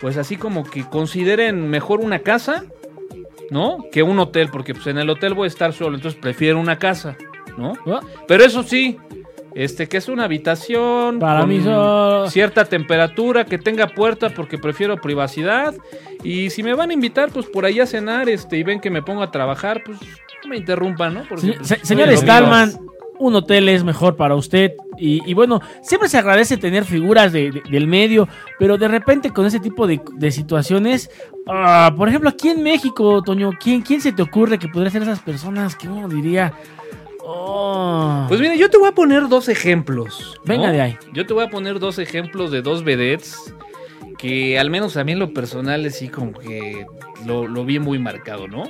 pues 0.00 0.16
así 0.16 0.36
como 0.36 0.64
que 0.64 0.84
consideren 0.84 1.68
mejor 1.70 2.00
una 2.00 2.20
casa, 2.20 2.64
¿no? 3.50 3.78
Que 3.92 4.02
un 4.02 4.18
hotel, 4.18 4.48
porque 4.52 4.74
pues 4.74 4.86
en 4.88 4.98
el 4.98 5.08
hotel 5.10 5.34
voy 5.34 5.44
a 5.46 5.48
estar 5.48 5.72
solo, 5.72 5.96
entonces 5.96 6.20
prefiero 6.20 6.58
una 6.60 6.78
casa, 6.78 7.16
¿no? 7.58 7.74
Pero 8.26 8.44
eso 8.44 8.62
sí, 8.62 8.96
este 9.54 9.88
que 9.88 9.96
es 9.98 10.08
una 10.08 10.24
habitación 10.24 11.18
Para 11.18 11.40
con 11.40 11.48
mí 11.48 11.60
cierta 12.30 12.64
temperatura, 12.64 13.44
que 13.44 13.58
tenga 13.58 13.88
puerta 13.88 14.30
porque 14.30 14.56
prefiero 14.58 14.96
privacidad 14.96 15.74
y 16.22 16.50
si 16.50 16.62
me 16.62 16.74
van 16.74 16.90
a 16.90 16.92
invitar 16.94 17.30
pues 17.30 17.46
por 17.46 17.64
ahí 17.64 17.80
a 17.80 17.86
cenar, 17.86 18.28
este 18.28 18.56
y 18.58 18.62
ven 18.62 18.80
que 18.80 18.90
me 18.90 19.02
pongo 19.02 19.22
a 19.22 19.30
trabajar, 19.30 19.82
pues 19.84 19.98
no 20.00 20.50
me 20.50 20.56
interrumpan, 20.56 21.14
¿no? 21.14 21.22
Porque, 21.28 21.52
pues, 21.54 21.66
se- 21.68 21.84
señor. 21.84 22.08
Stallman, 22.16 22.72
un 23.18 23.34
hotel 23.34 23.68
es 23.68 23.82
mejor 23.82 24.14
para 24.14 24.36
usted. 24.36 24.72
Y, 24.96 25.20
y 25.28 25.34
bueno, 25.34 25.60
siempre 25.82 26.08
se 26.08 26.18
agradece 26.18 26.56
tener 26.56 26.84
figuras 26.84 27.32
de- 27.32 27.50
de- 27.50 27.62
del 27.68 27.86
medio, 27.88 28.28
pero 28.58 28.78
de 28.78 28.86
repente 28.86 29.30
con 29.32 29.46
ese 29.46 29.58
tipo 29.58 29.86
de, 29.88 30.00
de 30.14 30.30
situaciones, 30.30 31.10
ah, 31.48 31.92
por 31.96 32.08
ejemplo, 32.08 32.30
aquí 32.30 32.48
en 32.50 32.62
México, 32.62 33.20
Toño, 33.22 33.50
¿quién, 33.60 33.82
¿quién 33.82 34.00
se 34.00 34.12
te 34.12 34.22
ocurre 34.22 34.58
que 34.58 34.68
podría 34.68 34.90
ser 34.90 35.02
esas 35.02 35.18
personas 35.20 35.74
que 35.74 35.88
uno 35.88 36.08
diría... 36.08 36.52
"Oh"? 37.30 38.24
Pues 38.28 38.40
mira, 38.40 38.54
yo 38.56 38.70
te 38.70 38.78
voy 38.78 38.88
a 38.88 38.92
poner 38.92 39.28
dos 39.28 39.48
ejemplos. 39.48 40.36
¿no? 40.44 40.52
Venga 40.54 40.72
de 40.72 40.80
ahí. 40.80 40.96
Yo 41.12 41.26
te 41.26 41.34
voy 41.34 41.44
a 41.44 41.50
poner 41.50 41.78
dos 41.78 41.98
ejemplos 41.98 42.50
de 42.50 42.62
dos 42.62 42.84
vedettes 42.84 43.54
que 44.18 44.58
al 44.58 44.70
menos 44.70 44.96
a 44.96 45.04
mí 45.04 45.12
en 45.12 45.18
lo 45.20 45.32
personal 45.32 45.88
sí 45.92 46.08
como 46.08 46.32
que 46.32 46.84
lo, 47.26 47.46
lo 47.46 47.64
vi 47.64 47.78
muy 47.78 47.98
marcado, 47.98 48.48
¿no? 48.48 48.64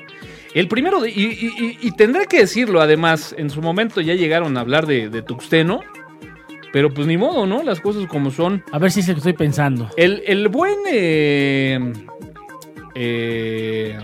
El 0.55 0.69
primero, 0.69 1.01
de- 1.01 1.11
y, 1.11 1.23
y- 1.25 1.55
y- 1.59 1.79
y 1.89 1.91
tendré 1.93 2.27
que 2.27 2.41
decirlo 2.41 2.81
además, 2.81 3.35
en 3.39 3.49
su 3.51 3.63
momento 3.63 4.01
ya 4.01 4.15
llegaron 4.15 4.57
a 4.57 4.61
hablar 4.61 4.87
de, 4.87 5.09
de 5.09 5.23
Tuxteno, 5.23 5.81
pero 6.73 6.93
pues 6.93 7.07
ni 7.07 7.17
modo, 7.17 7.47
¿no? 7.47 7.63
Las 7.63 7.81
cosas 7.81 8.07
como 8.07 8.31
son. 8.31 8.63
A 8.73 8.79
ver 8.79 8.91
si 8.91 9.01
es 9.01 9.09
lo 9.09 9.15
que 9.15 9.19
estoy 9.21 9.33
pensando. 9.35 9.89
El, 9.97 10.23
el 10.27 10.49
buen 10.49 10.77
eh, 10.91 11.93
eh, 12.95 13.99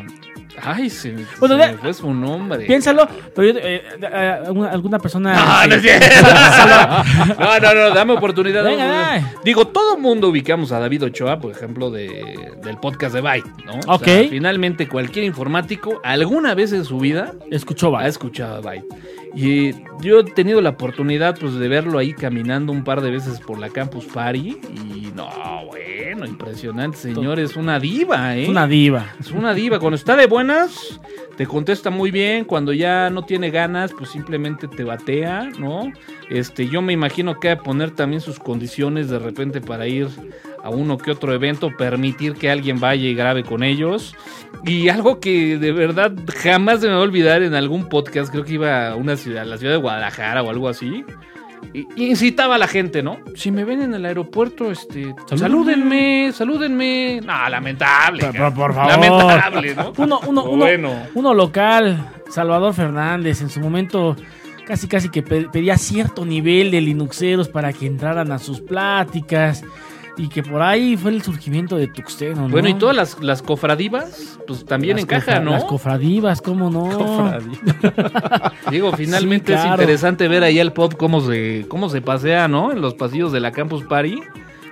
Ay, 0.63 0.89
se, 0.89 1.15
Bueno, 1.41 1.57
me 1.57 1.75
fue 1.75 1.93
su 1.95 2.13
nombre. 2.15 2.65
Piénsalo, 2.67 3.09
pero 3.35 3.49
yo, 3.53 3.59
eh, 3.59 3.83
eh, 4.01 4.41
alguna, 4.47 4.71
alguna 4.71 4.99
persona... 4.99 5.35
No, 5.35 5.67
no 5.69 5.75
es 5.75 5.83
cierto. 5.83 6.07
No, 7.39 7.59
no, 7.61 7.75
no, 7.75 7.95
dame 7.95 8.13
oportunidad. 8.13 8.65
Venga. 8.65 9.33
Digo, 9.45 9.67
todo 9.67 9.97
mundo 9.97 10.29
ubicamos 10.29 10.73
a 10.73 10.79
David 10.79 11.05
Ochoa, 11.05 11.39
por 11.41 11.51
ejemplo, 11.53 11.91
de, 11.91 12.51
del 12.63 12.77
podcast 12.79 13.15
de 13.15 13.21
Byte, 13.21 13.47
¿no? 13.65 13.73
O 13.87 13.95
Ok. 13.97 14.05
sea, 14.05 14.29
finalmente, 14.29 14.89
cualquier 14.89 15.25
informático, 15.25 16.01
alguna 16.05 16.55
vez 16.55 16.73
en 16.73 16.85
su 16.85 16.99
vida, 16.99 17.33
Escuchó, 17.51 17.91
va. 17.91 18.03
ha 18.03 18.09
escuchado 18.09 18.63
Byte. 18.63 18.87
Y 19.35 19.73
yo 20.01 20.21
he 20.21 20.25
tenido 20.25 20.61
la 20.61 20.71
oportunidad, 20.71 21.39
pues, 21.39 21.55
de 21.55 21.69
verlo 21.69 21.99
ahí 21.99 22.13
caminando 22.13 22.73
un 22.73 22.85
par 22.85 23.01
de 23.01 23.11
veces 23.11 23.41
por 23.41 23.59
la 23.59 23.69
Campus 23.69 24.05
Party. 24.07 24.59
Y 24.95 25.13
no, 25.15 25.29
bueno, 25.67 26.27
impresionante, 26.27 26.99
señor. 26.99 27.41
Es 27.41 27.57
una 27.57 27.81
diva, 27.81 28.37
¿eh? 28.37 28.45
Es 28.45 28.49
una 28.49 28.67
diva. 28.67 29.15
Es 29.19 29.31
una 29.33 29.55
diva. 29.55 29.79
Cuando 29.79 29.97
está 29.97 30.17
de 30.17 30.27
buenas, 30.27 31.01
te 31.37 31.47
contesta 31.47 31.91
muy 31.91 32.11
bien. 32.11 32.45
Cuando 32.45 32.73
ya 32.73 33.11
no 33.11 33.25
tiene 33.25 33.51
ganas, 33.51 33.93
pues 33.93 34.11
simplemente 34.11 34.69
te 34.69 34.85
batea, 34.85 35.51
¿no? 35.59 35.93
Este, 36.31 36.69
yo 36.69 36.81
me 36.83 36.93
imagino 36.93 37.41
que 37.41 37.49
de 37.49 37.57
poner 37.57 37.91
también 37.91 38.21
sus 38.21 38.39
condiciones 38.39 39.09
de 39.09 39.19
repente 39.19 39.61
para 39.61 39.87
ir 39.89 40.09
a 40.65 40.71
uno 40.71 40.99
que 40.99 41.11
otro 41.11 41.33
evento, 41.35 41.71
permitir 41.77 42.33
que 42.35 42.51
alguien 42.51 42.81
vaya 42.81 43.07
y 43.07 43.15
grabe 43.15 43.45
con 43.45 43.63
ellos. 43.63 44.17
Y 44.65 44.89
algo 44.89 45.21
que 45.21 45.59
de 45.59 45.73
verdad 45.73 46.13
jamás 46.43 46.81
se 46.81 46.87
me 46.89 46.95
va 46.95 47.01
a 47.01 47.03
olvidar 47.03 47.43
en 47.43 47.55
algún 47.55 47.89
podcast, 47.89 48.33
creo 48.33 48.45
que 48.45 48.55
iba 48.55 48.89
a 48.89 48.97
una 48.97 49.17
ciudad, 49.17 49.45
la 49.45 49.59
ciudad 49.59 49.75
de 49.75 49.79
Guadalajara 49.81 50.43
o 50.43 50.49
algo 50.51 50.69
así. 50.69 51.05
y- 51.73 51.87
Incitaba 51.97 52.55
a 52.57 52.59
la 52.59 52.67
gente, 52.67 53.03
¿no? 53.03 53.19
Si 53.37 53.51
me 53.51 53.65
ven 53.65 53.83
en 53.83 53.95
el 53.95 54.05
aeropuerto, 54.07 54.71
este, 54.71 55.15
salúdenme, 55.35 56.31
salúdenme. 56.33 57.21
No, 57.25 57.49
lamentable. 57.49 58.21
Cara. 58.21 58.51
por 58.55 58.75
favor. 58.75 58.91
Lamentable, 58.93 59.75
¿no? 59.75 59.93
Uno, 59.99 60.21
uno, 60.27 60.45
uno, 60.45 60.57
Bueno. 60.65 60.93
uno 61.15 61.35
local, 61.35 62.11
Salvador 62.31 62.73
Fernández, 62.75 63.41
en 63.43 63.51
su 63.51 63.61
momento 63.61 64.17
casi 64.67 64.89
casi 64.89 65.11
que 65.11 65.23
pe- 65.23 65.49
pedía 65.53 65.77
cierto 65.77 66.25
nivel 66.25 66.71
de 66.71 66.81
linuxeros 66.81 67.49
para 67.49 67.73
que 67.75 67.87
entraran 67.87 68.33
a 68.33 68.39
sus 68.39 68.61
pláticas 68.63 69.63
y 70.17 70.29
que 70.29 70.43
por 70.43 70.63
ahí 70.63 70.97
fue 70.97 71.11
el 71.11 71.23
surgimiento 71.23 71.77
de 71.77 71.89
Tuxteno, 71.89 72.43
¿no? 72.43 72.49
Bueno, 72.49 72.69
y 72.69 72.75
todas 72.75 72.95
las, 72.95 73.21
las 73.21 73.43
cofradivas, 73.43 74.39
pues 74.47 74.65
también 74.65 74.97
Las 74.97 75.05
encajan, 75.05 75.43
cofra- 75.43 75.45
¿no? 75.45 75.51
Las 75.53 75.65
cofradivas, 75.65 76.41
¿cómo 76.41 76.71
no? 76.71 77.33
Digo, 78.71 78.93
finalmente 78.97 79.53
Sí, 79.57 79.59
es 79.59 79.65
interesante 79.67 80.29
ver 80.29 80.43
ahí 80.45 80.61
al 80.61 80.73
pop 80.73 80.95
cómo 80.97 81.21
se, 81.21 81.67
cómo 81.69 81.89
se 81.89 82.01
pasea, 82.01 82.49
¿no? 82.49 82.73
En 82.73 82.81
los 82.81 82.95
pasillos 82.95 83.33
de 83.33 83.41
la 83.41 83.53
Campus 83.53 83.85
Party. 83.85 84.21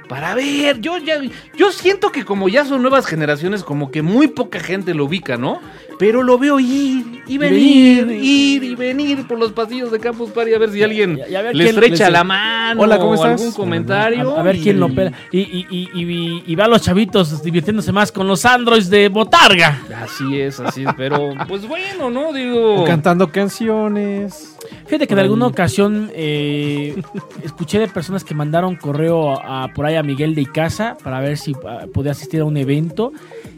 Para 0.09 0.35
ver, 0.35 0.81
yo 0.81 0.99
ya, 0.99 1.15
yo 1.57 1.73
siento 1.73 2.13
que 2.13 2.25
como 2.25 2.49
ya 2.49 2.65
son 2.67 2.83
nuevas 2.83 3.07
generaciones, 3.07 3.65
como 3.65 3.91
que 3.91 4.03
muy 4.03 4.29
poca 4.29 4.61
gente 4.61 4.93
lo 4.95 5.07
ubica, 5.07 5.37
¿no? 5.39 5.61
Pero 6.03 6.25
lo 6.25 6.37
veo 6.37 6.59
ir 6.59 7.23
y 7.29 7.39
venir, 7.39 8.07
venir. 8.07 8.25
ir 8.25 8.65
y 8.65 8.75
venir 8.75 9.25
por 9.29 9.39
los 9.39 9.53
pasillos 9.53 9.93
de 9.93 10.01
Campus 10.01 10.31
Party 10.31 10.53
a 10.53 10.59
ver 10.59 10.71
si 10.73 10.83
alguien 10.83 11.21
y 11.31 11.35
a 11.37 11.43
ver 11.43 11.55
le 11.55 11.63
quién- 11.65 11.77
estrecha 11.77 12.05
les- 12.07 12.13
la 12.13 12.25
mano 12.25 12.83
Hola, 12.83 12.99
¿cómo 12.99 13.13
o 13.13 13.15
estás? 13.15 13.41
algún 13.41 13.53
comentario. 13.53 14.37
A, 14.37 14.41
a 14.41 14.43
ver 14.43 14.59
quién 14.59 14.81
lo 14.81 14.93
pela. 14.93 15.13
Y, 15.31 15.39
y, 15.41 15.67
y, 15.71 15.89
y, 15.95 16.43
y 16.45 16.55
va 16.57 16.65
a 16.65 16.69
los 16.69 16.83
chavitos 16.83 17.41
divirtiéndose 17.45 17.93
más 17.93 18.11
con 18.11 18.27
los 18.27 18.45
androids 18.45 18.91
de 18.91 19.09
Botarga. 19.11 19.81
Así 20.03 20.41
es, 20.41 20.59
así 20.59 20.83
es, 20.83 20.89
pero 20.97 21.31
pues 21.49 21.69
bueno, 21.69 22.11
¿no? 22.11 22.33
Digo... 22.33 22.83
O 22.83 22.85
cantando 22.85 23.31
canciones. 23.31 24.57
Fíjate 24.87 25.07
que 25.07 25.15
en 25.15 25.21
alguna 25.21 25.47
ocasión 25.47 26.11
eh, 26.15 27.01
escuché 27.45 27.79
de 27.79 27.87
personas 27.89 28.25
que 28.25 28.35
mandaron 28.35 28.75
correo 28.77 29.41
a, 29.41 29.69
por 29.75 29.87
ahí 29.87 29.95
a 29.95 30.03
Miguel 30.03 30.35
de 30.35 30.43
Icaza 30.43 30.97
para 31.03 31.21
ver 31.21 31.39
si 31.39 31.55
ah, 31.67 31.87
podía 31.93 32.13
asistir 32.13 32.41
a 32.41 32.45
un 32.45 32.57
evento 32.57 33.13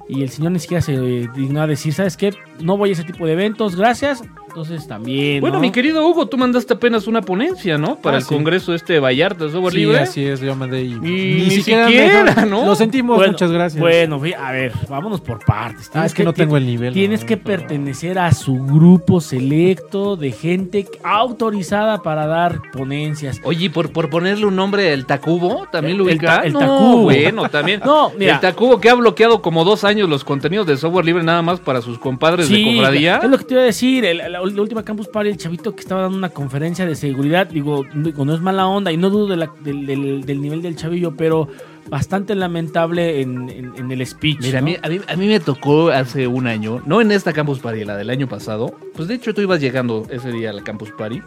y 0.09 0.23
el 0.23 0.31
señor 0.31 0.53
ni 0.53 0.59
siquiera 0.59 0.81
se 0.83 0.93
dignó 1.35 1.67
decir, 1.67 1.95
¿sabes 1.95 2.17
qué? 2.17 2.35
No 2.61 2.77
voy 2.77 2.91
a 2.91 2.93
ese 2.93 3.05
tipo 3.05 3.27
de 3.27 3.33
eventos, 3.33 3.77
gracias. 3.77 4.23
Entonces 4.55 4.87
también. 4.87 5.41
Bueno, 5.41 5.57
¿no? 5.57 5.63
mi 5.63 5.73
querido 5.73 6.07
Hugo, 6.09 6.27
tú 6.27 6.37
mandaste 6.39 6.75
apenas 6.75 7.09
una 7.09 7.21
ponencia, 7.23 7.77
¿no? 7.77 7.97
Para 7.97 8.17
Ah, 8.17 8.19
el 8.21 8.25
sí. 8.25 8.29
congreso 8.33 8.73
este 8.73 8.93
de 8.93 9.01
Vallarta, 9.01 9.47
de 9.47 9.51
software 9.51 9.73
Sí, 9.73 9.79
libre. 9.81 9.99
así 9.99 10.25
es, 10.25 10.41
yo 10.41 10.55
mandé 10.55 10.81
y, 10.83 10.95
ni 10.95 11.51
siquiera, 11.51 11.89
¿no? 12.49 12.65
Lo 12.65 12.77
sentimos, 12.77 13.17
Bueno, 13.17 13.33
muchas 13.33 13.51
gracias. 13.51 13.81
Bueno, 13.81 14.21
a 14.39 14.53
ver, 14.53 14.71
vámonos 14.89 15.21
por 15.21 15.45
partes. 15.45 15.91
ah, 15.95 16.07
es 16.07 16.15
que 16.15 16.23
no 16.23 16.33
tengo 16.33 16.57
el 16.57 16.67
nivel. 16.67 16.95
Tienes 16.95 17.23
¿no? 17.23 17.27
que 17.27 17.37
pertenecer 17.37 18.17
a 18.17 18.31
su 18.33 18.55
grupo 18.65 19.21
selecto 19.21 20.15
de 20.15 20.31
gente 20.31 20.87
autorizada 21.03 22.01
para 22.03 22.29
dar 22.29 22.61
ponencias. 22.73 23.41
Oye, 23.43 23.71
por, 23.71 23.91
por 23.93 24.09
ponerle 24.09 24.47
un 24.47 24.55
nombre, 24.55 24.93
el 24.93 25.05
Tacubo, 25.05 25.67
¿también 25.73 25.99
lo 25.99 26.05
El 26.09 26.11
ubica? 26.19 26.27
ta- 26.41 26.47
el 26.47 26.53
No, 26.53 26.61
Tacubo. 26.61 27.03
Bueno, 27.03 27.49
también. 27.49 27.81
No, 27.85 28.13
mira. 28.17 28.35
El 28.35 28.41
Tacubo 28.41 28.81
que 28.81 28.89
ha 28.89 28.95
bloqueado 28.95 29.43
como 29.43 29.65
dos 29.65 29.83
años 29.83 30.09
los 30.09 30.23
contenidos 30.23 30.65
de 30.69 30.77
software 30.77 31.05
libre 31.05 31.25
nada 31.25 31.43
más 31.43 31.59
para 31.59 31.83
sus 31.83 31.99
compadres 31.99 32.49
de 32.49 32.63
cofradía. 32.63 33.19
Es 33.21 33.29
lo 33.29 33.37
que 33.39 33.45
te 33.45 33.55
iba 33.55 33.63
a 33.63 33.67
decir. 33.67 34.05
el- 34.05 34.44
la, 34.47 34.63
última 34.63 34.83
Campus 34.85 35.09
Party, 35.09 35.31
el 35.31 35.37
chavito 35.37 35.75
que 35.75 35.81
estaba 35.81 36.03
dando 36.03 36.17
una 36.19 36.29
conferencia 36.31 36.87
de 36.87 36.95
seguridad, 36.95 37.47
digo, 37.49 37.85
digo, 37.95 38.25
no 38.25 38.35
es 38.35 38.41
mala 38.41 38.67
onda 38.67 38.93
y 38.93 38.97
no 38.97 39.11
dudo 39.11 39.29
de 39.29 39.37
la- 39.37 39.53
del, 39.61 39.87
del- 39.87 40.25
del 40.25 40.41
nivel 40.41 40.63
del 40.63 40.77
chavillo, 40.77 41.15
pero 41.17 41.49
bastante 41.89 42.35
lamentable 42.35 43.21
en, 43.21 43.49
en- 43.51 43.73
en 43.77 43.91
el 43.93 44.07
speech. 44.07 44.39
Mira, 44.41 44.59
a, 44.59 44.61
¿no? 44.63 44.67
mí, 44.67 44.77
a, 44.83 44.89
mí, 44.89 45.01
a 45.07 45.17
mí 45.17 45.27
me 45.29 45.41
tocó 45.41 45.89
hace 45.91 46.27
un 46.27 46.47
año, 46.47 46.83
no 46.87 47.01
en 47.01 47.13
esta 47.13 47.33
Campus 47.33 47.59
Party, 47.59 47.85
la 47.85 47.97
del 47.97 48.11
año 48.11 48.27
pasado. 48.29 48.75
Pues 48.95 49.09
de 49.09 49.15
hecho 49.15 49.35
tú 49.35 49.41
ibas 49.43 49.61
llegando 49.61 50.07
ese 50.11 50.31
día 50.33 50.51
a 50.51 50.53
la 50.53 50.63
Campus 50.63 50.91
Party. 50.93 51.21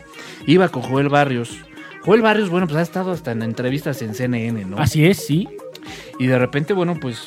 Iba 0.45 0.69
con 0.69 0.81
Joel 0.83 1.09
Barrios. 1.09 1.57
Joel 2.03 2.21
Barrios, 2.21 2.49
bueno, 2.49 2.67
pues 2.67 2.77
ha 2.77 2.81
estado 2.81 3.11
hasta 3.11 3.31
en 3.33 3.41
entrevistas 3.43 4.01
en 4.01 4.13
CNN, 4.15 4.65
¿no? 4.65 4.77
Así 4.79 5.05
es, 5.05 5.25
sí. 5.25 5.47
Y 6.19 6.27
de 6.27 6.39
repente, 6.39 6.73
bueno, 6.73 6.95
pues 6.99 7.21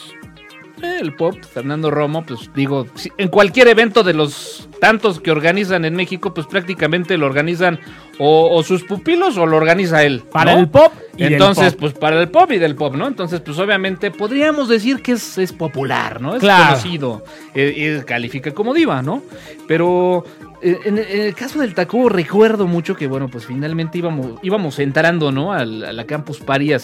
el 0.82 1.14
pop, 1.14 1.36
Fernando 1.52 1.90
Romo, 1.90 2.24
pues 2.24 2.50
digo, 2.54 2.86
en 3.18 3.28
cualquier 3.28 3.68
evento 3.68 4.02
de 4.02 4.14
los 4.14 4.66
tantos 4.80 5.20
que 5.20 5.30
organizan 5.30 5.84
en 5.84 5.94
México, 5.94 6.32
pues 6.34 6.46
prácticamente 6.46 7.16
lo 7.18 7.26
organizan 7.26 7.78
o, 8.18 8.48
o 8.56 8.62
sus 8.62 8.82
pupilos 8.84 9.36
o 9.36 9.46
lo 9.46 9.56
organiza 9.56 10.02
él. 10.02 10.22
Para 10.32 10.54
el 10.54 10.68
pop 10.68 10.92
y 11.16 11.24
del 11.24 11.34
Entonces, 11.34 11.72
pop. 11.72 11.80
pues 11.80 11.92
para 11.92 12.20
el 12.20 12.28
pop 12.30 12.50
y 12.52 12.58
del 12.58 12.74
pop, 12.74 12.94
¿no? 12.96 13.06
Entonces, 13.06 13.40
pues 13.40 13.58
obviamente 13.58 14.10
podríamos 14.10 14.68
decir 14.68 15.02
que 15.02 15.12
es, 15.12 15.38
es 15.38 15.52
popular, 15.52 16.20
¿no? 16.20 16.34
Es 16.34 16.40
Claro. 16.40 16.68
conocido. 16.70 17.24
eh, 17.54 18.02
califica 18.06 18.50
como 18.52 18.72
diva, 18.74 19.02
¿no? 19.02 19.22
Pero 19.68 20.24
eh, 20.62 20.78
en, 20.84 20.98
en 20.98 21.20
el 21.22 21.34
caso 21.34 21.58
del 21.60 21.74
Tacubo 21.74 22.08
recuerdo 22.08 22.66
mucho 22.66 22.94
que, 22.96 23.06
bueno, 23.06 23.28
pues 23.28 23.46
finalmente 23.46 23.98
íbamos, 23.98 24.38
íbamos 24.42 24.78
entrando, 24.78 25.30
¿no? 25.32 25.52
Al- 25.52 25.84
a 25.84 25.92
la 25.92 26.04
Campus 26.06 26.38
Party, 26.40 26.72
eh, 26.72 26.76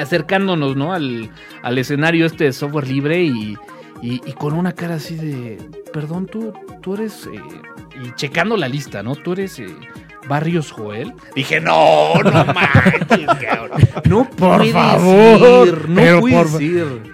acercándonos, 0.00 0.76
¿no? 0.76 0.92
Al, 0.92 1.30
al 1.62 1.78
escenario 1.78 2.26
este 2.26 2.44
de 2.44 2.52
software 2.52 2.88
libre 2.88 3.22
y, 3.22 3.56
y, 4.04 4.20
y 4.28 4.32
con 4.34 4.52
una 4.54 4.72
cara 4.72 4.96
así 4.96 5.14
de, 5.16 5.58
perdón, 5.92 6.26
tú, 6.26 6.52
tú 6.82 6.94
eres, 6.94 7.26
eh, 7.32 7.40
y 8.04 8.12
checando 8.14 8.56
la 8.56 8.68
lista, 8.68 9.02
¿no? 9.02 9.14
Tú 9.16 9.32
eres... 9.32 9.58
eh, 9.58 9.66
Barrios 10.26 10.70
Joel. 10.72 11.12
Dije, 11.36 11.60
no, 11.60 12.14
no 12.14 12.44
manches, 12.54 13.26
cabrón. 13.46 13.78
No 14.06 14.24
Por 14.30 14.66
favor, 14.68 15.86
no 15.86 15.94
pero 15.94 16.20
por- 16.20 16.48
ser. 16.48 17.13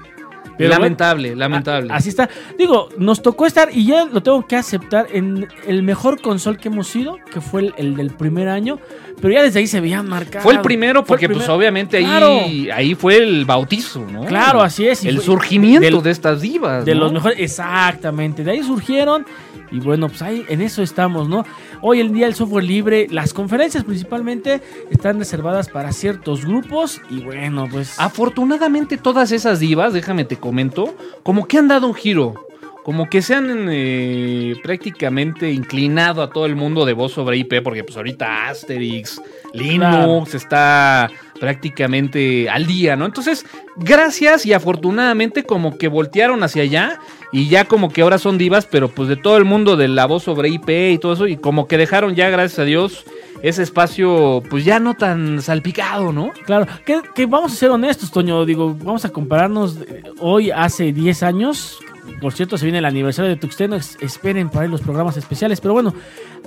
Pero 0.60 0.70
lamentable, 0.70 1.34
lamentable. 1.36 1.92
Así 1.92 2.08
está. 2.08 2.28
Digo, 2.58 2.88
nos 2.98 3.22
tocó 3.22 3.46
estar 3.46 3.68
y 3.72 3.86
ya 3.86 4.04
lo 4.04 4.22
tengo 4.22 4.46
que 4.46 4.56
aceptar 4.56 5.06
en 5.12 5.48
el 5.66 5.82
mejor 5.82 6.20
console 6.20 6.58
que 6.58 6.68
hemos 6.68 6.86
sido, 6.88 7.16
que 7.32 7.40
fue 7.40 7.62
el, 7.62 7.74
el 7.76 7.96
del 7.96 8.10
primer 8.10 8.48
año. 8.48 8.78
Pero 9.20 9.34
ya 9.34 9.42
desde 9.42 9.58
ahí 9.60 9.66
se 9.66 9.80
veían 9.80 10.08
marcados. 10.08 10.42
Fue 10.44 10.54
el 10.54 10.60
primero 10.62 11.00
el 11.00 11.04
porque 11.06 11.28
pues 11.28 11.46
obviamente 11.48 11.98
ahí, 11.98 12.04
Claro. 12.04 12.40
ahí 12.74 12.94
fue 12.94 13.16
el 13.18 13.44
bautizo, 13.44 14.04
¿no? 14.10 14.24
Claro, 14.24 14.62
así 14.62 14.86
es. 14.86 15.04
y 15.04 15.08
El 15.08 15.20
surgimiento 15.20 15.84
del- 15.84 16.02
de 16.02 16.10
estas 16.10 16.40
divas. 16.40 16.84
De 16.86 16.94
¿no? 16.94 17.00
los 17.00 17.12
mejores, 17.12 17.38
exactamente. 17.38 18.44
De 18.44 18.52
ahí 18.52 18.62
surgieron. 18.62 19.26
Y 19.70 19.80
bueno, 19.80 20.08
pues 20.08 20.22
ahí 20.22 20.44
en 20.48 20.60
eso 20.60 20.82
estamos, 20.82 21.28
¿no? 21.28 21.44
Hoy 21.80 22.00
en 22.00 22.12
día 22.12 22.26
el 22.26 22.34
software 22.34 22.64
libre, 22.64 23.06
las 23.10 23.32
conferencias 23.32 23.84
principalmente, 23.84 24.60
están 24.90 25.18
reservadas 25.18 25.68
para 25.68 25.92
ciertos 25.92 26.44
grupos. 26.44 27.00
Y 27.10 27.20
bueno, 27.20 27.68
pues. 27.70 27.98
Afortunadamente 27.98 28.96
todas 28.96 29.32
esas 29.32 29.60
divas, 29.60 29.92
déjame 29.92 30.24
te 30.24 30.36
comento, 30.36 30.94
como 31.22 31.46
que 31.46 31.58
han 31.58 31.68
dado 31.68 31.86
un 31.86 31.94
giro. 31.94 32.34
Como 32.82 33.10
que 33.10 33.20
se 33.20 33.34
han 33.34 33.68
eh, 33.70 34.54
prácticamente 34.62 35.52
inclinado 35.52 36.22
a 36.22 36.30
todo 36.30 36.46
el 36.46 36.56
mundo 36.56 36.86
de 36.86 36.94
voz 36.94 37.12
sobre 37.12 37.36
IP, 37.36 37.62
porque 37.62 37.84
pues 37.84 37.94
ahorita 37.96 38.48
Asterix, 38.48 39.20
Linux 39.52 39.78
Claro. 39.90 40.24
está 40.32 41.10
prácticamente 41.38 42.48
al 42.48 42.66
día, 42.66 42.96
¿no? 42.96 43.04
Entonces, 43.04 43.44
gracias 43.76 44.46
y 44.46 44.54
afortunadamente 44.54 45.44
como 45.44 45.76
que 45.76 45.88
voltearon 45.88 46.42
hacia 46.42 46.62
allá 46.62 46.98
y 47.32 47.48
ya 47.48 47.64
como 47.66 47.90
que 47.90 48.02
ahora 48.02 48.18
son 48.18 48.38
divas, 48.38 48.66
pero 48.66 48.88
pues 48.88 49.08
de 49.08 49.16
todo 49.16 49.36
el 49.36 49.44
mundo 49.44 49.76
de 49.76 49.88
la 49.88 50.06
voz 50.06 50.24
sobre 50.24 50.48
IP 50.48 50.68
y 50.92 50.98
todo 50.98 51.12
eso, 51.12 51.26
y 51.26 51.36
como 51.36 51.66
que 51.68 51.76
dejaron 51.78 52.14
ya, 52.14 52.28
gracias 52.30 52.58
a 52.58 52.64
Dios, 52.64 53.04
ese 53.42 53.62
espacio 53.62 54.42
pues 54.50 54.64
ya 54.64 54.80
no 54.80 54.94
tan 54.94 55.40
salpicado, 55.40 56.12
¿no? 56.12 56.30
Claro, 56.44 56.66
que, 56.84 57.00
que 57.14 57.26
vamos 57.26 57.52
a 57.52 57.56
ser 57.56 57.70
honestos, 57.70 58.10
Toño. 58.10 58.44
Digo, 58.44 58.76
vamos 58.82 59.04
a 59.04 59.10
compararnos 59.10 59.78
eh, 59.88 60.02
hoy 60.18 60.50
hace 60.50 60.92
10 60.92 61.22
años. 61.22 61.78
Por 62.20 62.32
cierto, 62.34 62.58
se 62.58 62.66
viene 62.66 62.78
el 62.78 62.84
aniversario 62.84 63.30
de 63.30 63.36
Tuxteno. 63.36 63.76
es- 63.76 63.96
esperen 64.00 64.50
para 64.50 64.64
ahí 64.64 64.68
los 64.70 64.80
programas 64.82 65.16
especiales. 65.16 65.60
Pero 65.60 65.72
bueno, 65.72 65.94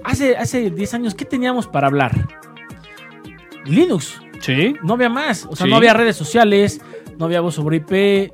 hace, 0.04 0.36
hace 0.38 0.70
10 0.70 0.94
años, 0.94 1.16
¿qué 1.16 1.26
teníamos 1.26 1.66
para 1.66 1.88
hablar? 1.88 2.28
Linux. 3.66 4.20
Sí. 4.42 4.76
No 4.84 4.94
había 4.96 5.10
más. 5.10 5.46
O 5.50 5.56
sea, 5.56 5.66
Sí. 5.66 5.70
no 5.72 5.78
había 5.78 5.94
redes 5.94 6.16
sociales, 6.16 6.82
no 7.18 7.26
había 7.26 7.42
voz 7.42 7.56
sobre 7.56 7.78
IP. 7.78 8.34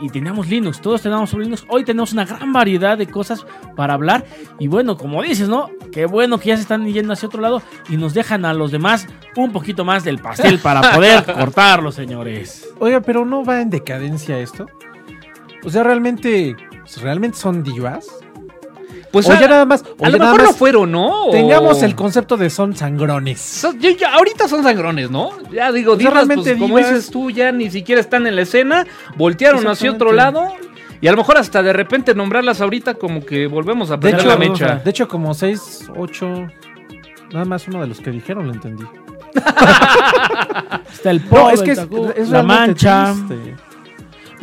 Y 0.00 0.08
teníamos 0.08 0.48
Linux, 0.48 0.80
todos 0.80 1.02
teníamos 1.02 1.30
sobre 1.30 1.44
Linux. 1.44 1.64
Hoy 1.68 1.84
tenemos 1.84 2.12
una 2.12 2.24
gran 2.24 2.52
variedad 2.52 2.98
de 2.98 3.06
cosas 3.06 3.46
para 3.76 3.94
hablar. 3.94 4.24
Y 4.58 4.68
bueno, 4.68 4.96
como 4.96 5.22
dices, 5.22 5.48
¿no? 5.48 5.70
Qué 5.92 6.06
bueno 6.06 6.38
que 6.38 6.48
ya 6.48 6.56
se 6.56 6.62
están 6.62 6.86
yendo 6.86 7.12
hacia 7.12 7.28
otro 7.28 7.40
lado 7.40 7.62
y 7.88 7.96
nos 7.96 8.14
dejan 8.14 8.44
a 8.44 8.54
los 8.54 8.70
demás 8.70 9.06
un 9.36 9.52
poquito 9.52 9.84
más 9.84 10.04
del 10.04 10.18
pastel 10.18 10.58
para 10.58 10.80
poder 10.94 11.24
cortarlo, 11.24 11.92
señores. 11.92 12.68
Oiga, 12.78 13.00
pero 13.00 13.24
no 13.24 13.44
va 13.44 13.60
en 13.60 13.70
decadencia 13.70 14.38
esto. 14.38 14.66
O 15.64 15.70
sea, 15.70 15.82
realmente, 15.82 16.56
realmente 17.00 17.38
son 17.38 17.62
divas. 17.62 18.08
Pues 19.14 19.28
o 19.28 19.32
a, 19.32 19.40
ya 19.40 19.46
nada 19.48 19.64
más, 19.64 19.84
o 19.98 20.04
a 20.04 20.10
lo 20.10 20.18
mejor 20.18 20.38
más 20.42 20.46
lo 20.48 20.52
fueron, 20.54 20.90
¿no? 20.92 21.26
O- 21.26 21.30
Tengamos 21.30 21.82
el 21.84 21.94
concepto 21.94 22.36
de 22.36 22.50
son 22.50 22.74
sangrones. 22.76 23.64
Ahorita 24.12 24.48
son 24.48 24.62
sangrones, 24.64 25.08
¿no? 25.10 25.30
Ya 25.52 25.70
digo, 25.70 25.92
O 25.92 25.94
sea, 25.94 25.98
divas, 26.00 26.14
realmente 26.14 26.50
pues, 26.56 26.58
como 26.60 26.78
dices 26.78 27.10
tú, 27.10 27.30
ya 27.30 27.52
ni 27.52 27.70
siquiera 27.70 28.00
están 28.00 28.26
en 28.26 28.34
la 28.34 28.42
escena, 28.42 28.86
voltearon 29.16 29.66
hacia 29.68 29.92
otro 29.92 30.12
lado 30.12 30.48
y 31.00 31.06
a 31.06 31.12
lo 31.12 31.16
mejor 31.18 31.38
hasta 31.38 31.62
de 31.62 31.72
repente 31.72 32.14
nombrarlas 32.14 32.60
ahorita 32.60 32.94
como 32.94 33.24
que 33.24 33.46
volvemos 33.46 33.90
a 33.92 33.94
hecho, 34.02 34.26
la 34.26 34.36
mecha. 34.36 34.76
de 34.84 34.90
hecho, 34.90 35.06
como 35.06 35.32
6, 35.32 35.90
8. 35.96 36.46
Nada 37.32 37.44
más 37.44 37.66
uno 37.68 37.80
de 37.82 37.86
los 37.86 38.00
que 38.00 38.10
dijeron 38.10 38.48
lo 38.48 38.52
entendí. 38.52 38.84
Está 40.92 41.10
el 41.10 41.22
No, 41.24 41.30
pop, 41.30 41.50
es 41.52 41.62
que 41.62 41.70
el 41.72 41.78
es, 41.78 41.78
tacú, 41.78 42.12
es 42.16 42.28
la 42.30 42.42
mancha. 42.42 43.14
triste. 43.28 43.56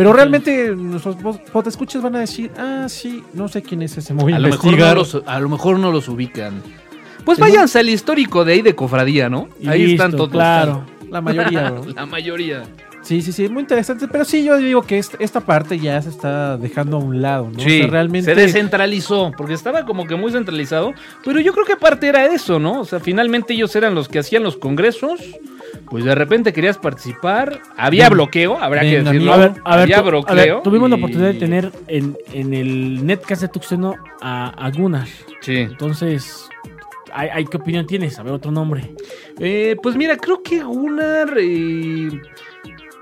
Pero 0.02 0.14
realmente 0.14 0.76
nuestros 0.76 1.16
escuchas 1.68 2.02
van 2.02 2.16
a 2.16 2.22
decir, 2.22 2.50
ah, 2.58 2.88
sí, 2.90 3.24
no 3.34 3.48
sé 3.48 3.62
quién 3.62 3.84
es 3.84 3.96
ese. 4.00 4.14
Voy 4.14 4.34
a, 4.34 4.40
lo, 4.40 4.50
mejor 4.50 4.76
no 4.76 4.96
los, 4.96 5.22
a 5.28 5.40
lo 5.40 5.48
mejor 5.48 5.78
no 5.78 5.92
los 5.92 6.08
ubican. 6.08 6.64
Pues 7.24 7.38
váyanse 7.38 7.78
al 7.78 7.88
histórico 7.88 8.44
de 8.44 8.54
ahí 8.54 8.62
de 8.64 8.74
Cofradía, 8.74 9.30
¿no? 9.30 9.50
Y 9.60 9.70
ahí 9.70 9.86
listo, 9.86 10.04
están 10.04 10.18
todos. 10.18 10.32
Claro. 10.32 10.86
La 11.08 11.22
mayoría. 11.22 11.72
La 11.96 12.08
mayoría. 12.08 12.64
Sí, 13.04 13.22
sí, 13.22 13.32
sí, 13.32 13.50
muy 13.50 13.62
interesante. 13.62 14.08
Pero 14.08 14.24
sí, 14.24 14.44
yo 14.44 14.58
digo 14.58 14.84
que 14.84 15.00
est- 15.00 15.16
esta 15.20 15.42
parte 15.42 15.80
ya 15.80 16.02
se 16.02 16.10
está 16.10 16.56
dejando 16.58 16.98
a 16.98 17.00
un 17.00 17.22
lado, 17.22 17.50
¿no? 17.52 17.58
O 17.58 17.62
Sí, 17.62 17.80
sea, 17.80 17.88
realmente. 17.88 18.34
se 18.34 18.40
descentralizó, 18.40 19.32
porque 19.36 19.54
estaba 19.56 19.86
como 19.86 20.06
que 20.06 20.16
muy 20.16 20.32
centralizado, 20.32 20.94
pero 21.26 21.40
yo 21.40 21.52
creo 21.54 21.66
que 21.66 21.76
parte 21.76 22.08
era 22.08 22.26
eso, 22.28 22.60
¿no? 22.60 22.82
O 22.82 22.86
sea, 22.86 23.00
finalmente 23.00 23.54
ellos 23.54 23.76
eran 23.76 23.96
los 23.96 24.08
que 24.08 24.20
hacían 24.20 24.44
los 24.44 24.56
congresos, 24.56 25.20
pues 25.90 26.06
de 26.06 26.14
repente 26.14 26.54
querías 26.54 26.78
participar, 26.78 27.62
había 27.76 28.08
bloqueo, 28.10 28.58
habrá 28.62 28.82
que 28.82 29.02
decirlo, 29.02 29.34
A 29.34 29.38
ver, 29.38 29.52
a 29.66 29.76
ver, 29.78 29.84
había 29.84 29.96
tu- 29.96 30.02
a 30.02 30.10
bloqueo. 30.10 30.36
ver, 30.56 30.64
tuvimos 30.64 30.90
la 30.90 30.96
oportunidad 30.98 31.30
de 31.34 31.40
tener 31.40 31.72
en, 31.88 32.16
en 32.34 32.54
el 32.54 33.06
netcast 33.06 33.42
de 33.42 33.48
Tuxteno 33.48 33.96
a, 34.22 34.50
a 34.50 34.70
Gunnar. 34.72 35.08
Sí. 35.42 35.58
Entonces, 35.58 36.48
¿hay, 37.14 37.30
hay- 37.30 37.46
¿qué 37.46 37.58
opinión 37.58 37.88
tienes? 37.88 38.20
A 38.20 38.24
ver, 38.24 38.34
otro 38.34 38.52
nombre. 38.52 38.94
Eh, 39.40 39.76
pues 39.82 39.96
mira, 39.96 40.16
creo 40.18 40.44
que 40.44 40.60
Gunnar, 40.64 41.34
eh, 41.40 42.10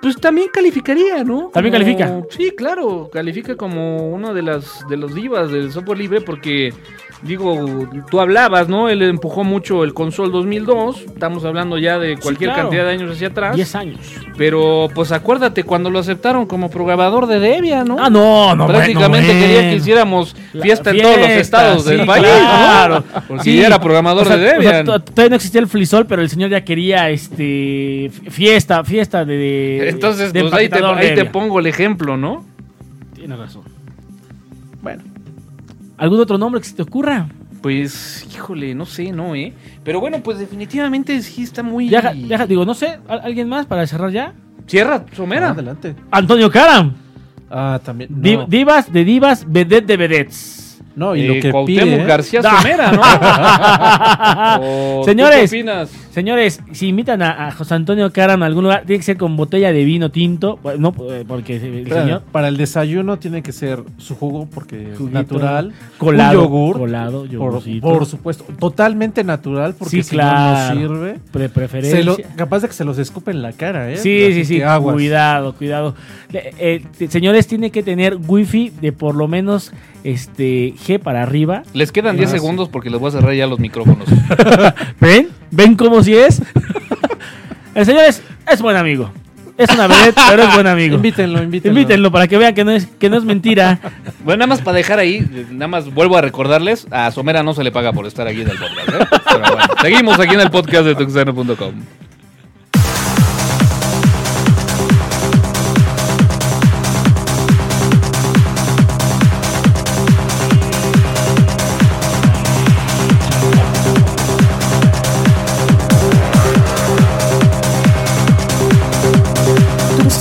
pues 0.02 0.16
también 0.18 0.48
calificaría, 0.54 1.24
¿no? 1.24 1.50
¿También 1.54 1.74
Como- 1.74 1.84
califica? 1.86 2.22
Sí, 2.30 2.52
claro, 2.56 3.10
califica 3.12 3.56
como 3.56 4.10
uno 4.10 4.34
de 4.34 4.42
las 4.42 4.88
de 4.90 4.98
los 4.98 5.14
divas 5.14 5.52
del 5.52 5.72
software 5.72 5.98
libre 6.00 6.22
porque 6.22 6.74
digo, 7.22 7.88
tú 8.10 8.20
hablabas, 8.20 8.70
¿no? 8.70 8.88
Él 8.90 9.02
empujó 9.02 9.44
mucho 9.44 9.84
el 9.84 9.94
console 9.94 10.32
2002, 10.32 11.02
estamos 11.14 11.44
hablando 11.44 11.78
ya 11.78 12.00
de 12.00 12.18
cualquier 12.18 12.50
claro. 12.52 12.64
cantidad 12.70 12.86
de 12.86 12.92
años 12.92 13.12
hacia 13.12 13.28
atrás. 13.28 13.56
10 13.56 13.76
años. 13.76 14.00
Pero 14.38 14.88
pues 14.96 15.12
acuérdate 15.12 15.64
cuando 15.64 15.90
lo 15.90 16.00
aceptaron 16.00 16.46
como 16.46 16.70
programador 16.70 17.28
de 17.28 17.40
Debian, 17.40 17.88
¿no? 17.88 17.98
Ah, 18.00 18.10
no, 18.10 18.56
no. 18.56 18.68
Prácticamente 18.68 19.28
bueno, 19.34 19.42
quería 19.46 19.70
que 19.70 19.76
hiciéramos 19.76 20.36
fiesta 20.62 20.92
en 20.92 21.02
todos 21.02 21.18
los 21.18 21.30
estados 21.30 21.86
del 21.86 22.06
país, 22.06 22.24
claro. 22.26 23.04
¿no? 23.14 23.22
Porque 23.28 23.44
Sí. 23.44 23.62
era 23.62 23.80
programador 23.82 24.24
O 24.24 24.30
sea, 24.30 24.38
de 24.38 24.46
o 24.46 24.50
sea, 24.50 24.58
Debian. 24.60 24.86
to- 24.86 25.00
todavía 25.02 25.30
no 25.32 25.36
existía 25.36 25.60
el 25.62 25.68
flisol, 25.68 26.06
pero 26.06 26.22
el 26.22 26.30
señor 26.30 26.50
ya 26.50 26.64
quería 26.64 27.10
este 27.10 28.12
fiesta, 28.30 28.84
fiesta 28.86 29.26
de, 29.26 29.36
de- 29.38 29.90
Entonces, 29.90 30.32
de 30.32 30.42
pues 30.42 30.54
ahí 30.54 30.70
te, 30.70 30.78
ahí 30.84 31.24
pongo 31.32 31.60
el 31.60 31.68
ejemplo, 31.68 32.16
¿no? 32.16 32.46
Tienes 33.14 33.38
razón. 33.38 33.64
Bueno, 34.82 35.04
¿Algún 36.00 36.20
otro 36.20 36.38
nombre 36.38 36.62
que 36.62 36.68
se 36.68 36.76
te 36.76 36.82
ocurra? 36.82 37.28
Pues, 37.62 38.26
híjole, 38.34 38.74
no 38.74 38.86
sé, 38.86 39.12
no, 39.12 39.36
¿eh? 39.36 39.54
Pero 39.84 40.00
bueno, 40.00 40.22
pues 40.24 40.40
definitivamente 40.40 41.22
sí 41.22 41.44
está 41.44 41.62
muy... 41.62 41.90
Digo, 42.48 42.66
no 42.66 42.74
sé, 42.74 43.00
¿al- 43.08 43.20
¿alguien 43.22 43.50
más 43.50 43.66
para 43.66 43.86
cerrar 43.86 44.10
ya? 44.12 44.34
Cierra, 44.66 45.06
Somera. 45.14 45.50
adelante. 45.50 45.96
Antonio 46.10 46.50
Karam. 46.50 46.94
Ah, 47.52 47.80
también. 47.84 48.10
No, 48.16 48.46
Divas 48.48 48.92
de 48.94 49.04
divas, 49.04 49.46
vedette 49.48 49.86
de 49.88 49.98
vedettes. 49.98 50.59
No 51.00 51.16
y 51.16 51.22
Eh, 51.22 51.28
lo 51.28 51.34
que 51.42 51.52
Cuauhtémoc 51.52 51.84
pide. 51.86 52.02
¿eh? 52.02 52.06
García. 52.06 52.42
Somera, 52.44 52.92
¿no? 52.92 53.02
¿O 54.62 55.00
tú 55.02 55.06
Señores. 55.06 55.50
¿Qué 55.52 55.58
opinas? 55.58 55.90
Señores, 56.12 56.60
si 56.74 56.88
invitan 56.90 57.22
a, 57.22 57.48
a 57.48 57.52
José 57.52 57.76
Antonio 57.76 58.12
Karam 58.12 58.44
a 58.44 58.46
algún 58.48 58.64
lugar, 58.64 58.84
tiene 58.86 58.98
que 59.00 59.04
ser 59.06 59.18
con 59.18 59.38
botella 59.38 59.72
de 59.72 59.84
vino 59.86 60.10
tinto. 60.12 60.60
Bueno, 60.62 60.94
No, 60.98 61.12
eh, 61.14 61.24
porque 61.28 61.56
el 61.58 61.88
Para, 61.88 62.02
señor. 62.02 62.22
para 62.32 62.48
el 62.50 62.58
desayuno 62.58 63.18
tiene 63.20 63.42
que 63.42 63.52
ser 63.52 63.84
su 63.98 64.16
jugo 64.16 64.48
porque 64.54 64.94
es 64.94 65.00
natural. 65.00 65.72
Colado. 65.98 66.40
un 66.42 66.46
yogur. 66.46 66.78
Colado, 66.80 67.26
Por, 67.40 67.62
por 67.82 68.06
supuesto. 68.06 68.44
Totalmente 68.60 69.24
natural 69.24 69.76
porque 69.78 69.98
Sí, 69.98 70.04
si 70.04 70.10
claro. 70.12 70.74
no, 70.76 70.82
sirve. 70.82 71.16
Pre- 71.32 71.50
preferencia. 71.50 71.98
Se 72.00 72.04
lo- 72.04 72.18
capaz 72.36 72.60
de 72.62 72.68
que 72.68 72.74
se 72.74 72.84
los 72.84 72.98
escupe 72.98 73.32
en 73.32 73.42
la 73.42 73.54
cara, 73.54 73.90
¿eh? 73.92 73.98
Sí, 73.98 74.24
Así 74.26 74.34
sí, 74.46 74.46
sí. 74.60 74.62
Cuidado, 74.82 75.54
cuidado. 75.54 75.96
Eh, 76.32 76.84
eh, 77.00 77.08
señores, 77.10 77.48
tiene 77.48 77.72
que 77.72 77.82
tener 77.82 78.16
wifi 78.28 78.72
de 78.82 78.92
por 78.92 79.16
lo 79.16 79.28
menos 79.28 79.72
este 80.04 80.74
G 80.76 81.00
para 81.00 81.24
arriba. 81.24 81.64
Les 81.74 81.92
quedan 81.92 82.18
10 82.18 82.30
Ah, 82.30 82.32
segundos 82.34 82.70
porque 82.70 82.90
les 82.92 83.00
voy 83.00 83.10
a 83.10 83.12
cerrar 83.12 83.34
ya 83.34 83.48
los 83.48 83.60
micrófonos. 83.60 84.08
¿Ven? 85.00 85.30
¿Ven 85.52 85.76
cómo 85.76 86.04
si 86.04 86.16
es? 86.16 86.42
El 87.76 87.86
señor 87.86 88.04
es, 88.06 88.22
es 88.52 88.62
buen 88.62 88.76
amigo. 88.78 89.12
Es 89.58 89.70
una 89.72 89.88
vedette, 89.88 90.18
pero 90.30 90.44
es 90.44 90.54
buen 90.54 90.68
amigo. 90.68 90.96
Invítenlo, 90.96 91.44
invítenlo. 91.44 91.78
Invítenlo 91.80 92.12
para 92.12 92.28
que 92.30 92.38
vean 92.38 92.54
que 92.56 92.64
no 92.64 92.72
es, 92.72 92.86
que 92.86 93.10
no 93.10 93.18
es 93.18 93.26
mentira. 93.26 93.80
Bueno, 94.24 94.38
nada 94.40 94.48
más 94.48 94.62
para 94.62 94.78
dejar 94.78 95.00
ahí, 95.00 95.16
eh, 95.18 95.48
nada 95.52 95.68
más 95.68 95.94
vuelvo 95.94 96.16
a 96.16 96.22
recordarles, 96.22 96.88
a 96.92 97.12
Somera 97.12 97.44
no 97.44 97.54
se 97.54 97.64
le 97.66 97.72
paga 97.72 97.92
por 97.92 98.06
estar 98.08 98.26
aquí 98.26 98.42
en 98.42 98.50
el 98.50 98.58
podcast. 98.58 98.88
¿eh? 98.90 99.08
Pero 99.26 99.42
bueno, 99.52 99.66
seguimos 99.82 100.20
aquí 100.20 100.34
en 100.36 100.40
el 100.42 100.50
podcast 100.50 100.86
de 100.86 100.96
tuxano.com. 100.96 101.74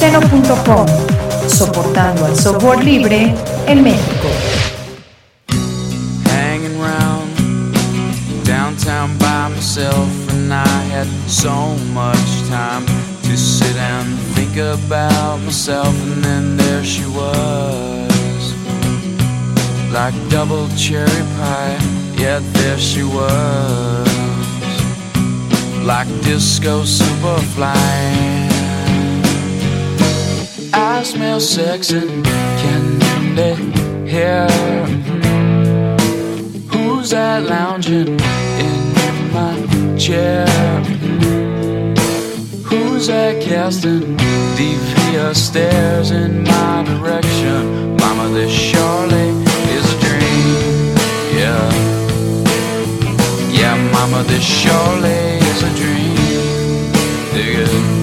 Tuxteno.com, 0.09 0.87
soportando 1.49 2.25
al 2.25 2.35
software 2.35 2.83
libre 2.83 3.35
en 3.67 3.83
México. 3.83 4.29
hanging 6.25 6.81
round 6.81 7.31
downtown 8.45 9.17
by 9.19 9.49
myself, 9.55 10.09
and 10.31 10.53
I 10.53 10.67
had 10.91 11.07
so 11.27 11.75
much 11.93 12.49
time 12.49 12.87
to 13.25 13.37
sit 13.37 13.77
and 13.77 14.19
think 14.35 14.57
about 14.57 15.41
myself, 15.41 15.95
and 16.05 16.25
then 16.25 16.57
there 16.57 16.83
she 16.83 17.05
was, 17.05 18.55
like 19.93 20.15
double 20.31 20.69
cherry 20.75 21.23
pie. 21.37 21.77
Yet 22.17 22.43
there 22.55 22.79
she 22.79 23.03
was, 23.03 24.09
like 25.85 26.09
disco 26.23 26.83
superfly. 26.85 28.38
I 30.99 31.05
smell 31.05 31.39
sex 31.39 31.93
and 31.93 32.25
candy 32.25 33.55
hair. 34.11 34.49
Hmm. 35.07 35.97
Who's 36.71 37.11
that 37.11 37.45
lounging 37.45 38.19
in 38.19 39.33
my 39.33 39.97
chair? 39.97 40.45
Hmm. 40.49 41.95
Who's 42.65 43.07
that 43.07 43.41
casting 43.41 44.17
devious 44.57 45.47
stares 45.47 46.11
in 46.11 46.43
my 46.43 46.83
direction? 46.83 47.97
Mama, 47.99 48.31
this 48.31 48.51
surely 48.51 49.29
is 49.79 49.87
a 49.95 49.99
dream. 50.01 50.97
Yeah. 51.39 51.71
Yeah, 53.53 53.77
mama, 53.93 54.25
this 54.25 54.43
surely 54.43 55.39
is 55.53 55.63
a 55.63 55.71
dream. 55.77 56.93
Dig 57.35 57.59
it. 57.61 57.98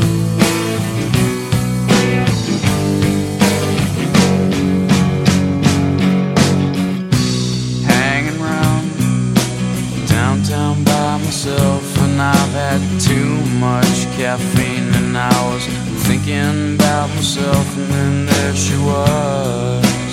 Much 13.65 13.99
caffeine 14.17 14.89
and 14.99 15.17
I 15.17 15.35
was 15.49 15.63
thinking 16.07 16.75
about 16.75 17.09
myself 17.15 17.67
and 17.77 17.87
then 17.95 18.15
there 18.31 18.55
she 18.65 18.77
was. 18.91 20.11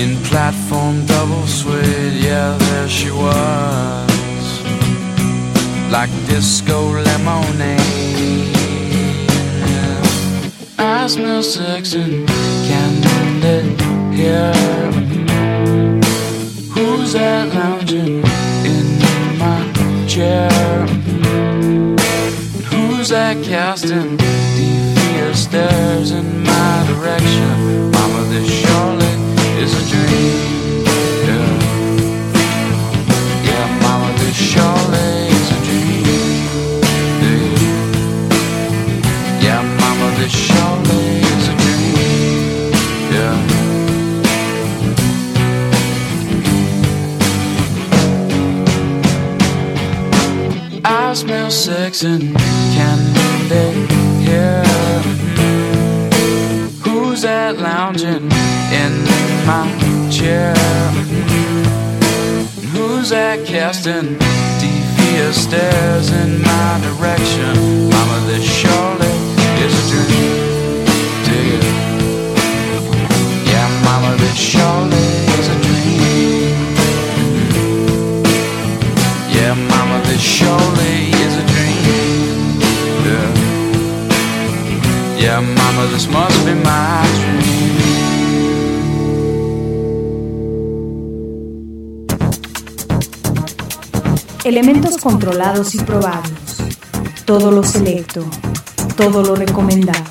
In 0.00 0.10
platform 0.30 0.96
double 1.06 1.46
suede 1.58 2.16
yeah 2.28 2.50
there 2.64 2.88
she 2.98 3.10
was. 3.24 4.48
Like 5.96 6.12
disco 6.30 6.78
lemonade. 7.06 7.90
I 10.78 11.06
smell 11.14 11.42
sex 11.42 11.94
and 12.02 12.28
candid 12.66 13.66
here. 14.18 14.54
Who's 16.74 17.12
that 17.16 17.46
lounging 17.58 18.22
in 18.74 18.86
my 19.42 19.60
chair? 20.12 20.49
Casting 23.10 24.16
stares 25.34 26.12
in 26.12 26.44
my 26.44 26.84
direction? 26.86 27.90
Mama, 27.90 28.22
this 28.28 28.48
is 29.58 29.72
a 29.74 29.82
dream. 29.90 30.84
Yeah, 31.26 31.48
yeah 33.48 33.66
Mama, 33.82 34.08
this 34.18 34.36
surely 34.36 35.26
is 35.26 35.50
a 35.50 35.58
dream. 35.66 36.04
Yeah, 37.24 37.50
yeah 39.42 39.62
Mama, 39.80 40.08
this 40.16 40.30
surely 40.30 41.06
is 41.34 41.48
a 41.48 41.54
dream. 41.62 42.70
Yeah. 43.10 43.36
I 50.84 51.12
smell 51.14 51.50
sex 51.50 52.04
and 52.04 52.39
candy 53.50 54.22
hair. 54.26 54.62
Who's 56.84 57.22
that 57.22 57.58
lounging 57.58 58.30
in 58.82 58.92
my 59.44 59.66
chair? 60.08 60.54
Who's 62.70 63.10
that 63.10 63.44
casting 63.44 64.16
devious 64.62 65.42
stares 65.42 66.12
in 66.12 66.40
my 66.42 66.78
direction? 66.86 67.90
Mama, 67.90 68.18
this 68.30 68.46
surely 68.46 69.14
is 69.64 69.74
a 69.80 69.84
dream. 69.90 70.46
It. 71.26 71.64
Yeah, 73.50 73.68
Mama, 73.82 74.16
this 74.18 74.38
surely 74.38 75.06
is 75.38 75.46
a 75.48 75.58
dream. 75.66 76.54
Yeah, 79.34 79.54
Mama, 79.54 80.00
this 80.06 80.22
surely 80.22 81.09
yeah 85.80 85.86
Mama, 85.86 85.92
this 85.92 86.08
must 86.08 86.44
be 86.44 86.54
my 86.54 87.06
dream. 87.18 87.40
Elementos 94.44 94.96
controlados 94.98 95.74
y 95.74 95.78
probados. 95.78 96.62
Todo 97.24 97.50
lo 97.50 97.62
selecto. 97.62 98.24
Todo 98.96 99.22
lo 99.22 99.36
recomendado. 99.36 100.04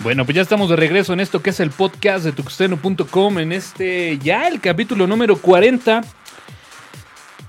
Bueno, 0.00 0.24
pues 0.24 0.36
ya 0.36 0.42
estamos 0.42 0.70
de 0.70 0.76
regreso 0.76 1.12
en 1.12 1.20
esto 1.20 1.42
que 1.42 1.50
es 1.50 1.58
el 1.58 1.70
podcast 1.70 2.24
de 2.24 2.32
tuxteno.com, 2.32 3.38
en 3.38 3.52
este 3.52 4.18
ya 4.18 4.46
el 4.46 4.60
capítulo 4.60 5.06
número 5.08 5.36
40. 5.36 6.02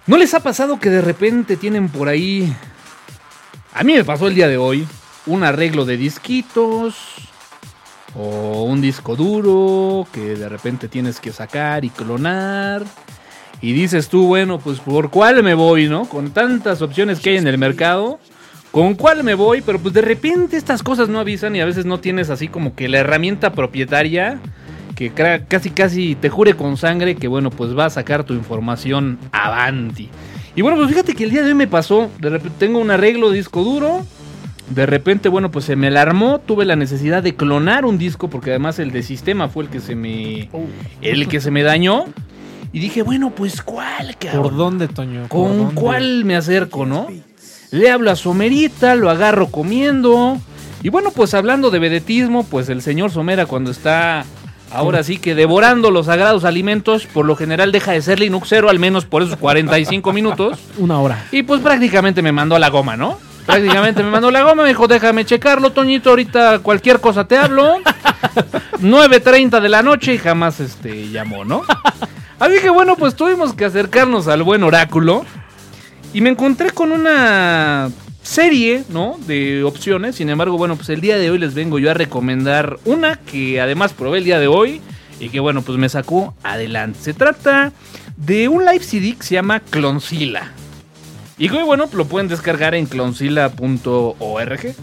¿No 0.08 0.18
les 0.18 0.34
ha 0.34 0.40
pasado 0.40 0.80
que 0.80 0.90
de 0.90 1.02
repente 1.02 1.58
tienen 1.58 1.90
por 1.90 2.08
ahí... 2.08 2.52
A 3.78 3.84
mí 3.84 3.94
me 3.94 4.04
pasó 4.04 4.28
el 4.28 4.34
día 4.34 4.48
de 4.48 4.58
hoy 4.58 4.88
un 5.28 5.44
arreglo 5.44 5.86
de 5.86 5.98
disquitos 5.98 6.96
o 8.16 8.64
un 8.64 8.82
disco 8.82 9.16
duro 9.16 10.08
que 10.12 10.34
de 10.34 10.50
repente 10.50 10.88
tienes 10.88 11.20
que 11.20 11.32
sacar 11.32 11.86
y 11.86 11.92
clonar. 11.92 12.84
Y 13.62 13.74
dices 13.74 14.10
tú, 14.10 14.26
bueno, 14.26 14.58
pues 14.58 14.80
por 14.80 15.12
cuál 15.12 15.44
me 15.44 15.54
voy, 15.54 15.88
¿no? 15.90 16.10
Con 16.10 16.32
tantas 16.32 16.82
opciones 16.82 17.20
que 17.20 17.30
hay 17.30 17.38
en 17.38 17.46
el 17.46 17.60
mercado. 17.60 18.20
¿Con 18.72 18.96
cuál 18.96 19.24
me 19.24 19.36
voy? 19.36 19.62
Pero 19.62 19.78
pues 19.78 19.94
de 19.94 20.02
repente 20.02 20.58
estas 20.58 20.82
cosas 20.82 21.08
no 21.08 21.20
avisan 21.20 21.56
y 21.56 21.62
a 21.62 21.66
veces 21.66 21.86
no 21.86 22.00
tienes 22.00 22.32
así 22.32 22.48
como 22.48 22.74
que 22.74 22.90
la 22.90 22.98
herramienta 22.98 23.52
propietaria 23.52 24.40
que 24.96 25.12
casi 25.48 25.70
casi 25.70 26.16
te 26.16 26.30
jure 26.30 26.56
con 26.56 26.76
sangre 26.78 27.16
que 27.16 27.28
bueno 27.28 27.52
pues 27.52 27.78
va 27.78 27.86
a 27.86 27.92
sacar 27.92 28.24
tu 28.24 28.34
información 28.34 29.20
avanti. 29.32 30.10
Y 30.58 30.64
bueno 30.64 30.76
pues 30.76 30.90
fíjate 30.90 31.14
que 31.14 31.24
el 31.24 31.30
día 31.30 31.44
de 31.44 31.50
hoy 31.50 31.54
me 31.54 31.68
pasó, 31.68 32.10
de 32.20 32.32
repente 32.32 32.56
tengo 32.58 32.80
un 32.80 32.90
arreglo 32.90 33.30
de 33.30 33.38
disco 33.38 33.64
duro, 33.64 34.04
de 34.72 34.88
repente 34.88 35.30
bueno 35.30 35.52
pues 35.52 35.66
se 35.66 35.76
me 35.76 35.86
alarmó, 35.86 36.40
tuve 36.40 36.66
la 36.66 36.76
necesidad 36.76 37.22
de 37.22 37.36
clonar 37.36 37.86
un 37.86 38.00
disco 38.00 38.28
porque 38.28 38.50
además 38.50 38.80
el 38.80 38.92
de 38.92 39.04
sistema 39.04 39.50
fue 39.50 39.66
el 39.66 39.70
que 39.70 39.80
se 39.80 39.94
me 39.94 40.50
el 41.04 41.28
que 41.28 41.42
se 41.42 41.52
me 41.52 41.62
dañó 41.62 42.06
y 42.74 42.80
dije 42.80 43.04
bueno 43.04 43.30
pues 43.30 43.62
cuál 43.62 44.18
cabrón? 44.18 44.42
¿Por 44.42 44.56
dónde, 44.56 44.88
Toño? 44.88 45.28
¿Por 45.28 45.48
¿Con 45.48 45.58
dónde? 45.60 45.76
cuál 45.76 46.26
me 46.26 46.36
acerco, 46.36 46.88
no? 46.88 47.06
Le 47.70 47.92
hablo 47.92 48.10
a 48.10 48.16
Somerita, 48.16 48.96
lo 48.96 49.12
agarro 49.12 49.52
comiendo. 49.52 50.40
Y 50.82 50.90
bueno, 50.90 51.12
pues 51.12 51.34
hablando 51.36 51.70
de 51.70 51.80
vedetismo, 51.80 52.44
pues 52.46 52.70
el 52.70 52.82
señor 52.82 53.12
Somera 53.12 53.46
cuando 53.46 53.70
está 53.72 54.26
ahora 54.72 55.04
sí 55.04 55.18
que 55.18 55.36
devorando 55.36 55.92
los 55.92 56.08
sagrados 56.08 56.44
alimentos, 56.46 57.06
por 57.06 57.26
lo 57.26 57.36
general 57.36 57.72
deja 57.72 57.92
de 57.92 58.02
ser 58.02 58.20
Linuxero, 58.20 58.70
al 58.70 58.80
menos 58.80 59.06
por 59.06 59.24
esos 59.24 59.38
45 59.38 60.14
minutos. 60.14 60.60
Una 60.78 61.00
hora. 61.00 61.26
Y 61.32 61.44
pues 61.44 61.62
prácticamente 61.62 62.22
me 62.22 62.32
mandó 62.32 62.56
a 62.56 62.60
la 62.60 62.70
goma, 62.70 62.98
¿no? 62.98 63.20
Prácticamente 63.46 64.04
me 64.04 64.10
mandó 64.10 64.28
a 64.28 64.32
la 64.32 64.44
goma, 64.44 64.64
me 64.64 64.70
dijo, 64.70 64.88
déjame 64.88 65.24
checarlo, 65.24 65.72
Toñito, 65.72 66.10
ahorita 66.10 66.60
cualquier 66.60 67.00
cosa 67.00 67.26
te 67.26 67.38
hablo. 67.38 67.78
9.30 68.82 69.62
de 69.62 69.70
la 69.70 69.82
noche 69.82 70.14
y 70.14 70.18
jamás 70.18 70.60
este 70.60 71.10
llamó, 71.10 71.46
¿no? 71.46 71.64
Así 72.40 72.60
que 72.62 72.70
bueno, 72.70 72.96
pues 72.96 73.16
tuvimos 73.16 73.54
que 73.54 73.66
acercarnos 73.66 74.28
al 74.28 74.44
buen 74.44 74.64
oráculo. 74.64 75.26
Y 76.14 76.22
me 76.22 76.30
encontré 76.30 76.72
con 76.72 76.92
una 76.92 77.90
serie, 78.28 78.84
¿no? 78.90 79.18
De 79.26 79.64
opciones. 79.64 80.16
Sin 80.16 80.30
embargo, 80.30 80.58
bueno, 80.58 80.76
pues 80.76 80.90
el 80.90 81.02
día 81.02 81.18
de 81.18 81.32
hoy 81.32 81.40
les 81.40 81.54
vengo 81.54 81.80
yo 81.80 81.90
a 81.90 81.94
recomendar 81.94 82.78
una 82.86 83.16
que 83.16 83.62
además 83.62 83.94
probé 83.94 84.20
el 84.20 84.26
día 84.26 84.40
de 84.40 84.48
hoy. 84.48 84.82
Y 85.20 85.30
que 85.30 85.40
bueno, 85.40 85.64
pues 85.64 85.78
me 85.80 85.90
sacó 85.90 86.36
adelante. 86.44 87.00
Se 87.02 87.14
trata 87.14 87.72
de 88.18 88.48
un 88.48 88.66
live 88.66 88.84
CD 88.84 89.16
que 89.16 89.24
se 89.24 89.36
llama 89.36 89.62
Cloncilla. 89.62 90.52
Y 91.40 91.50
que 91.50 91.64
bueno, 91.64 91.90
lo 91.94 92.06
pueden 92.06 92.28
descargar 92.28 92.76
en 92.76 92.86
cloncilla.org. 92.86 94.76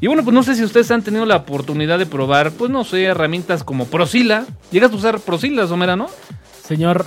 Y 0.00 0.06
bueno, 0.06 0.24
pues 0.24 0.34
no 0.34 0.42
sé 0.42 0.54
si 0.54 0.62
ustedes 0.62 0.90
han 0.90 1.02
tenido 1.02 1.26
la 1.26 1.36
oportunidad 1.36 1.98
de 1.98 2.06
probar, 2.06 2.52
pues 2.52 2.70
no 2.70 2.84
sé, 2.84 3.04
herramientas 3.04 3.64
como 3.64 3.86
Procila. 3.86 4.46
¿Llegas 4.70 4.92
a 4.92 4.94
usar 4.94 5.20
Procila, 5.20 5.66
Somera, 5.66 5.96
no? 5.96 6.06
Señor, 6.66 7.06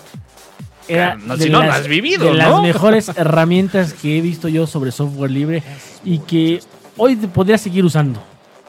era 0.90 1.16
no, 1.16 1.38
de 1.38 1.44
si 1.46 1.50
no, 1.50 1.60
has 1.60 1.88
vivido, 1.88 2.26
de 2.26 2.32
¿no? 2.32 2.38
las 2.38 2.62
mejores 2.62 3.10
herramientas 3.16 3.94
que 3.94 4.18
he 4.18 4.22
visto 4.22 4.48
yo 4.48 4.68
sobre 4.68 4.92
software 4.92 5.32
libre 5.32 5.64
y 6.04 6.20
que 6.20 6.60
hoy 6.98 7.16
podría 7.16 7.58
seguir 7.58 7.86
usando. 7.86 8.22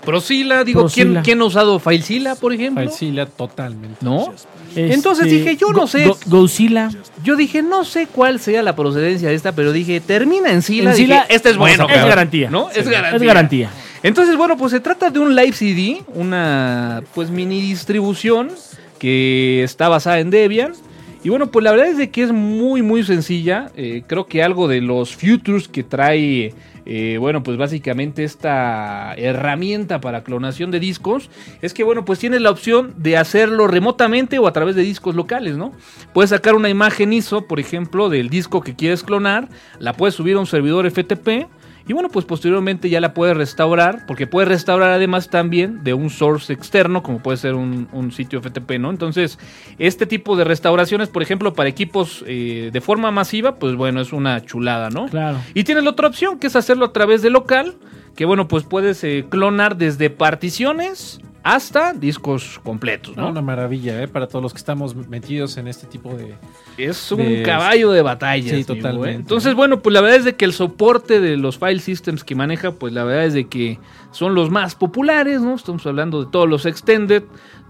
Procila, 0.04 0.64
digo, 0.64 0.86
¿quién, 0.86 1.08
Procila. 1.08 1.22
¿quién 1.22 1.40
ha 1.42 1.44
usado 1.44 1.78
Filezilla, 1.78 2.34
por 2.34 2.54
ejemplo? 2.54 2.82
Falsila 2.84 3.26
totalmente. 3.26 3.98
¿No? 4.00 4.32
Este, 4.68 4.94
Entonces 4.94 5.26
dije, 5.26 5.56
yo 5.56 5.68
no 5.72 5.80
Go- 5.80 5.86
sé. 5.86 6.06
Go- 6.06 6.18
Godzilla. 6.26 6.90
Yo 7.22 7.36
dije, 7.36 7.62
no 7.62 7.84
sé 7.84 8.06
cuál 8.06 8.40
sea 8.40 8.62
la 8.62 8.74
procedencia 8.74 9.28
de 9.28 9.34
esta, 9.34 9.52
pero 9.52 9.72
dije, 9.72 10.00
termina 10.00 10.52
en 10.52 10.62
Sila. 10.62 10.90
En 10.92 10.96
dije, 10.96 11.06
Sila, 11.06 11.26
este 11.28 11.50
es 11.50 11.58
bueno. 11.58 11.86
es 11.86 12.02
garantía. 12.06 12.48
¿No? 12.48 12.70
Es 12.70 12.88
garantía. 12.88 13.16
Es 13.16 13.22
garantía. 13.22 13.70
Entonces, 14.02 14.36
bueno, 14.38 14.56
pues 14.56 14.72
se 14.72 14.80
trata 14.80 15.10
de 15.10 15.18
un 15.18 15.36
live 15.36 15.52
CD, 15.52 16.02
una 16.14 17.02
pues 17.14 17.28
mini 17.30 17.60
distribución 17.60 18.48
que 18.98 19.62
está 19.62 19.90
basada 19.90 20.20
en 20.20 20.30
Debian. 20.30 20.72
Y 21.22 21.28
bueno, 21.28 21.50
pues 21.50 21.62
la 21.62 21.72
verdad 21.72 21.88
es 21.88 21.98
de 21.98 22.10
que 22.10 22.22
es 22.22 22.32
muy, 22.32 22.80
muy 22.80 23.04
sencilla. 23.04 23.70
Eh, 23.76 24.02
creo 24.06 24.26
que 24.26 24.42
algo 24.42 24.68
de 24.68 24.80
los 24.80 25.14
futures 25.14 25.68
que 25.68 25.82
trae, 25.82 26.54
eh, 26.86 27.18
bueno, 27.20 27.42
pues 27.42 27.58
básicamente 27.58 28.24
esta 28.24 29.12
herramienta 29.18 30.00
para 30.00 30.24
clonación 30.24 30.70
de 30.70 30.80
discos, 30.80 31.28
es 31.60 31.74
que, 31.74 31.84
bueno, 31.84 32.06
pues 32.06 32.20
tienes 32.20 32.40
la 32.40 32.50
opción 32.50 32.94
de 32.96 33.18
hacerlo 33.18 33.66
remotamente 33.66 34.38
o 34.38 34.46
a 34.46 34.54
través 34.54 34.76
de 34.76 34.82
discos 34.82 35.14
locales, 35.14 35.58
¿no? 35.58 35.72
Puedes 36.14 36.30
sacar 36.30 36.54
una 36.54 36.70
imagen 36.70 37.12
ISO, 37.12 37.46
por 37.46 37.60
ejemplo, 37.60 38.08
del 38.08 38.30
disco 38.30 38.62
que 38.62 38.74
quieres 38.74 39.02
clonar, 39.02 39.50
la 39.78 39.92
puedes 39.92 40.14
subir 40.14 40.36
a 40.36 40.40
un 40.40 40.46
servidor 40.46 40.90
FTP. 40.90 41.48
Y 41.90 41.92
bueno, 41.92 42.08
pues 42.08 42.24
posteriormente 42.24 42.88
ya 42.88 43.00
la 43.00 43.14
puedes 43.14 43.36
restaurar, 43.36 44.06
porque 44.06 44.28
puedes 44.28 44.48
restaurar 44.48 44.92
además 44.92 45.28
también 45.28 45.82
de 45.82 45.92
un 45.92 46.08
source 46.08 46.52
externo, 46.52 47.02
como 47.02 47.18
puede 47.18 47.36
ser 47.36 47.54
un, 47.54 47.88
un 47.90 48.12
sitio 48.12 48.40
FTP, 48.40 48.78
¿no? 48.78 48.90
Entonces, 48.90 49.40
este 49.76 50.06
tipo 50.06 50.36
de 50.36 50.44
restauraciones, 50.44 51.08
por 51.08 51.20
ejemplo, 51.20 51.52
para 51.52 51.68
equipos 51.68 52.22
eh, 52.28 52.70
de 52.72 52.80
forma 52.80 53.10
masiva, 53.10 53.56
pues 53.56 53.74
bueno, 53.74 54.00
es 54.00 54.12
una 54.12 54.40
chulada, 54.40 54.88
¿no? 54.90 55.06
Claro. 55.06 55.38
Y 55.52 55.64
tienes 55.64 55.82
la 55.82 55.90
otra 55.90 56.06
opción, 56.06 56.38
que 56.38 56.46
es 56.46 56.54
hacerlo 56.54 56.84
a 56.84 56.92
través 56.92 57.22
de 57.22 57.30
local, 57.30 57.74
que 58.14 58.24
bueno, 58.24 58.46
pues 58.46 58.62
puedes 58.62 59.02
eh, 59.02 59.26
clonar 59.28 59.76
desde 59.76 60.10
particiones 60.10 61.20
hasta 61.42 61.92
discos 61.92 62.60
completos, 62.62 63.16
¿no? 63.16 63.28
Una 63.30 63.40
maravilla, 63.42 64.02
¿eh? 64.02 64.08
Para 64.08 64.26
todos 64.26 64.42
los 64.42 64.52
que 64.52 64.58
estamos 64.58 64.94
metidos 65.08 65.56
en 65.56 65.68
este 65.68 65.86
tipo 65.86 66.14
de... 66.14 66.34
Es 66.76 67.10
un 67.12 67.18
de- 67.18 67.42
caballo 67.42 67.90
de 67.92 68.02
batalla. 68.02 68.50
Sí, 68.50 68.60
¿eh? 68.60 68.64
totalmente. 68.64 69.16
Entonces, 69.20 69.54
bueno, 69.54 69.80
pues 69.80 69.92
la 69.94 70.00
verdad 70.00 70.18
es 70.18 70.24
de 70.24 70.36
que 70.36 70.44
el 70.44 70.52
soporte 70.52 71.20
de 71.20 71.36
los 71.36 71.58
file 71.58 71.80
systems 71.80 72.24
que 72.24 72.34
maneja, 72.34 72.72
pues 72.72 72.92
la 72.92 73.04
verdad 73.04 73.24
es 73.26 73.34
de 73.34 73.46
que 73.48 73.78
son 74.12 74.34
los 74.34 74.50
más 74.50 74.74
populares, 74.74 75.40
¿no? 75.40 75.54
Estamos 75.54 75.86
hablando 75.86 76.24
de 76.24 76.30
todos 76.30 76.48
los 76.48 76.66
extended, 76.66 77.22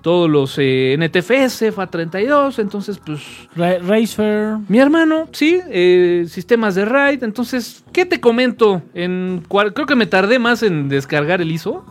todos 0.03 0.31
los 0.31 0.55
eh, 0.59 0.97
NTFS, 0.99 1.63
FA32, 1.77 2.59
entonces, 2.59 2.99
pues 3.05 3.21
Ra- 3.55 3.79
Razer. 3.79 4.57
mi 4.69 4.79
hermano, 4.79 5.29
sí, 5.33 5.61
eh, 5.69 6.25
sistemas 6.29 6.75
de 6.75 6.87
RAID. 6.87 7.23
Entonces, 7.23 7.85
¿qué 7.93 8.07
te 8.07 8.19
comento? 8.21 8.81
En 8.95 9.45
cual- 9.47 9.75
creo 9.75 9.87
que 9.87 9.97
me 9.97 10.07
tardé 10.07 10.39
más 10.39 10.63
en 10.63 10.89
descargar 10.89 11.41
el 11.43 11.53
ISO, 11.53 11.85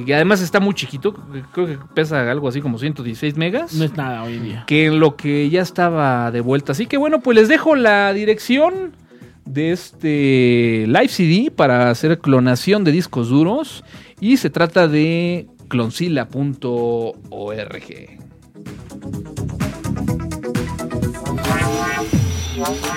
que 0.00 0.14
además 0.14 0.40
está 0.40 0.58
muy 0.58 0.72
chiquito, 0.74 1.12
creo 1.52 1.66
que 1.66 1.78
pesa 1.94 2.30
algo 2.30 2.48
así 2.48 2.62
como 2.62 2.78
116 2.78 3.36
megas. 3.36 3.74
No 3.74 3.84
es 3.84 3.94
nada 3.94 4.22
hoy 4.22 4.36
en 4.36 4.44
día. 4.44 4.64
que 4.66 4.86
en 4.86 5.00
lo 5.00 5.16
que 5.16 5.50
ya 5.50 5.60
estaba 5.60 6.30
de 6.30 6.40
vuelta. 6.40 6.72
Así 6.72 6.86
que 6.86 6.96
bueno, 6.96 7.20
pues 7.20 7.36
les 7.36 7.48
dejo 7.48 7.76
la 7.76 8.12
dirección 8.14 8.96
de 9.44 9.72
este 9.72 10.86
Live 10.86 11.08
CD 11.08 11.52
para 11.54 11.90
hacer 11.90 12.18
clonación 12.20 12.84
de 12.84 12.92
discos 12.92 13.28
duros 13.28 13.84
y 14.18 14.38
se 14.38 14.48
trata 14.48 14.88
de 14.88 15.46
cloncila.org. 15.68 17.12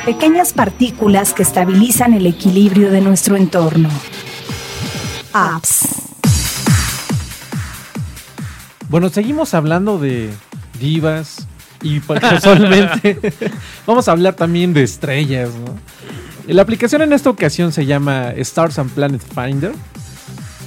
Pequeñas 0.06 0.54
partículas 0.54 1.34
que 1.34 1.44
estabilizan 1.44 2.14
el 2.14 2.28
equilibrio 2.28 2.92
de 2.92 3.02
nuestro 3.02 3.36
entorno. 3.36 3.90
Apps. 5.34 6.05
Bueno, 8.96 9.10
seguimos 9.10 9.54
hablando 9.54 9.98
de 9.98 10.30
divas 10.80 11.46
y 11.82 12.00
pues, 12.00 12.22
casualmente 12.22 13.20
vamos 13.86 14.08
a 14.08 14.14
hablar 14.14 14.36
también 14.36 14.74
de 14.74 14.84
estrellas, 14.84 15.50
¿no? 15.50 15.78
La 16.48 16.62
aplicación 16.62 17.02
en 17.02 17.12
esta 17.12 17.30
ocasión 17.30 17.74
se 17.74 17.86
llama 17.86 18.30
Stars 18.38 18.80
and 18.80 18.90
Planet 18.92 19.22
Finder 19.22 19.74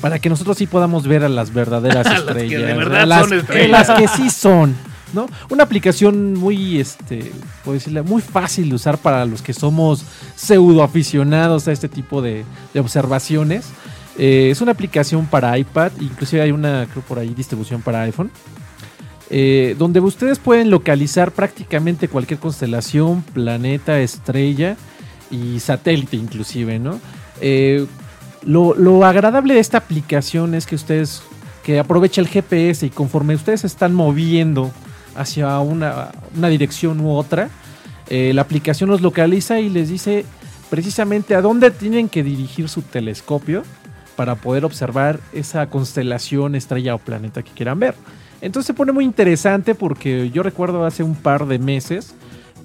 para 0.03 0.19
que 0.19 0.29
nosotros 0.29 0.59
sí 0.59 0.67
podamos 0.67 1.07
ver 1.07 1.25
a 1.25 1.31
las 1.31 1.55
verdaderas 1.55 2.07
A 2.07 2.19
las 2.19 2.23
que 2.25 2.35
de 2.35 2.45
estrellas, 2.45 2.77
verdad 2.77 3.01
a 3.01 3.07
las, 3.07 3.21
son 3.21 3.39
estrellas. 3.39 3.89
las 3.89 3.99
que 3.99 4.09
sí 4.09 4.29
son, 4.29 4.77
¿no? 5.15 5.27
Una 5.49 5.63
aplicación 5.63 6.35
muy, 6.35 6.81
este, 6.81 7.33
puedo 7.65 7.77
decirle, 7.77 8.03
muy 8.03 8.21
fácil 8.21 8.69
de 8.69 8.75
usar 8.75 8.99
para 8.99 9.25
los 9.25 9.41
que 9.41 9.55
somos 9.55 10.05
pseudo 10.37 10.83
aficionados 10.83 11.67
a 11.67 11.73
este 11.73 11.89
tipo 11.89 12.21
de, 12.21 12.45
de 12.75 12.81
observaciones. 12.81 13.71
Eh, 14.19 14.51
es 14.51 14.61
una 14.61 14.73
aplicación 14.73 15.27
para 15.27 15.57
iPad, 15.57 15.93
inclusive 16.01 16.43
hay 16.43 16.51
una, 16.51 16.87
creo 16.91 17.05
por 17.05 17.21
ahí, 17.21 17.33
distribución 17.35 17.81
para 17.81 18.03
iPhone. 18.03 18.31
eh, 19.31 19.77
donde 19.79 20.01
ustedes 20.01 20.39
pueden 20.39 20.71
localizar 20.71 21.33
prácticamente 21.33 22.09
cualquier 22.09 22.41
constelación, 22.41 23.23
planeta, 23.23 24.01
estrella 24.01 24.77
y 25.31 25.61
satélite 25.61 26.17
inclusive, 26.17 26.79
¿no? 26.79 26.99
Eh, 27.41 27.87
lo, 28.45 28.75
lo 28.75 29.05
agradable 29.05 29.55
de 29.55 29.61
esta 29.61 29.79
aplicación 29.79 30.55
es 30.55 30.67
que 30.67 30.77
ustedes, 30.77 31.23
que 31.63 31.79
aprovecha 31.79 32.21
el 32.23 32.29
GPS 32.29 32.87
y 32.87 32.91
conforme 32.91 33.35
ustedes 33.35 33.65
están 33.65 33.93
moviendo 33.95 34.73
hacia 35.15 35.59
una, 35.59 36.11
una 36.35 36.49
dirección 36.49 37.01
u 37.01 37.11
otra, 37.13 37.51
la 38.11 38.41
aplicación 38.41 38.89
los 38.89 39.03
localiza 39.03 39.61
y 39.61 39.69
les 39.69 39.91
dice 39.91 40.25
precisamente 40.71 41.35
a 41.35 41.43
dónde 41.43 41.71
tienen 41.71 42.09
que 42.09 42.23
dirigir 42.23 42.71
su 42.71 42.81
telescopio 42.81 43.65
para 44.19 44.35
poder 44.35 44.65
observar 44.65 45.21
esa 45.33 45.71
constelación, 45.71 46.57
estrella 46.57 46.97
o 46.97 46.99
planeta 46.99 47.45
que 47.45 47.53
quieran 47.53 47.79
ver. 47.79 47.95
Entonces 48.41 48.67
se 48.67 48.75
pone 48.75 48.91
muy 48.91 49.05
interesante 49.05 49.77
porque 49.77 50.31
yo 50.31 50.43
recuerdo 50.43 50.85
hace 50.85 51.05
un 51.05 51.15
par 51.15 51.47
de 51.47 51.61
meses 51.61 52.17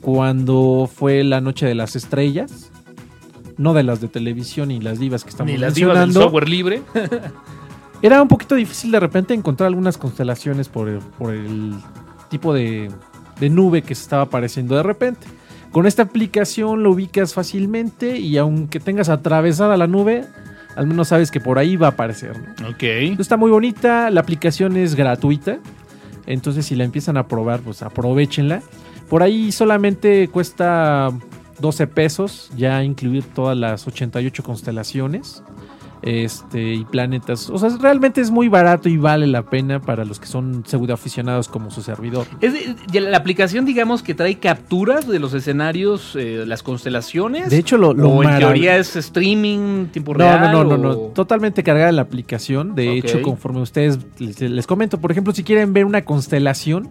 cuando 0.02 0.90
fue 0.92 1.24
la 1.24 1.42
noche 1.42 1.68
de 1.68 1.76
las 1.76 1.96
estrellas, 1.96 2.72
no 3.56 3.76
de 3.76 3.84
las 3.84 4.02
de 4.02 4.08
televisión 4.08 4.72
y 4.72 4.82
las 4.82 4.98
divas 4.98 5.24
que 5.24 5.30
estamos 5.30 5.54
Ni 5.54 5.60
las 5.60 5.76
divas 5.76 6.00
del 6.00 6.12
software 6.12 6.50
libre. 6.50 6.82
era 8.02 8.20
un 8.20 8.30
poquito 8.30 8.56
difícil 8.56 8.90
de 8.90 9.00
repente 9.00 9.36
encontrar 9.36 9.68
algunas 9.68 10.00
constelaciones 10.00 10.70
por 10.70 10.90
el, 10.90 11.02
por 11.20 11.36
el 11.36 11.76
tipo 12.32 12.52
de, 12.52 12.90
de 13.40 13.50
nube 13.52 13.84
que 13.84 13.94
se 13.94 14.02
estaba 14.02 14.24
apareciendo 14.24 14.76
de 14.76 14.82
repente. 14.82 15.28
Con 15.72 15.86
esta 15.86 16.02
aplicación 16.02 16.82
lo 16.82 16.90
ubicas 16.90 17.36
fácilmente 17.36 18.18
y 18.18 18.38
aunque 18.38 18.80
tengas 18.80 19.10
atravesada 19.10 19.78
la 19.78 19.86
nube, 19.86 20.26
al 20.76 20.88
menos 20.88 21.10
sabes 21.10 21.32
que 21.32 21.40
por 21.40 21.60
ahí 21.60 21.76
va 21.76 21.88
a 21.88 21.90
aparecer. 21.92 22.36
¿no? 22.62 22.70
Ok. 22.70 22.84
Está 23.20 23.38
muy 23.38 23.52
bonita, 23.52 24.10
la 24.10 24.22
aplicación 24.22 24.78
es 24.78 24.96
gratuita, 24.96 25.60
entonces 26.26 26.66
si 26.66 26.76
la 26.76 26.84
empiezan 26.84 27.18
a 27.18 27.28
probar, 27.28 27.62
pues 27.62 27.82
aprovechenla. 27.82 28.62
Por 29.10 29.24
ahí 29.24 29.52
solamente 29.52 30.28
cuesta 30.30 31.12
12 31.60 31.88
pesos, 31.88 32.52
ya 32.56 32.84
incluir 32.84 33.24
todas 33.24 33.58
las 33.58 33.88
88 33.88 34.44
constelaciones 34.44 35.44
este, 36.04 36.74
y 36.74 36.86
planetas. 36.86 37.50
O 37.50 37.58
sea, 37.58 37.70
realmente 37.80 38.22
es 38.22 38.30
muy 38.30 38.50
barato 38.50 38.90
y 38.90 38.98
vale 38.98 39.26
la 39.26 39.44
pena 39.44 39.80
para 39.82 40.06
los 40.06 40.20
que 40.20 40.28
son 40.28 40.64
pseudo 40.66 40.94
aficionados 40.94 41.48
como 41.48 41.72
su 41.72 41.82
servidor. 41.82 42.28
Es 42.42 42.54
de- 42.54 42.76
ya 42.92 43.02
la 43.02 43.18
aplicación, 43.18 43.66
digamos, 43.66 44.04
que 44.04 44.14
trae 44.14 44.38
capturas 44.38 45.08
de 45.08 45.20
los 45.20 45.34
escenarios, 45.34 46.16
eh, 46.16 46.44
las 46.46 46.62
constelaciones. 46.62 47.50
De 47.50 47.58
hecho, 47.58 47.78
lo, 47.78 47.94
lo 47.94 48.10
o 48.10 48.24
en 48.24 48.38
teoría 48.38 48.78
es 48.78 48.96
streaming, 48.96 49.86
tiempo 49.88 50.14
No, 50.14 50.20
real. 50.20 50.52
no, 50.52 50.64
no, 50.64 50.78
no, 50.78 50.78
no, 50.78 50.96
totalmente 51.14 51.64
cargada 51.64 51.92
la 51.92 52.02
aplicación. 52.04 52.76
De 52.76 52.98
hecho, 52.98 53.22
conforme 53.22 53.62
ustedes 53.62 53.98
les, 54.20 54.42
les 54.42 54.68
comento, 54.68 55.00
por 55.00 55.12
ejemplo, 55.12 55.34
si 55.34 55.44
quieren 55.44 55.74
ver 55.74 55.86
una 55.86 56.04
constelación, 56.04 56.90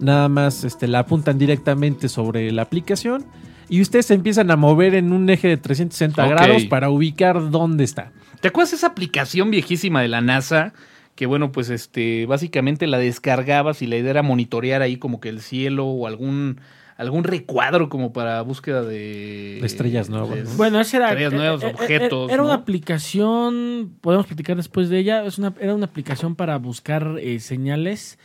nada 0.00 0.28
más 0.28 0.62
este, 0.64 0.86
la 0.86 1.00
apuntan 1.00 1.38
directamente 1.38 2.08
sobre 2.08 2.52
la 2.52 2.62
aplicación 2.62 3.24
y 3.68 3.82
ustedes 3.82 4.06
se 4.06 4.14
empiezan 4.14 4.50
a 4.50 4.56
mover 4.56 4.94
en 4.94 5.12
un 5.12 5.28
eje 5.28 5.48
de 5.48 5.56
360 5.56 6.24
Ok. 6.24 6.30
grados 6.30 6.64
para 6.66 6.88
ubicar 6.88 7.50
dónde 7.50 7.84
está. 7.84 8.12
¿Te 8.40 8.48
acuerdas 8.48 8.70
de 8.70 8.76
esa 8.76 8.86
aplicación 8.88 9.50
viejísima 9.50 10.02
de 10.02 10.08
la 10.08 10.20
NASA? 10.20 10.72
Que 11.14 11.26
bueno, 11.26 11.50
pues 11.50 11.70
este, 11.70 12.26
básicamente 12.26 12.86
la 12.86 12.98
descargabas 12.98 13.82
y 13.82 13.86
la 13.86 13.96
idea 13.96 14.10
era 14.10 14.22
monitorear 14.22 14.82
ahí 14.82 14.96
como 14.96 15.20
que 15.20 15.28
el 15.28 15.40
cielo 15.40 15.86
o 15.86 16.06
algún 16.06 16.60
algún 16.96 17.22
recuadro 17.22 17.88
como 17.88 18.12
para 18.12 18.42
búsqueda 18.42 18.82
de, 18.82 19.58
De 19.60 19.66
estrellas 19.66 20.08
nuevas, 20.10 20.30
de- 20.34 20.42
¿no? 20.44 20.50
Bueno, 20.56 20.80
esa 20.80 20.96
era. 20.96 21.08
Estrellas 21.10 21.32
nuevas, 21.32 21.62
eh, 21.62 21.66
eh, 21.68 21.72
objetos, 21.72 22.28
eh, 22.30 22.32
Era 22.34 22.42
¿no? 22.42 22.48
una 22.48 22.54
aplicación. 22.58 23.94
Podemos 24.00 24.26
platicar 24.26 24.56
después 24.56 24.88
de 24.88 24.98
ella. 24.98 25.24
Es 25.24 25.38
una, 25.38 25.54
era 25.60 25.74
una 25.76 25.86
aplicación 25.86 26.34
para 26.34 26.56
buscar 26.58 27.16
eh, 27.20 27.38
señales 27.38 28.18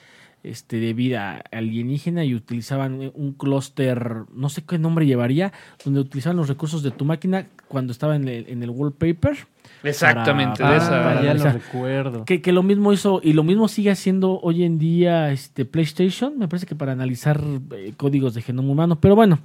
este, 0.43 0.77
de 0.79 0.93
vida 0.93 1.43
alienígena 1.51 2.25
y 2.25 2.33
utilizaban 2.33 3.01
eh, 3.03 3.11
un 3.13 3.33
clúster. 3.33 4.23
No 4.33 4.49
sé 4.49 4.63
qué 4.65 4.79
nombre 4.79 5.05
llevaría. 5.05 5.53
Donde 5.85 5.99
utilizaban 5.99 6.37
los 6.37 6.47
recursos 6.47 6.81
de 6.81 6.89
tu 6.89 7.05
máquina 7.05 7.47
cuando 7.67 7.91
estaba 7.91 8.15
en 8.15 8.27
el, 8.27 8.47
en 8.49 8.63
el 8.63 8.71
wallpaper. 8.71 9.37
Exactamente, 9.83 10.61
Para- 10.63 10.71
de 10.71 10.77
esa. 10.77 10.89
para- 10.89 11.21
ya 11.23 11.31
o 11.31 11.33
lo 11.35 11.39
sea, 11.41 11.51
recuerdo. 11.53 12.25
Que, 12.25 12.41
que 12.41 12.51
lo 12.51 12.63
mismo 12.63 12.93
hizo. 12.93 13.19
Y 13.23 13.33
lo 13.33 13.43
mismo 13.43 13.67
sigue 13.67 13.91
haciendo 13.91 14.39
hoy 14.41 14.63
en 14.63 14.79
día 14.79 15.31
este 15.31 15.65
PlayStation. 15.65 16.37
Me 16.39 16.47
parece 16.47 16.65
que 16.65 16.75
para 16.75 16.93
analizar 16.93 17.41
eh, 17.75 17.93
códigos 17.97 18.33
de 18.33 18.41
genoma 18.41 18.69
humano. 18.71 18.97
Pero 18.99 19.15
bueno. 19.15 19.39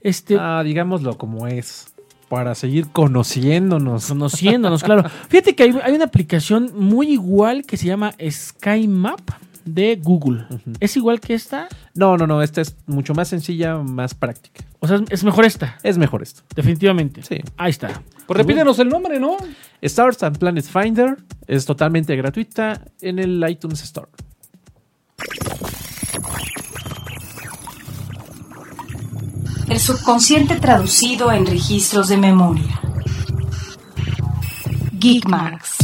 Este, 0.00 0.36
Ah, 0.38 0.62
digámoslo 0.64 1.16
como 1.18 1.46
es. 1.46 1.88
Para 2.28 2.54
seguir 2.54 2.86
conociéndonos. 2.92 4.06
conociéndonos, 4.08 4.82
claro. 4.82 5.04
Fíjate 5.28 5.54
que 5.54 5.64
hay, 5.64 5.74
hay 5.84 5.92
una 5.94 6.06
aplicación 6.06 6.70
muy 6.74 7.08
igual 7.12 7.64
que 7.64 7.76
se 7.76 7.86
llama 7.88 8.12
SkyMap 8.26 9.20
de 9.64 9.96
Google. 10.02 10.46
¿Es 10.80 10.96
igual 10.96 11.20
que 11.20 11.34
esta? 11.34 11.68
No, 11.94 12.16
no, 12.16 12.26
no, 12.26 12.42
esta 12.42 12.60
es 12.60 12.76
mucho 12.86 13.14
más 13.14 13.28
sencilla, 13.28 13.76
más 13.78 14.14
práctica. 14.14 14.64
O 14.80 14.88
sea, 14.88 15.00
es- 15.10 15.22
mejor 15.24 15.44
esta, 15.44 15.78
Es 15.82 15.98
mejor 15.98 16.22
esto. 16.22 16.42
definitivamente. 16.54 17.22
Sí. 17.22 17.36
Ahí 17.56 17.70
está. 17.70 18.02
Pues 18.26 18.36
repítenos 18.36 18.78
el 18.78 18.88
nombre, 18.88 19.20
¿no? 19.20 19.36
Stars 19.80 20.22
and 20.22 20.38
Planet 20.38 20.64
Finder 20.64 21.16
es 21.46 21.64
totalmente 21.64 22.14
gratuita 22.16 22.82
en 23.00 23.18
el 23.18 23.44
iTunes 23.48 23.82
Store. 23.82 24.08
El 29.68 29.78
subconsciente 29.80 30.56
traducido 30.56 31.32
en 31.32 31.46
registros 31.46 32.08
de 32.08 32.16
memoria. 32.18 32.80
Geekmarks. 34.98 35.76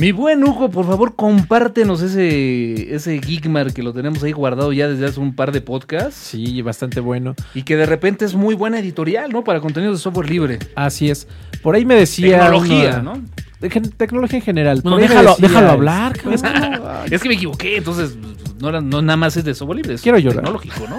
Mi 0.00 0.12
buen 0.12 0.42
Hugo, 0.42 0.70
por 0.70 0.86
favor, 0.86 1.14
compártenos 1.14 2.00
ese, 2.00 2.94
ese 2.94 3.20
Geekmar 3.20 3.74
que 3.74 3.82
lo 3.82 3.92
tenemos 3.92 4.22
ahí 4.22 4.32
guardado 4.32 4.72
ya 4.72 4.88
desde 4.88 5.04
hace 5.04 5.20
un 5.20 5.34
par 5.34 5.52
de 5.52 5.60
podcasts. 5.60 6.14
Sí, 6.16 6.62
bastante 6.62 7.00
bueno. 7.00 7.34
Y 7.54 7.64
que 7.64 7.76
de 7.76 7.84
repente 7.84 8.24
es 8.24 8.34
muy 8.34 8.54
buena 8.54 8.78
editorial, 8.78 9.30
¿no? 9.30 9.44
Para 9.44 9.60
contenidos 9.60 9.98
de 9.98 10.02
software 10.02 10.30
libre. 10.30 10.58
Así 10.74 11.10
es. 11.10 11.28
Por 11.62 11.74
ahí 11.74 11.84
me 11.84 11.96
decía. 11.96 12.38
Tecnología, 12.40 13.00
una- 13.02 13.02
¿no? 13.02 13.22
de 13.60 13.68
tecnología 13.68 14.38
en 14.38 14.44
general. 14.44 14.80
Bueno, 14.82 14.96
déjalo, 14.96 15.30
decía, 15.32 15.48
déjalo 15.48 15.70
hablar. 15.70 16.18
Es 16.32 16.42
Es 17.12 17.22
que 17.22 17.28
me 17.28 17.34
equivoqué, 17.34 17.76
entonces 17.76 18.16
no, 18.58 18.72
no 18.80 19.02
nada 19.02 19.18
más 19.18 19.36
es 19.36 19.44
de 19.44 19.54
software 19.54 19.76
libre, 19.76 19.94
es 19.96 20.00
Quiero 20.00 20.16
llorar. 20.18 20.36
tecnológico, 20.44 20.86
¿no? 20.88 20.96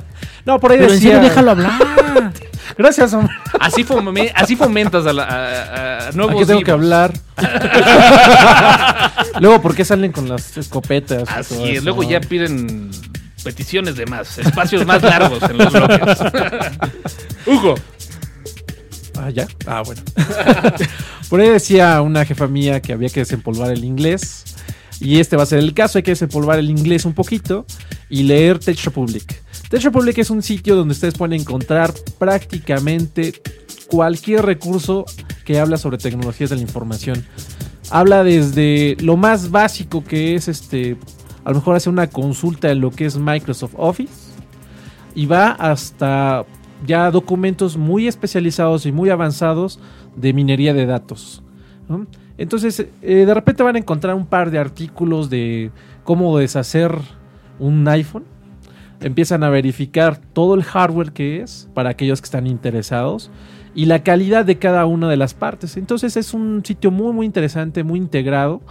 no, 0.46 0.60
por 0.60 0.70
ahí 0.70 0.78
Pero 0.78 0.90
en 0.92 0.94
decía. 0.96 1.14
serio, 1.14 1.28
déjalo 1.28 1.50
hablar. 1.50 2.32
Gracias, 2.76 3.12
hombre. 3.14 3.32
Así, 3.60 3.84
fome- 3.84 4.32
así 4.34 4.56
fomentas 4.56 5.06
a, 5.06 5.12
la, 5.12 6.08
a- 6.08 6.12
nuevos 6.12 6.34
¿A 6.34 6.38
qué 6.38 6.46
tengo 6.46 6.62
que 6.62 6.70
hablar? 6.70 7.12
Luego, 9.40 9.60
¿por 9.62 9.74
qué 9.74 9.84
salen 9.84 10.12
con 10.12 10.28
las 10.28 10.56
escopetas? 10.56 11.28
Así 11.28 11.62
es, 11.64 11.70
eso? 11.76 11.84
luego 11.84 12.02
ya 12.02 12.20
piden 12.20 12.90
peticiones 13.42 13.96
de 13.96 14.06
más, 14.06 14.38
espacios 14.38 14.86
más 14.86 15.02
largos 15.02 15.42
en 15.42 15.58
los 15.58 15.72
bloques. 15.72 15.98
Hugo. 17.46 17.74
Ah, 19.18 19.30
ya. 19.30 19.46
Ah, 19.66 19.82
bueno. 19.84 20.02
Por 21.28 21.40
ahí 21.40 21.48
decía 21.48 22.00
una 22.02 22.24
jefa 22.24 22.46
mía 22.48 22.80
que 22.80 22.92
había 22.92 23.08
que 23.08 23.20
desempolvar 23.20 23.70
el 23.70 23.84
inglés. 23.84 24.44
Y 25.00 25.18
este 25.18 25.36
va 25.36 25.42
a 25.42 25.46
ser 25.46 25.58
el 25.58 25.74
caso. 25.74 25.98
Hay 25.98 26.02
que 26.02 26.12
desempolvar 26.12 26.58
el 26.58 26.70
inglés 26.70 27.04
un 27.04 27.14
poquito 27.14 27.66
y 28.08 28.22
leer 28.22 28.58
Tech 28.58 28.82
Republic. 28.84 29.42
Tech 29.68 29.82
Republic 29.82 30.18
es 30.18 30.30
un 30.30 30.42
sitio 30.42 30.76
donde 30.76 30.92
ustedes 30.92 31.14
pueden 31.14 31.40
encontrar 31.40 31.92
prácticamente 32.18 33.34
cualquier 33.88 34.44
recurso 34.44 35.04
que 35.44 35.58
habla 35.58 35.76
sobre 35.76 35.98
tecnologías 35.98 36.50
de 36.50 36.56
la 36.56 36.62
información. 36.62 37.24
Habla 37.90 38.24
desde 38.24 38.96
lo 39.00 39.16
más 39.16 39.50
básico 39.50 40.04
que 40.04 40.34
es 40.34 40.48
este. 40.48 40.96
A 41.44 41.50
lo 41.50 41.56
mejor 41.56 41.76
hacer 41.76 41.92
una 41.92 42.08
consulta 42.08 42.68
de 42.68 42.74
lo 42.74 42.90
que 42.90 43.04
es 43.04 43.16
Microsoft 43.16 43.74
Office. 43.76 44.12
Y 45.14 45.26
va 45.26 45.50
hasta 45.50 46.44
ya 46.86 47.10
documentos 47.10 47.76
muy 47.76 48.08
especializados 48.08 48.86
y 48.86 48.92
muy 48.92 49.10
avanzados 49.10 49.78
de 50.16 50.32
minería 50.32 50.74
de 50.74 50.86
datos. 50.86 51.42
Entonces, 52.36 52.86
eh, 53.02 53.24
de 53.26 53.34
repente 53.34 53.62
van 53.62 53.76
a 53.76 53.78
encontrar 53.78 54.14
un 54.14 54.26
par 54.26 54.50
de 54.50 54.58
artículos 54.58 55.30
de 55.30 55.70
cómo 56.02 56.36
deshacer 56.38 56.96
un 57.58 57.86
iPhone. 57.88 58.24
Empiezan 59.00 59.44
a 59.44 59.50
verificar 59.50 60.18
todo 60.32 60.54
el 60.54 60.62
hardware 60.62 61.12
que 61.12 61.42
es 61.42 61.68
para 61.74 61.90
aquellos 61.90 62.20
que 62.20 62.26
están 62.26 62.46
interesados 62.46 63.30
y 63.74 63.86
la 63.86 64.02
calidad 64.02 64.44
de 64.44 64.58
cada 64.58 64.86
una 64.86 65.08
de 65.08 65.16
las 65.16 65.34
partes. 65.34 65.76
Entonces 65.76 66.16
es 66.16 66.32
un 66.32 66.62
sitio 66.64 66.90
muy 66.90 67.12
muy 67.12 67.26
interesante, 67.26 67.82
muy 67.82 67.98
integrado 67.98 68.62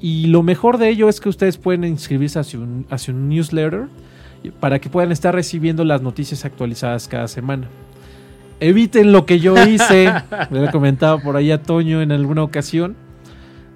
y 0.00 0.26
lo 0.26 0.42
mejor 0.42 0.78
de 0.78 0.88
ello 0.88 1.08
es 1.08 1.20
que 1.20 1.28
ustedes 1.28 1.58
pueden 1.58 1.84
inscribirse 1.84 2.38
hacia 2.38 2.58
un, 2.58 2.86
hacia 2.90 3.14
un 3.14 3.28
newsletter 3.28 3.86
para 4.60 4.80
que 4.80 4.90
puedan 4.90 5.12
estar 5.12 5.34
recibiendo 5.34 5.84
las 5.84 6.02
noticias 6.02 6.44
actualizadas 6.44 7.08
cada 7.08 7.28
semana. 7.28 7.68
Eviten 8.60 9.12
lo 9.12 9.26
que 9.26 9.40
yo 9.40 9.54
hice, 9.64 10.12
le 10.50 10.64
he 10.64 10.70
comentado 10.70 11.20
por 11.20 11.36
ahí 11.36 11.50
a 11.50 11.62
Toño 11.62 12.02
en 12.02 12.12
alguna 12.12 12.42
ocasión. 12.42 12.96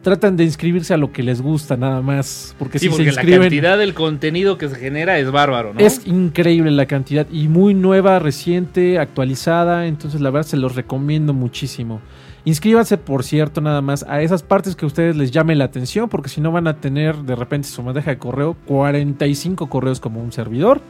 Tratan 0.06 0.36
de 0.36 0.44
inscribirse 0.44 0.94
a 0.94 0.96
lo 0.96 1.10
que 1.10 1.24
les 1.24 1.42
gusta 1.42 1.76
nada 1.76 2.00
más, 2.00 2.54
porque 2.60 2.78
Sí, 2.78 2.84
si 2.84 2.90
porque 2.90 3.06
se 3.06 3.10
la 3.10 3.22
inscriben 3.22 3.40
cantidad 3.40 3.76
del 3.76 3.92
contenido 3.92 4.56
que 4.56 4.68
se 4.68 4.76
genera 4.76 5.18
es 5.18 5.32
bárbaro, 5.32 5.74
¿no? 5.74 5.80
es 5.80 6.06
increíble 6.06 6.70
la 6.70 6.86
cantidad 6.86 7.26
y 7.32 7.48
muy 7.48 7.74
nueva, 7.74 8.20
reciente, 8.20 9.00
actualizada, 9.00 9.88
entonces 9.88 10.20
la 10.20 10.30
verdad 10.30 10.46
se 10.46 10.58
los 10.58 10.76
recomiendo 10.76 11.34
muchísimo. 11.34 12.00
Inscríbanse, 12.44 12.98
por 12.98 13.24
cierto, 13.24 13.60
nada 13.60 13.82
más 13.82 14.04
a 14.08 14.22
esas 14.22 14.44
partes 14.44 14.76
que 14.76 14.84
a 14.84 14.86
ustedes 14.86 15.16
les 15.16 15.32
llame 15.32 15.56
la 15.56 15.64
atención, 15.64 16.08
porque 16.08 16.28
si 16.28 16.40
no 16.40 16.52
van 16.52 16.68
a 16.68 16.76
tener 16.76 17.16
de 17.16 17.34
repente 17.34 17.66
su 17.66 17.82
bandeja 17.82 18.12
de 18.12 18.18
correo 18.18 18.56
45 18.66 19.68
correos 19.68 19.98
como 19.98 20.22
un 20.22 20.30
servidor 20.30 20.82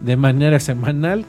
de 0.00 0.16
manera 0.16 0.60
semanal 0.60 1.26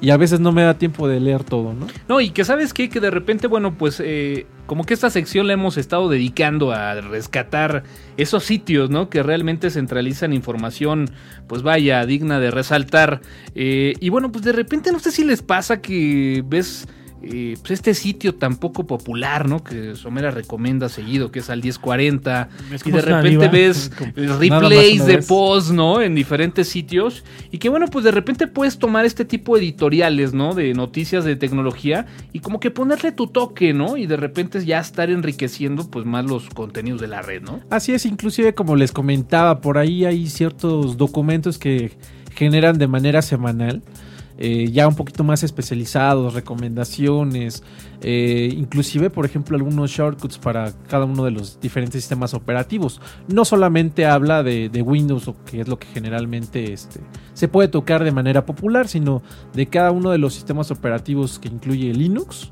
y 0.00 0.10
a 0.10 0.16
veces 0.16 0.38
no 0.38 0.52
me 0.52 0.62
da 0.62 0.74
tiempo 0.74 1.08
de 1.08 1.18
leer 1.18 1.42
todo, 1.42 1.74
¿no? 1.74 1.88
No, 2.08 2.20
y 2.20 2.30
que 2.30 2.44
sabes 2.44 2.72
qué? 2.72 2.88
que 2.88 3.00
de 3.00 3.10
repente, 3.10 3.48
bueno, 3.48 3.74
pues 3.74 4.00
eh, 4.04 4.46
como 4.68 4.84
que 4.84 4.92
esta 4.92 5.08
sección 5.08 5.46
la 5.46 5.54
hemos 5.54 5.78
estado 5.78 6.10
dedicando 6.10 6.72
a 6.72 7.00
rescatar 7.00 7.84
esos 8.18 8.44
sitios, 8.44 8.90
¿no? 8.90 9.08
Que 9.08 9.22
realmente 9.22 9.70
centralizan 9.70 10.34
información, 10.34 11.10
pues 11.46 11.62
vaya, 11.62 12.04
digna 12.04 12.38
de 12.38 12.50
resaltar. 12.50 13.22
Eh, 13.54 13.94
y 13.98 14.10
bueno, 14.10 14.30
pues 14.30 14.44
de 14.44 14.52
repente 14.52 14.92
no 14.92 14.98
sé 15.00 15.10
si 15.10 15.24
les 15.24 15.42
pasa 15.42 15.80
que 15.80 16.44
ves... 16.46 16.86
eh, 17.22 17.56
pues 17.60 17.72
este 17.72 17.94
sitio 17.94 18.34
tan 18.34 18.56
poco 18.56 18.86
popular, 18.86 19.48
¿no? 19.48 19.64
Que 19.64 19.96
Somera 19.96 20.30
recomienda 20.30 20.88
seguido, 20.88 21.32
que 21.32 21.40
es 21.40 21.50
al 21.50 21.62
1040. 21.62 22.48
Es 22.72 22.86
Y 22.86 22.90
de 22.90 23.00
repente 23.02 23.48
ves 23.48 23.90
replays 24.14 25.04
de 25.04 25.18
posts, 25.18 25.72
¿no? 25.72 26.00
En 26.00 26.14
diferentes 26.14 26.68
sitios. 26.68 27.24
Y 27.50 27.58
que 27.58 27.68
bueno, 27.68 27.86
pues 27.86 28.04
de 28.04 28.12
repente 28.12 28.46
puedes 28.46 28.78
tomar 28.78 29.04
este 29.04 29.24
tipo 29.24 29.56
de 29.56 29.62
editoriales, 29.62 30.32
¿no? 30.32 30.54
De 30.54 30.72
noticias 30.74 31.24
de 31.24 31.36
tecnología 31.36 32.06
y 32.32 32.40
como 32.40 32.60
que 32.60 32.70
ponerle 32.70 33.12
tu 33.12 33.26
toque, 33.26 33.72
¿no? 33.72 33.96
Y 33.96 34.06
de 34.06 34.16
repente 34.16 34.64
ya 34.64 34.78
estar 34.78 35.10
enriqueciendo 35.10 35.90
pues 35.90 36.04
más 36.04 36.24
los 36.24 36.48
contenidos 36.50 37.00
de 37.00 37.08
la 37.08 37.22
red, 37.22 37.42
¿no? 37.42 37.60
Así 37.70 37.92
es, 37.92 38.06
inclusive 38.06 38.54
como 38.54 38.76
les 38.76 38.92
comentaba, 38.92 39.60
por 39.60 39.78
ahí 39.78 40.04
hay 40.04 40.28
ciertos 40.28 40.96
documentos 40.96 41.58
que 41.58 41.92
generan 42.34 42.78
de 42.78 42.86
manera 42.86 43.22
semanal, 43.22 43.82
eh, 44.38 44.70
ya 44.70 44.86
un 44.86 44.94
poquito 44.94 45.24
más 45.24 45.42
especializados, 45.42 46.34
recomendaciones, 46.34 47.62
eh, 48.00 48.54
inclusive 48.56 49.10
por 49.10 49.24
ejemplo 49.26 49.56
algunos 49.56 49.90
shortcuts 49.90 50.38
para 50.38 50.72
cada 50.88 51.04
uno 51.04 51.24
de 51.24 51.32
los 51.32 51.60
diferentes 51.60 52.02
sistemas 52.02 52.34
operativos. 52.34 53.00
No 53.26 53.44
solamente 53.44 54.06
habla 54.06 54.42
de, 54.42 54.68
de 54.68 54.82
Windows, 54.82 55.30
que 55.44 55.60
es 55.62 55.68
lo 55.68 55.78
que 55.78 55.88
generalmente 55.88 56.72
este, 56.72 57.00
se 57.34 57.48
puede 57.48 57.68
tocar 57.68 58.04
de 58.04 58.12
manera 58.12 58.46
popular, 58.46 58.88
sino 58.88 59.22
de 59.54 59.66
cada 59.66 59.90
uno 59.90 60.10
de 60.10 60.18
los 60.18 60.34
sistemas 60.34 60.70
operativos 60.70 61.38
que 61.38 61.48
incluye 61.48 61.92
Linux. 61.92 62.50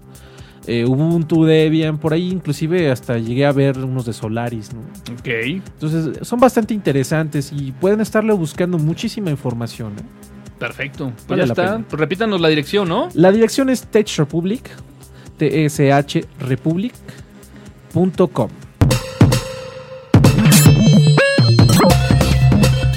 eh, 0.66 0.84
Ubuntu, 0.84 1.45
Debian, 1.45 1.99
por 1.99 2.12
ahí 2.12 2.28
inclusive 2.28 2.91
hasta 2.91 3.18
llegué 3.18 3.47
a 3.47 3.53
ver 3.53 3.78
unos 3.78 4.05
de 4.05 4.12
Solaris, 4.12 4.74
¿no? 4.74 4.80
Ok. 5.12 5.28
Entonces 5.28 6.26
son 6.26 6.41
bastante 6.41 6.74
interesantes 6.74 7.53
y 7.53 7.70
pueden 7.70 8.01
estarle 8.01 8.32
buscando 8.32 8.76
muchísima 8.76 9.30
información. 9.30 9.93
¿eh? 9.93 10.03
Perfecto. 10.59 11.12
Pues 11.14 11.26
Vale 11.28 11.42
ya 11.42 11.46
la 11.46 11.52
está. 11.52 11.64
pena. 11.74 11.84
Pues 11.88 12.00
repítanos 12.00 12.40
la 12.40 12.48
dirección, 12.48 12.88
¿no? 12.88 13.09
La 13.14 13.30
dirección 13.32 13.68
es 13.70 13.86
Tech 13.86 14.09
Republic, 14.16 14.70
Republic.com. 16.40 16.98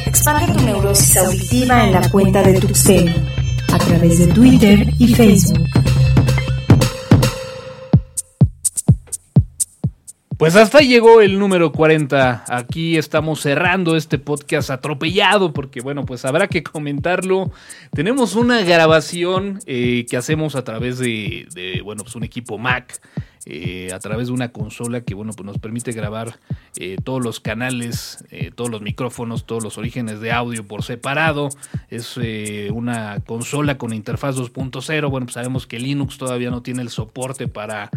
Expande 0.05 0.53
tu 0.53 0.60
neurosis 0.66 1.18
auditiva 1.18 1.86
en 1.86 1.91
la 1.93 2.10
cuenta 2.10 2.41
de 2.43 2.60
Tuxteno, 2.60 3.14
a 3.74 3.78
través 3.78 4.20
de 4.20 4.28
Twitter 4.28 4.88
y 4.97 5.14
Facebook. 5.14 5.68
Pues 10.40 10.56
hasta 10.56 10.80
llegó 10.80 11.20
el 11.20 11.38
número 11.38 11.74
40. 11.74 12.46
Aquí 12.48 12.96
estamos 12.98 13.42
cerrando 13.42 13.98
este 13.98 14.18
podcast 14.20 14.70
atropellado 14.70 15.52
porque 15.52 15.82
bueno, 15.82 16.06
pues 16.06 16.24
habrá 16.24 16.48
que 16.48 16.64
comentarlo. 16.64 17.52
Tenemos 17.92 18.36
una 18.36 18.62
grabación 18.62 19.60
eh, 19.66 20.06
que 20.10 20.16
hacemos 20.16 20.56
a 20.56 20.64
través 20.64 20.98
de, 20.98 21.46
de, 21.54 21.82
bueno, 21.82 22.04
pues 22.04 22.16
un 22.16 22.24
equipo 22.24 22.58
Mac. 22.58 23.02
Eh, 23.46 23.90
a 23.94 24.00
través 24.00 24.28
de 24.28 24.34
una 24.34 24.50
consola 24.50 25.02
que 25.02 25.14
bueno 25.14 25.32
pues 25.34 25.46
nos 25.46 25.58
permite 25.60 25.94
grabar 25.94 26.40
eh, 26.76 26.98
todos 27.04 27.24
los 27.24 27.40
canales, 27.40 28.26
eh, 28.32 28.52
todos 28.54 28.70
los 28.70 28.82
micrófonos, 28.82 29.46
todos 29.46 29.64
los 29.64 29.78
orígenes 29.78 30.20
de 30.20 30.32
audio 30.32 30.68
por 30.68 30.84
separado. 30.84 31.50
Es 31.90 32.18
una 32.72 33.20
consola 33.26 33.78
con 33.78 33.94
interfaz 33.94 34.36
2.0. 34.36 35.10
Bueno, 35.10 35.26
pues 35.26 35.34
sabemos 35.34 35.68
que 35.68 35.80
Linux 35.80 36.18
todavía 36.18 36.50
no 36.50 36.62
tiene 36.62 36.82
el 36.82 36.90
soporte 36.90 37.48
para 37.48 37.90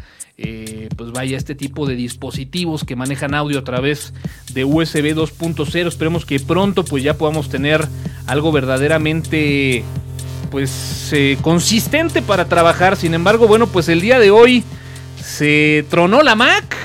pues 0.97 1.13
vaya 1.13 1.37
este 1.37 1.55
tipo 1.55 1.87
de 1.87 1.95
dispositivos 1.95 2.85
que 2.85 2.97
manejan 2.97 3.35
audio 3.35 3.61
a 3.61 3.65
través 3.65 4.13
de 4.53 4.65
USB 4.65 5.15
2.0. 5.15 5.87
Esperemos 5.87 6.25
que 6.25 6.41
pronto 6.41 6.85
pues 6.85 7.03
ya 7.03 7.19
podamos 7.19 7.49
tener 7.49 7.87
algo 8.27 8.53
verdaderamente 8.53 9.85
pues 10.51 11.15
consistente 11.43 12.23
para 12.23 12.47
trabajar. 12.47 12.97
Sin 12.97 13.15
embargo, 13.15 13.47
bueno, 13.47 13.67
pues 13.67 13.89
el 13.89 14.01
día 14.01 14.19
de 14.19 14.31
hoy 14.31 14.65
se 15.23 15.85
tronó 15.89 16.23
la 16.23 16.35
Mac. 16.35 16.77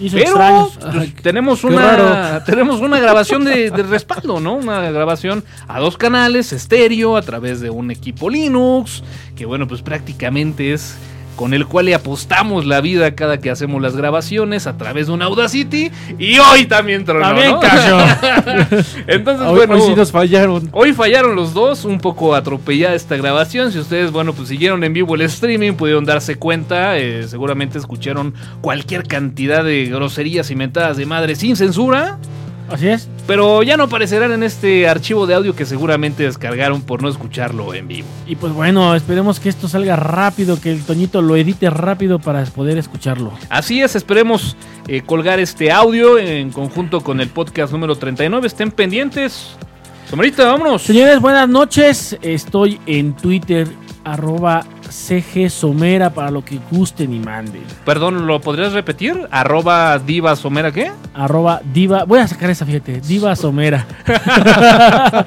Hizo 0.00 0.16
Pero 0.16 0.72
pues, 0.92 1.14
tenemos 1.22 1.62
una 1.62 2.42
tenemos 2.46 2.80
una 2.80 2.98
grabación 2.98 3.44
de, 3.44 3.70
de 3.70 3.82
respaldo, 3.84 4.40
¿no? 4.40 4.54
Una 4.54 4.90
grabación 4.90 5.44
a 5.68 5.78
dos 5.78 5.96
canales, 5.96 6.52
estéreo, 6.52 7.16
a 7.16 7.22
través 7.22 7.60
de 7.60 7.70
un 7.70 7.90
equipo 7.92 8.28
Linux, 8.28 9.04
que 9.36 9.46
bueno, 9.46 9.68
pues 9.68 9.82
prácticamente 9.82 10.72
es 10.72 10.96
con 11.36 11.54
el 11.54 11.66
cual 11.66 11.86
le 11.86 11.94
apostamos 11.94 12.66
la 12.66 12.80
vida 12.80 13.14
cada 13.14 13.38
que 13.38 13.50
hacemos 13.50 13.80
las 13.82 13.96
grabaciones 13.96 14.66
a 14.66 14.76
través 14.76 15.06
de 15.06 15.12
un 15.12 15.22
Audacity 15.22 15.90
y 16.18 16.38
hoy 16.38 16.66
también 16.66 17.04
tronó, 17.04 17.24
También 17.26 17.50
¿no? 17.50 17.60
cayó. 17.60 17.98
Entonces, 19.06 19.46
Hoy, 19.46 19.56
bueno, 19.56 19.74
hoy 19.74 19.80
sí 19.82 19.94
nos 19.94 20.12
fallaron. 20.12 20.68
Hoy 20.72 20.92
fallaron 20.92 21.34
los 21.36 21.54
dos, 21.54 21.84
un 21.84 21.98
poco 21.98 22.34
atropellada 22.34 22.94
esta 22.94 23.16
grabación. 23.16 23.72
Si 23.72 23.78
ustedes, 23.78 24.12
bueno, 24.12 24.32
pues 24.32 24.48
siguieron 24.48 24.84
en 24.84 24.92
vivo 24.92 25.14
el 25.14 25.22
streaming, 25.22 25.72
pudieron 25.72 26.04
darse 26.04 26.36
cuenta, 26.36 26.96
eh, 26.98 27.26
seguramente 27.28 27.78
escucharon 27.78 28.34
cualquier 28.60 29.06
cantidad 29.06 29.64
de 29.64 29.86
groserías 29.86 30.50
y 30.50 30.56
mentadas 30.56 30.96
de 30.96 31.06
madre 31.06 31.34
sin 31.36 31.56
censura. 31.56 32.18
Así 32.74 32.88
es. 32.88 33.08
Pero 33.28 33.62
ya 33.62 33.76
no 33.76 33.84
aparecerán 33.84 34.32
en 34.32 34.42
este 34.42 34.88
archivo 34.88 35.28
de 35.28 35.34
audio 35.34 35.54
que 35.54 35.64
seguramente 35.64 36.24
descargaron 36.24 36.82
por 36.82 37.02
no 37.02 37.08
escucharlo 37.08 37.72
en 37.72 37.86
vivo. 37.86 38.08
Y 38.26 38.34
pues 38.34 38.52
bueno, 38.52 38.96
esperemos 38.96 39.38
que 39.38 39.48
esto 39.48 39.68
salga 39.68 39.94
rápido, 39.94 40.60
que 40.60 40.72
el 40.72 40.82
Toñito 40.82 41.22
lo 41.22 41.36
edite 41.36 41.70
rápido 41.70 42.18
para 42.18 42.44
poder 42.46 42.76
escucharlo. 42.76 43.32
Así 43.48 43.80
es, 43.80 43.94
esperemos 43.94 44.56
eh, 44.88 45.02
colgar 45.02 45.38
este 45.38 45.70
audio 45.70 46.18
en 46.18 46.50
conjunto 46.50 47.00
con 47.00 47.20
el 47.20 47.28
podcast 47.28 47.72
número 47.72 47.94
39. 47.94 48.44
Estén 48.44 48.72
pendientes. 48.72 49.50
Somerita, 50.10 50.44
vámonos. 50.46 50.82
Señores, 50.82 51.20
buenas 51.20 51.48
noches. 51.48 52.18
Estoy 52.22 52.80
en 52.86 53.14
Twitter, 53.14 53.68
arroba 54.02 54.66
CG 54.94 55.50
Somera 55.50 56.10
para 56.14 56.30
lo 56.30 56.44
que 56.44 56.60
gusten 56.70 57.12
y 57.12 57.18
manden. 57.18 57.64
Perdón, 57.84 58.28
¿lo 58.28 58.40
podrías 58.40 58.72
repetir? 58.72 59.26
Arroba 59.30 59.98
diva 59.98 60.36
somera, 60.36 60.70
¿qué? 60.70 60.92
Arroba 61.12 61.60
diva. 61.72 62.04
Voy 62.04 62.20
a 62.20 62.28
sacar 62.28 62.48
esa, 62.48 62.64
fíjate. 62.64 63.00
Diva 63.00 63.34
Somera. 63.34 63.86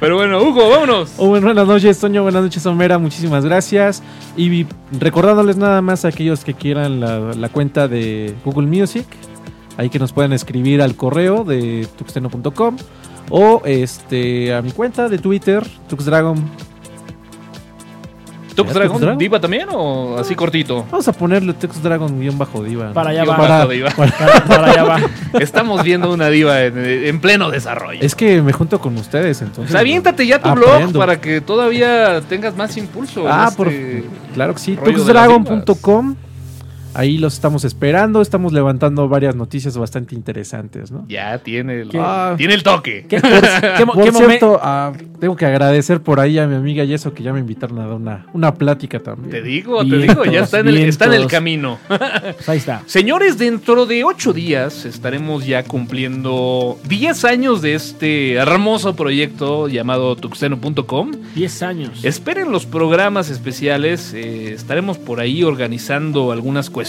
Pero 0.00 0.16
bueno, 0.16 0.42
Hugo, 0.42 0.68
vámonos. 0.68 1.14
Oh, 1.16 1.28
bueno, 1.28 1.46
buenas 1.46 1.66
noches, 1.66 1.98
Toño. 1.98 2.22
Buenas 2.22 2.42
noches, 2.42 2.64
Homera. 2.66 2.98
Muchísimas 2.98 3.46
gracias. 3.46 4.02
Y 4.36 4.66
recordándoles 4.92 5.56
nada 5.56 5.80
más 5.80 6.04
a 6.04 6.08
aquellos 6.08 6.44
que 6.44 6.52
quieran 6.52 7.00
la, 7.00 7.18
la 7.34 7.48
cuenta 7.48 7.88
de 7.88 8.34
Google 8.44 8.66
Music, 8.66 9.06
ahí 9.78 9.88
que 9.88 9.98
nos 9.98 10.12
puedan 10.12 10.34
escribir 10.34 10.82
al 10.82 10.94
correo 10.96 11.44
de 11.44 11.88
tuxteno.com 11.96 12.76
o 13.30 13.62
este 13.64 14.54
a 14.54 14.60
mi 14.60 14.70
cuenta 14.72 15.08
de 15.08 15.18
Twitter, 15.18 15.66
tuxdragon. 15.88 16.67
¿Tux 18.62 18.68
¿Ya, 18.68 18.74
Dragon? 18.74 18.92
Tux 18.92 19.00
Dragon? 19.02 19.18
¿Diva 19.18 19.40
también 19.40 19.68
o 19.72 20.18
así 20.18 20.34
cortito? 20.34 20.84
Vamos 20.90 21.06
a 21.08 21.12
ponerle 21.12 21.52
tuxdragon-diva. 21.54 22.92
Para 22.92 23.10
allá 23.10 23.20
Digo, 23.22 23.32
va. 23.32 23.38
para- 23.38 23.66
diva. 23.66 23.90
Para, 23.90 24.44
para 24.46 24.70
allá 24.72 24.84
va. 24.84 25.00
Estamos 25.40 25.82
viendo 25.82 26.12
una 26.12 26.28
diva 26.28 26.62
en, 26.62 26.76
en 26.78 27.20
pleno 27.20 27.50
desarrollo. 27.50 28.00
Es 28.02 28.14
que 28.14 28.42
me 28.42 28.52
junto 28.52 28.80
con 28.80 28.96
ustedes, 28.96 29.40
entonces. 29.42 29.70
Pues 29.72 29.80
aviéntate 29.80 30.26
ya 30.26 30.40
tu 30.40 30.48
Aprendo. 30.48 30.78
blog 30.90 30.98
para 30.98 31.20
que 31.20 31.40
todavía 31.40 32.20
tengas 32.28 32.56
más 32.56 32.76
impulso. 32.76 33.22
en 33.22 33.28
Ah, 33.30 33.46
este- 33.48 33.56
por, 33.56 33.72
claro 34.34 34.54
que 34.54 34.60
sí. 34.60 34.76
rollo 34.76 35.04
de 35.04 35.14
las 35.14 35.28
Tuxdragon.com. 35.28 36.16
Ahí 36.98 37.16
los 37.16 37.34
estamos 37.34 37.64
esperando. 37.64 38.20
Estamos 38.20 38.52
levantando 38.52 39.08
varias 39.08 39.36
noticias 39.36 39.78
bastante 39.78 40.16
interesantes, 40.16 40.90
¿no? 40.90 41.04
Ya 41.06 41.38
tiene 41.38 41.82
el, 41.82 41.90
¿Qué? 41.90 42.04
tiene 42.36 42.54
el 42.54 42.64
toque. 42.64 43.06
¿Qué, 43.08 43.20
Por 43.20 44.02
qué 44.04 44.10
cierto, 44.10 44.58
ah, 44.60 44.92
tengo 45.20 45.36
que 45.36 45.46
agradecer 45.46 46.00
por 46.00 46.18
ahí 46.18 46.40
a 46.40 46.48
mi 46.48 46.56
amiga 46.56 46.82
y 46.82 46.92
eso 46.92 47.14
que 47.14 47.22
ya 47.22 47.32
me 47.32 47.38
invitaron 47.38 47.78
a 47.78 47.86
dar 47.86 47.94
una, 47.94 48.26
una 48.32 48.52
plática 48.54 48.98
también. 48.98 49.30
Te 49.30 49.42
digo, 49.42 49.86
te 49.86 49.96
digo, 49.96 50.24
ya 50.24 50.40
está 50.40 50.58
en, 50.58 50.66
el, 50.66 50.78
está 50.78 51.04
en 51.04 51.12
el 51.12 51.18
vientos. 51.18 51.32
camino. 51.32 51.78
Pues 51.86 52.48
ahí 52.48 52.58
está. 52.58 52.82
Señores, 52.86 53.38
dentro 53.38 53.86
de 53.86 54.02
ocho 54.02 54.32
días 54.32 54.84
estaremos 54.84 55.46
ya 55.46 55.62
cumpliendo 55.62 56.80
10 56.88 57.24
años 57.26 57.62
de 57.62 57.76
este 57.76 58.32
hermoso 58.32 58.96
proyecto 58.96 59.68
llamado 59.68 60.16
tuxteno.com. 60.16 61.12
10 61.36 61.62
años. 61.62 62.04
Esperen 62.04 62.50
los 62.50 62.66
programas 62.66 63.30
especiales, 63.30 64.12
eh, 64.14 64.52
estaremos 64.52 64.98
por 64.98 65.20
ahí 65.20 65.44
organizando 65.44 66.32
algunas 66.32 66.70
cuestiones 66.70 66.87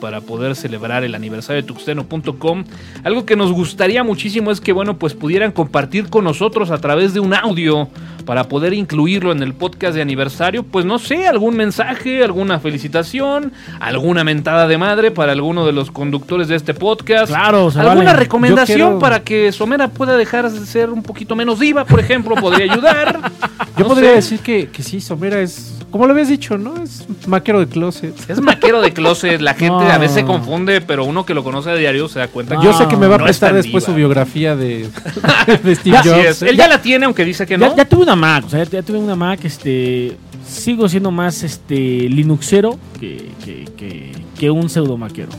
para 0.00 0.20
poder 0.20 0.54
celebrar 0.56 1.04
el 1.04 1.14
aniversario 1.14 1.60
de 1.62 1.66
tuxteno.com. 1.68 2.64
Algo 3.04 3.26
que 3.26 3.36
nos 3.36 3.52
gustaría 3.52 4.02
muchísimo 4.04 4.50
es 4.50 4.60
que, 4.60 4.72
bueno, 4.72 4.98
pues 4.98 5.14
pudieran 5.14 5.52
compartir 5.52 6.08
con 6.08 6.24
nosotros 6.24 6.70
a 6.70 6.78
través 6.78 7.12
de 7.12 7.20
un 7.20 7.34
audio 7.34 7.88
para 8.24 8.44
poder 8.44 8.72
incluirlo 8.72 9.32
en 9.32 9.42
el 9.42 9.52
podcast 9.52 9.94
de 9.96 10.02
aniversario. 10.02 10.62
Pues 10.62 10.84
no 10.86 10.98
sé, 10.98 11.26
algún 11.26 11.56
mensaje, 11.56 12.22
alguna 12.22 12.60
felicitación, 12.60 13.52
alguna 13.80 14.22
mentada 14.24 14.66
de 14.68 14.78
madre 14.78 15.10
para 15.10 15.32
alguno 15.32 15.66
de 15.66 15.72
los 15.72 15.90
conductores 15.90 16.46
de 16.48 16.54
este 16.56 16.72
podcast. 16.72 17.26
Claro, 17.28 17.70
se 17.70 17.80
¿Alguna 17.80 18.12
vale. 18.12 18.18
recomendación 18.20 18.76
quiero- 18.76 18.98
para 19.00 19.22
que 19.22 19.50
Somera 19.52 19.88
pueda 19.88 20.16
dejar 20.16 20.50
de 20.50 20.64
ser 20.66 20.90
un 20.90 21.02
poquito 21.02 21.34
menos 21.34 21.58
diva, 21.58 21.84
por 21.84 21.98
ejemplo? 22.00 22.36
¿Podría 22.36 22.72
ayudar? 22.72 23.30
Yo 23.76 23.84
No 23.84 23.88
podría 23.88 24.10
sé. 24.10 24.16
decir 24.16 24.38
que, 24.40 24.68
que 24.68 24.82
sí, 24.82 25.00
Somera 25.00 25.40
es, 25.40 25.74
como 25.90 26.06
lo 26.06 26.12
habías 26.12 26.28
dicho, 26.28 26.56
¿no? 26.58 26.74
Es 26.82 27.06
maquero 27.26 27.58
de 27.60 27.66
closet. 27.66 28.14
Es 28.30 28.40
maquero 28.40 28.80
de 28.82 28.92
closet, 28.92 29.31
la 29.40 29.54
gente 29.54 29.84
No. 29.84 29.90
a 29.90 29.98
veces 29.98 30.16
se 30.16 30.24
confunde, 30.24 30.80
pero 30.80 31.04
uno 31.04 31.24
que 31.24 31.32
lo 31.34 31.42
conoce 31.42 31.70
a 31.70 31.74
diario 31.74 32.08
se 32.08 32.18
da 32.18 32.28
cuenta 32.28 32.56
que 32.58 32.64
Yo 32.64 32.72
sé 32.72 32.86
que 32.88 32.96
me 32.96 33.06
va 33.06 33.14
a 33.14 33.18
no 33.18 33.24
es 33.24 33.28
prestar 33.28 33.54
después 33.54 33.84
diva. 33.84 33.92
su 33.92 33.96
biografía 33.96 34.56
de, 34.56 34.88
de 35.64 35.74
Steve 35.76 35.98
Jobs. 36.04 36.26
es. 36.26 36.42
Él 36.42 36.56
ya 36.56 36.68
la 36.68 36.82
tiene, 36.82 37.06
aunque 37.06 37.24
dice 37.24 37.46
que 37.46 37.56
Ya, 37.58 37.68
no. 37.68 37.76
ya 37.76 37.84
tuve 37.84 38.02
una 38.02 38.16
Mac, 38.16 38.44
o 38.46 38.48
sea, 38.50 38.64
ya, 38.64 38.70
ya 38.70 38.82
tuve 38.82 38.98
una 38.98 39.16
Mac, 39.16 39.40
este, 39.44 40.16
sigo 40.46 40.88
siendo 40.88 41.10
más 41.10 41.42
este 41.42 41.74
Linuxero 42.08 42.78
que, 43.00 43.30
que, 43.44 43.64
que, 43.76 44.12
que 44.38 44.50
un 44.50 44.68
pseudo 44.68 44.96
maquero. 44.96 45.30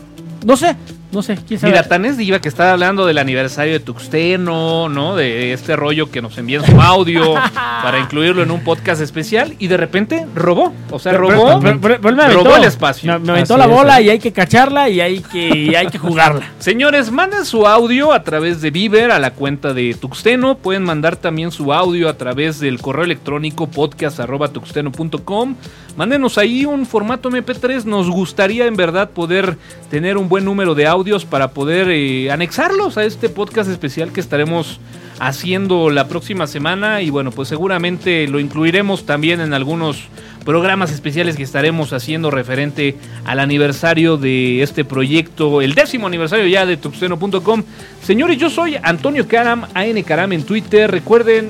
No 0.45 0.57
sé, 0.57 0.75
no 1.13 1.21
sé, 1.21 1.37
quién 1.47 1.59
sabe. 1.59 1.71
Mira, 1.73 1.83
tan 1.87 2.03
es 2.05 2.17
diva 2.17 2.39
que 2.41 2.49
está 2.49 2.71
hablando 2.73 3.05
del 3.05 3.17
aniversario 3.19 3.73
de 3.73 3.79
Tuxteno, 3.79 4.89
¿no? 4.89 5.15
De 5.15 5.53
este 5.53 5.75
rollo 5.75 6.09
que 6.11 6.21
nos 6.21 6.37
envían 6.37 6.65
su 6.65 6.81
audio 6.81 7.35
para 7.83 7.99
incluirlo 7.99 8.43
en 8.43 8.51
un 8.51 8.61
podcast 8.63 9.01
especial 9.01 9.53
y 9.59 9.67
de 9.67 9.77
repente 9.77 10.25
robó. 10.35 10.73
O 10.91 10.99
sea, 10.99 11.11
Pero- 11.13 11.29
robó, 11.29 11.59
pero- 11.59 11.79
pero- 11.79 11.97
pero 12.01 12.09
él 12.09 12.15
me 12.15 12.27
robó 12.29 12.55
el 12.57 12.63
espacio. 12.65 13.11
Me, 13.13 13.19
me 13.19 13.31
aventó 13.33 13.53
Así 13.53 13.59
la 13.61 13.67
bola 13.67 14.01
y 14.01 14.09
hay 14.09 14.19
que 14.19 14.31
cacharla 14.33 14.89
y 14.89 14.99
hay 15.01 15.19
que, 15.21 15.47
y 15.55 15.75
hay 15.75 15.87
que 15.87 15.97
jugarla. 15.97 16.51
Señores, 16.59 17.11
manden 17.11 17.45
su 17.45 17.67
audio 17.67 18.11
a 18.11 18.23
través 18.23 18.61
de 18.61 18.71
Viver 18.71 19.11
a 19.11 19.19
la 19.19 19.31
cuenta 19.31 19.73
de 19.73 19.93
Tuxteno. 19.93 20.57
Pueden 20.57 20.83
mandar 20.83 21.15
también 21.15 21.51
su 21.51 21.71
audio 21.71 22.09
a 22.09 22.17
través 22.17 22.59
del 22.59 22.81
correo 22.81 23.03
electrónico 23.05 23.67
podcast.tuxteno.com. 23.67 25.55
Mándenos 25.95 26.37
ahí 26.39 26.65
un 26.65 26.85
formato 26.85 27.29
MP3. 27.29 27.83
Nos 27.85 28.09
gustaría 28.09 28.65
en 28.65 28.75
verdad 28.75 29.11
poder 29.11 29.57
tener 29.91 30.17
un 30.17 30.27
buen 30.27 30.43
número 30.45 30.73
de 30.73 30.87
para 31.25 31.49
poder 31.49 31.89
eh, 31.89 32.31
anexarlos 32.31 32.97
a 32.97 33.03
este 33.03 33.27
podcast 33.27 33.69
especial 33.69 34.13
que 34.13 34.21
estaremos 34.21 34.79
haciendo 35.19 35.89
la 35.89 36.07
próxima 36.07 36.47
semana. 36.47 37.01
Y 37.01 37.09
bueno, 37.09 37.31
pues 37.31 37.49
seguramente 37.49 38.27
lo 38.27 38.39
incluiremos 38.39 39.05
también 39.05 39.41
en 39.41 39.53
algunos 39.53 40.07
programas 40.45 40.91
especiales 40.91 41.35
que 41.35 41.43
estaremos 41.43 41.91
haciendo 41.91 42.31
referente 42.31 42.95
al 43.25 43.39
aniversario 43.39 44.15
de 44.17 44.61
este 44.61 44.85
proyecto, 44.85 45.61
el 45.61 45.73
décimo 45.73 46.07
aniversario 46.07 46.47
ya 46.47 46.65
de 46.65 46.77
tuxteno.com. 46.77 47.63
Señores, 48.01 48.37
yo 48.37 48.49
soy 48.49 48.77
Antonio 48.81 49.27
Karam, 49.27 49.65
AN 49.73 50.01
Karam 50.03 50.31
en 50.31 50.43
Twitter. 50.43 50.89
Recuerden, 50.89 51.49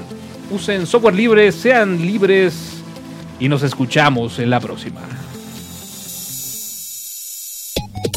usen 0.50 0.88
software 0.88 1.16
libre, 1.16 1.52
sean 1.52 2.04
libres 2.06 2.82
y 3.40 3.50
nos 3.50 3.62
escuchamos 3.62 4.40
en 4.40 4.50
la 4.50 4.60
próxima. 4.60 5.02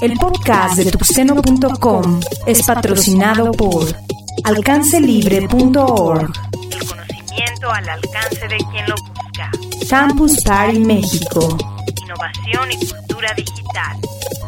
El 0.03 0.12
podcast 0.18 0.76
de 0.76 0.91
tuxteno.com 0.91 2.20
es 2.47 2.62
patrocinado 2.64 3.51
por 3.53 3.87
alcancelibre.org, 4.45 6.32
El 6.70 6.87
conocimiento 6.87 7.70
al 7.70 7.89
alcance 7.89 8.49
de 8.49 8.57
quien 8.70 8.89
lo 8.89 8.95
busca. 8.97 9.51
Campus 9.89 10.43
Party 10.43 10.78
México, 10.80 11.57
Innovación 12.03 12.72
y 12.72 12.76
cultura 12.87 13.32
digital. 13.37 13.99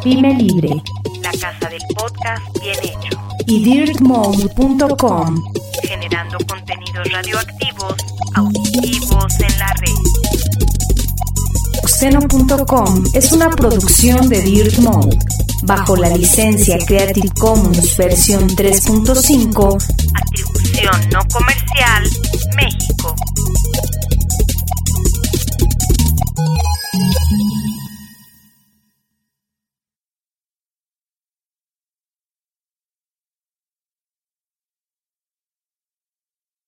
Pyme 0.03 0.35
Libre 0.35 0.83
La 1.23 1.33
casa 1.33 1.69
del 1.69 1.83
podcast 1.97 2.43
bien 2.61 2.79
hecho. 2.83 3.19
y 3.47 3.63
dirtmode.com. 3.65 5.43
Generando 5.83 6.39
contenidos 6.47 7.11
radioactivos, 7.13 7.95
auditivos 8.35 9.41
en 9.41 9.59
la 9.59 9.73
red. 9.75 10.28
Oxeno.com 12.01 13.03
es 13.13 13.33
una 13.33 13.51
producción 13.51 14.29
de 14.29 14.41
Dirt 14.41 14.79
Mode, 14.79 15.19
bajo 15.63 15.97
la 15.97 16.09
licencia 16.17 16.79
Creative 16.87 17.29
Commons 17.41 17.97
versión 17.97 18.49
3.5, 18.49 19.85
atribución 20.15 21.11
no 21.11 21.19
comercial, 21.27 22.05
México. 22.55 23.17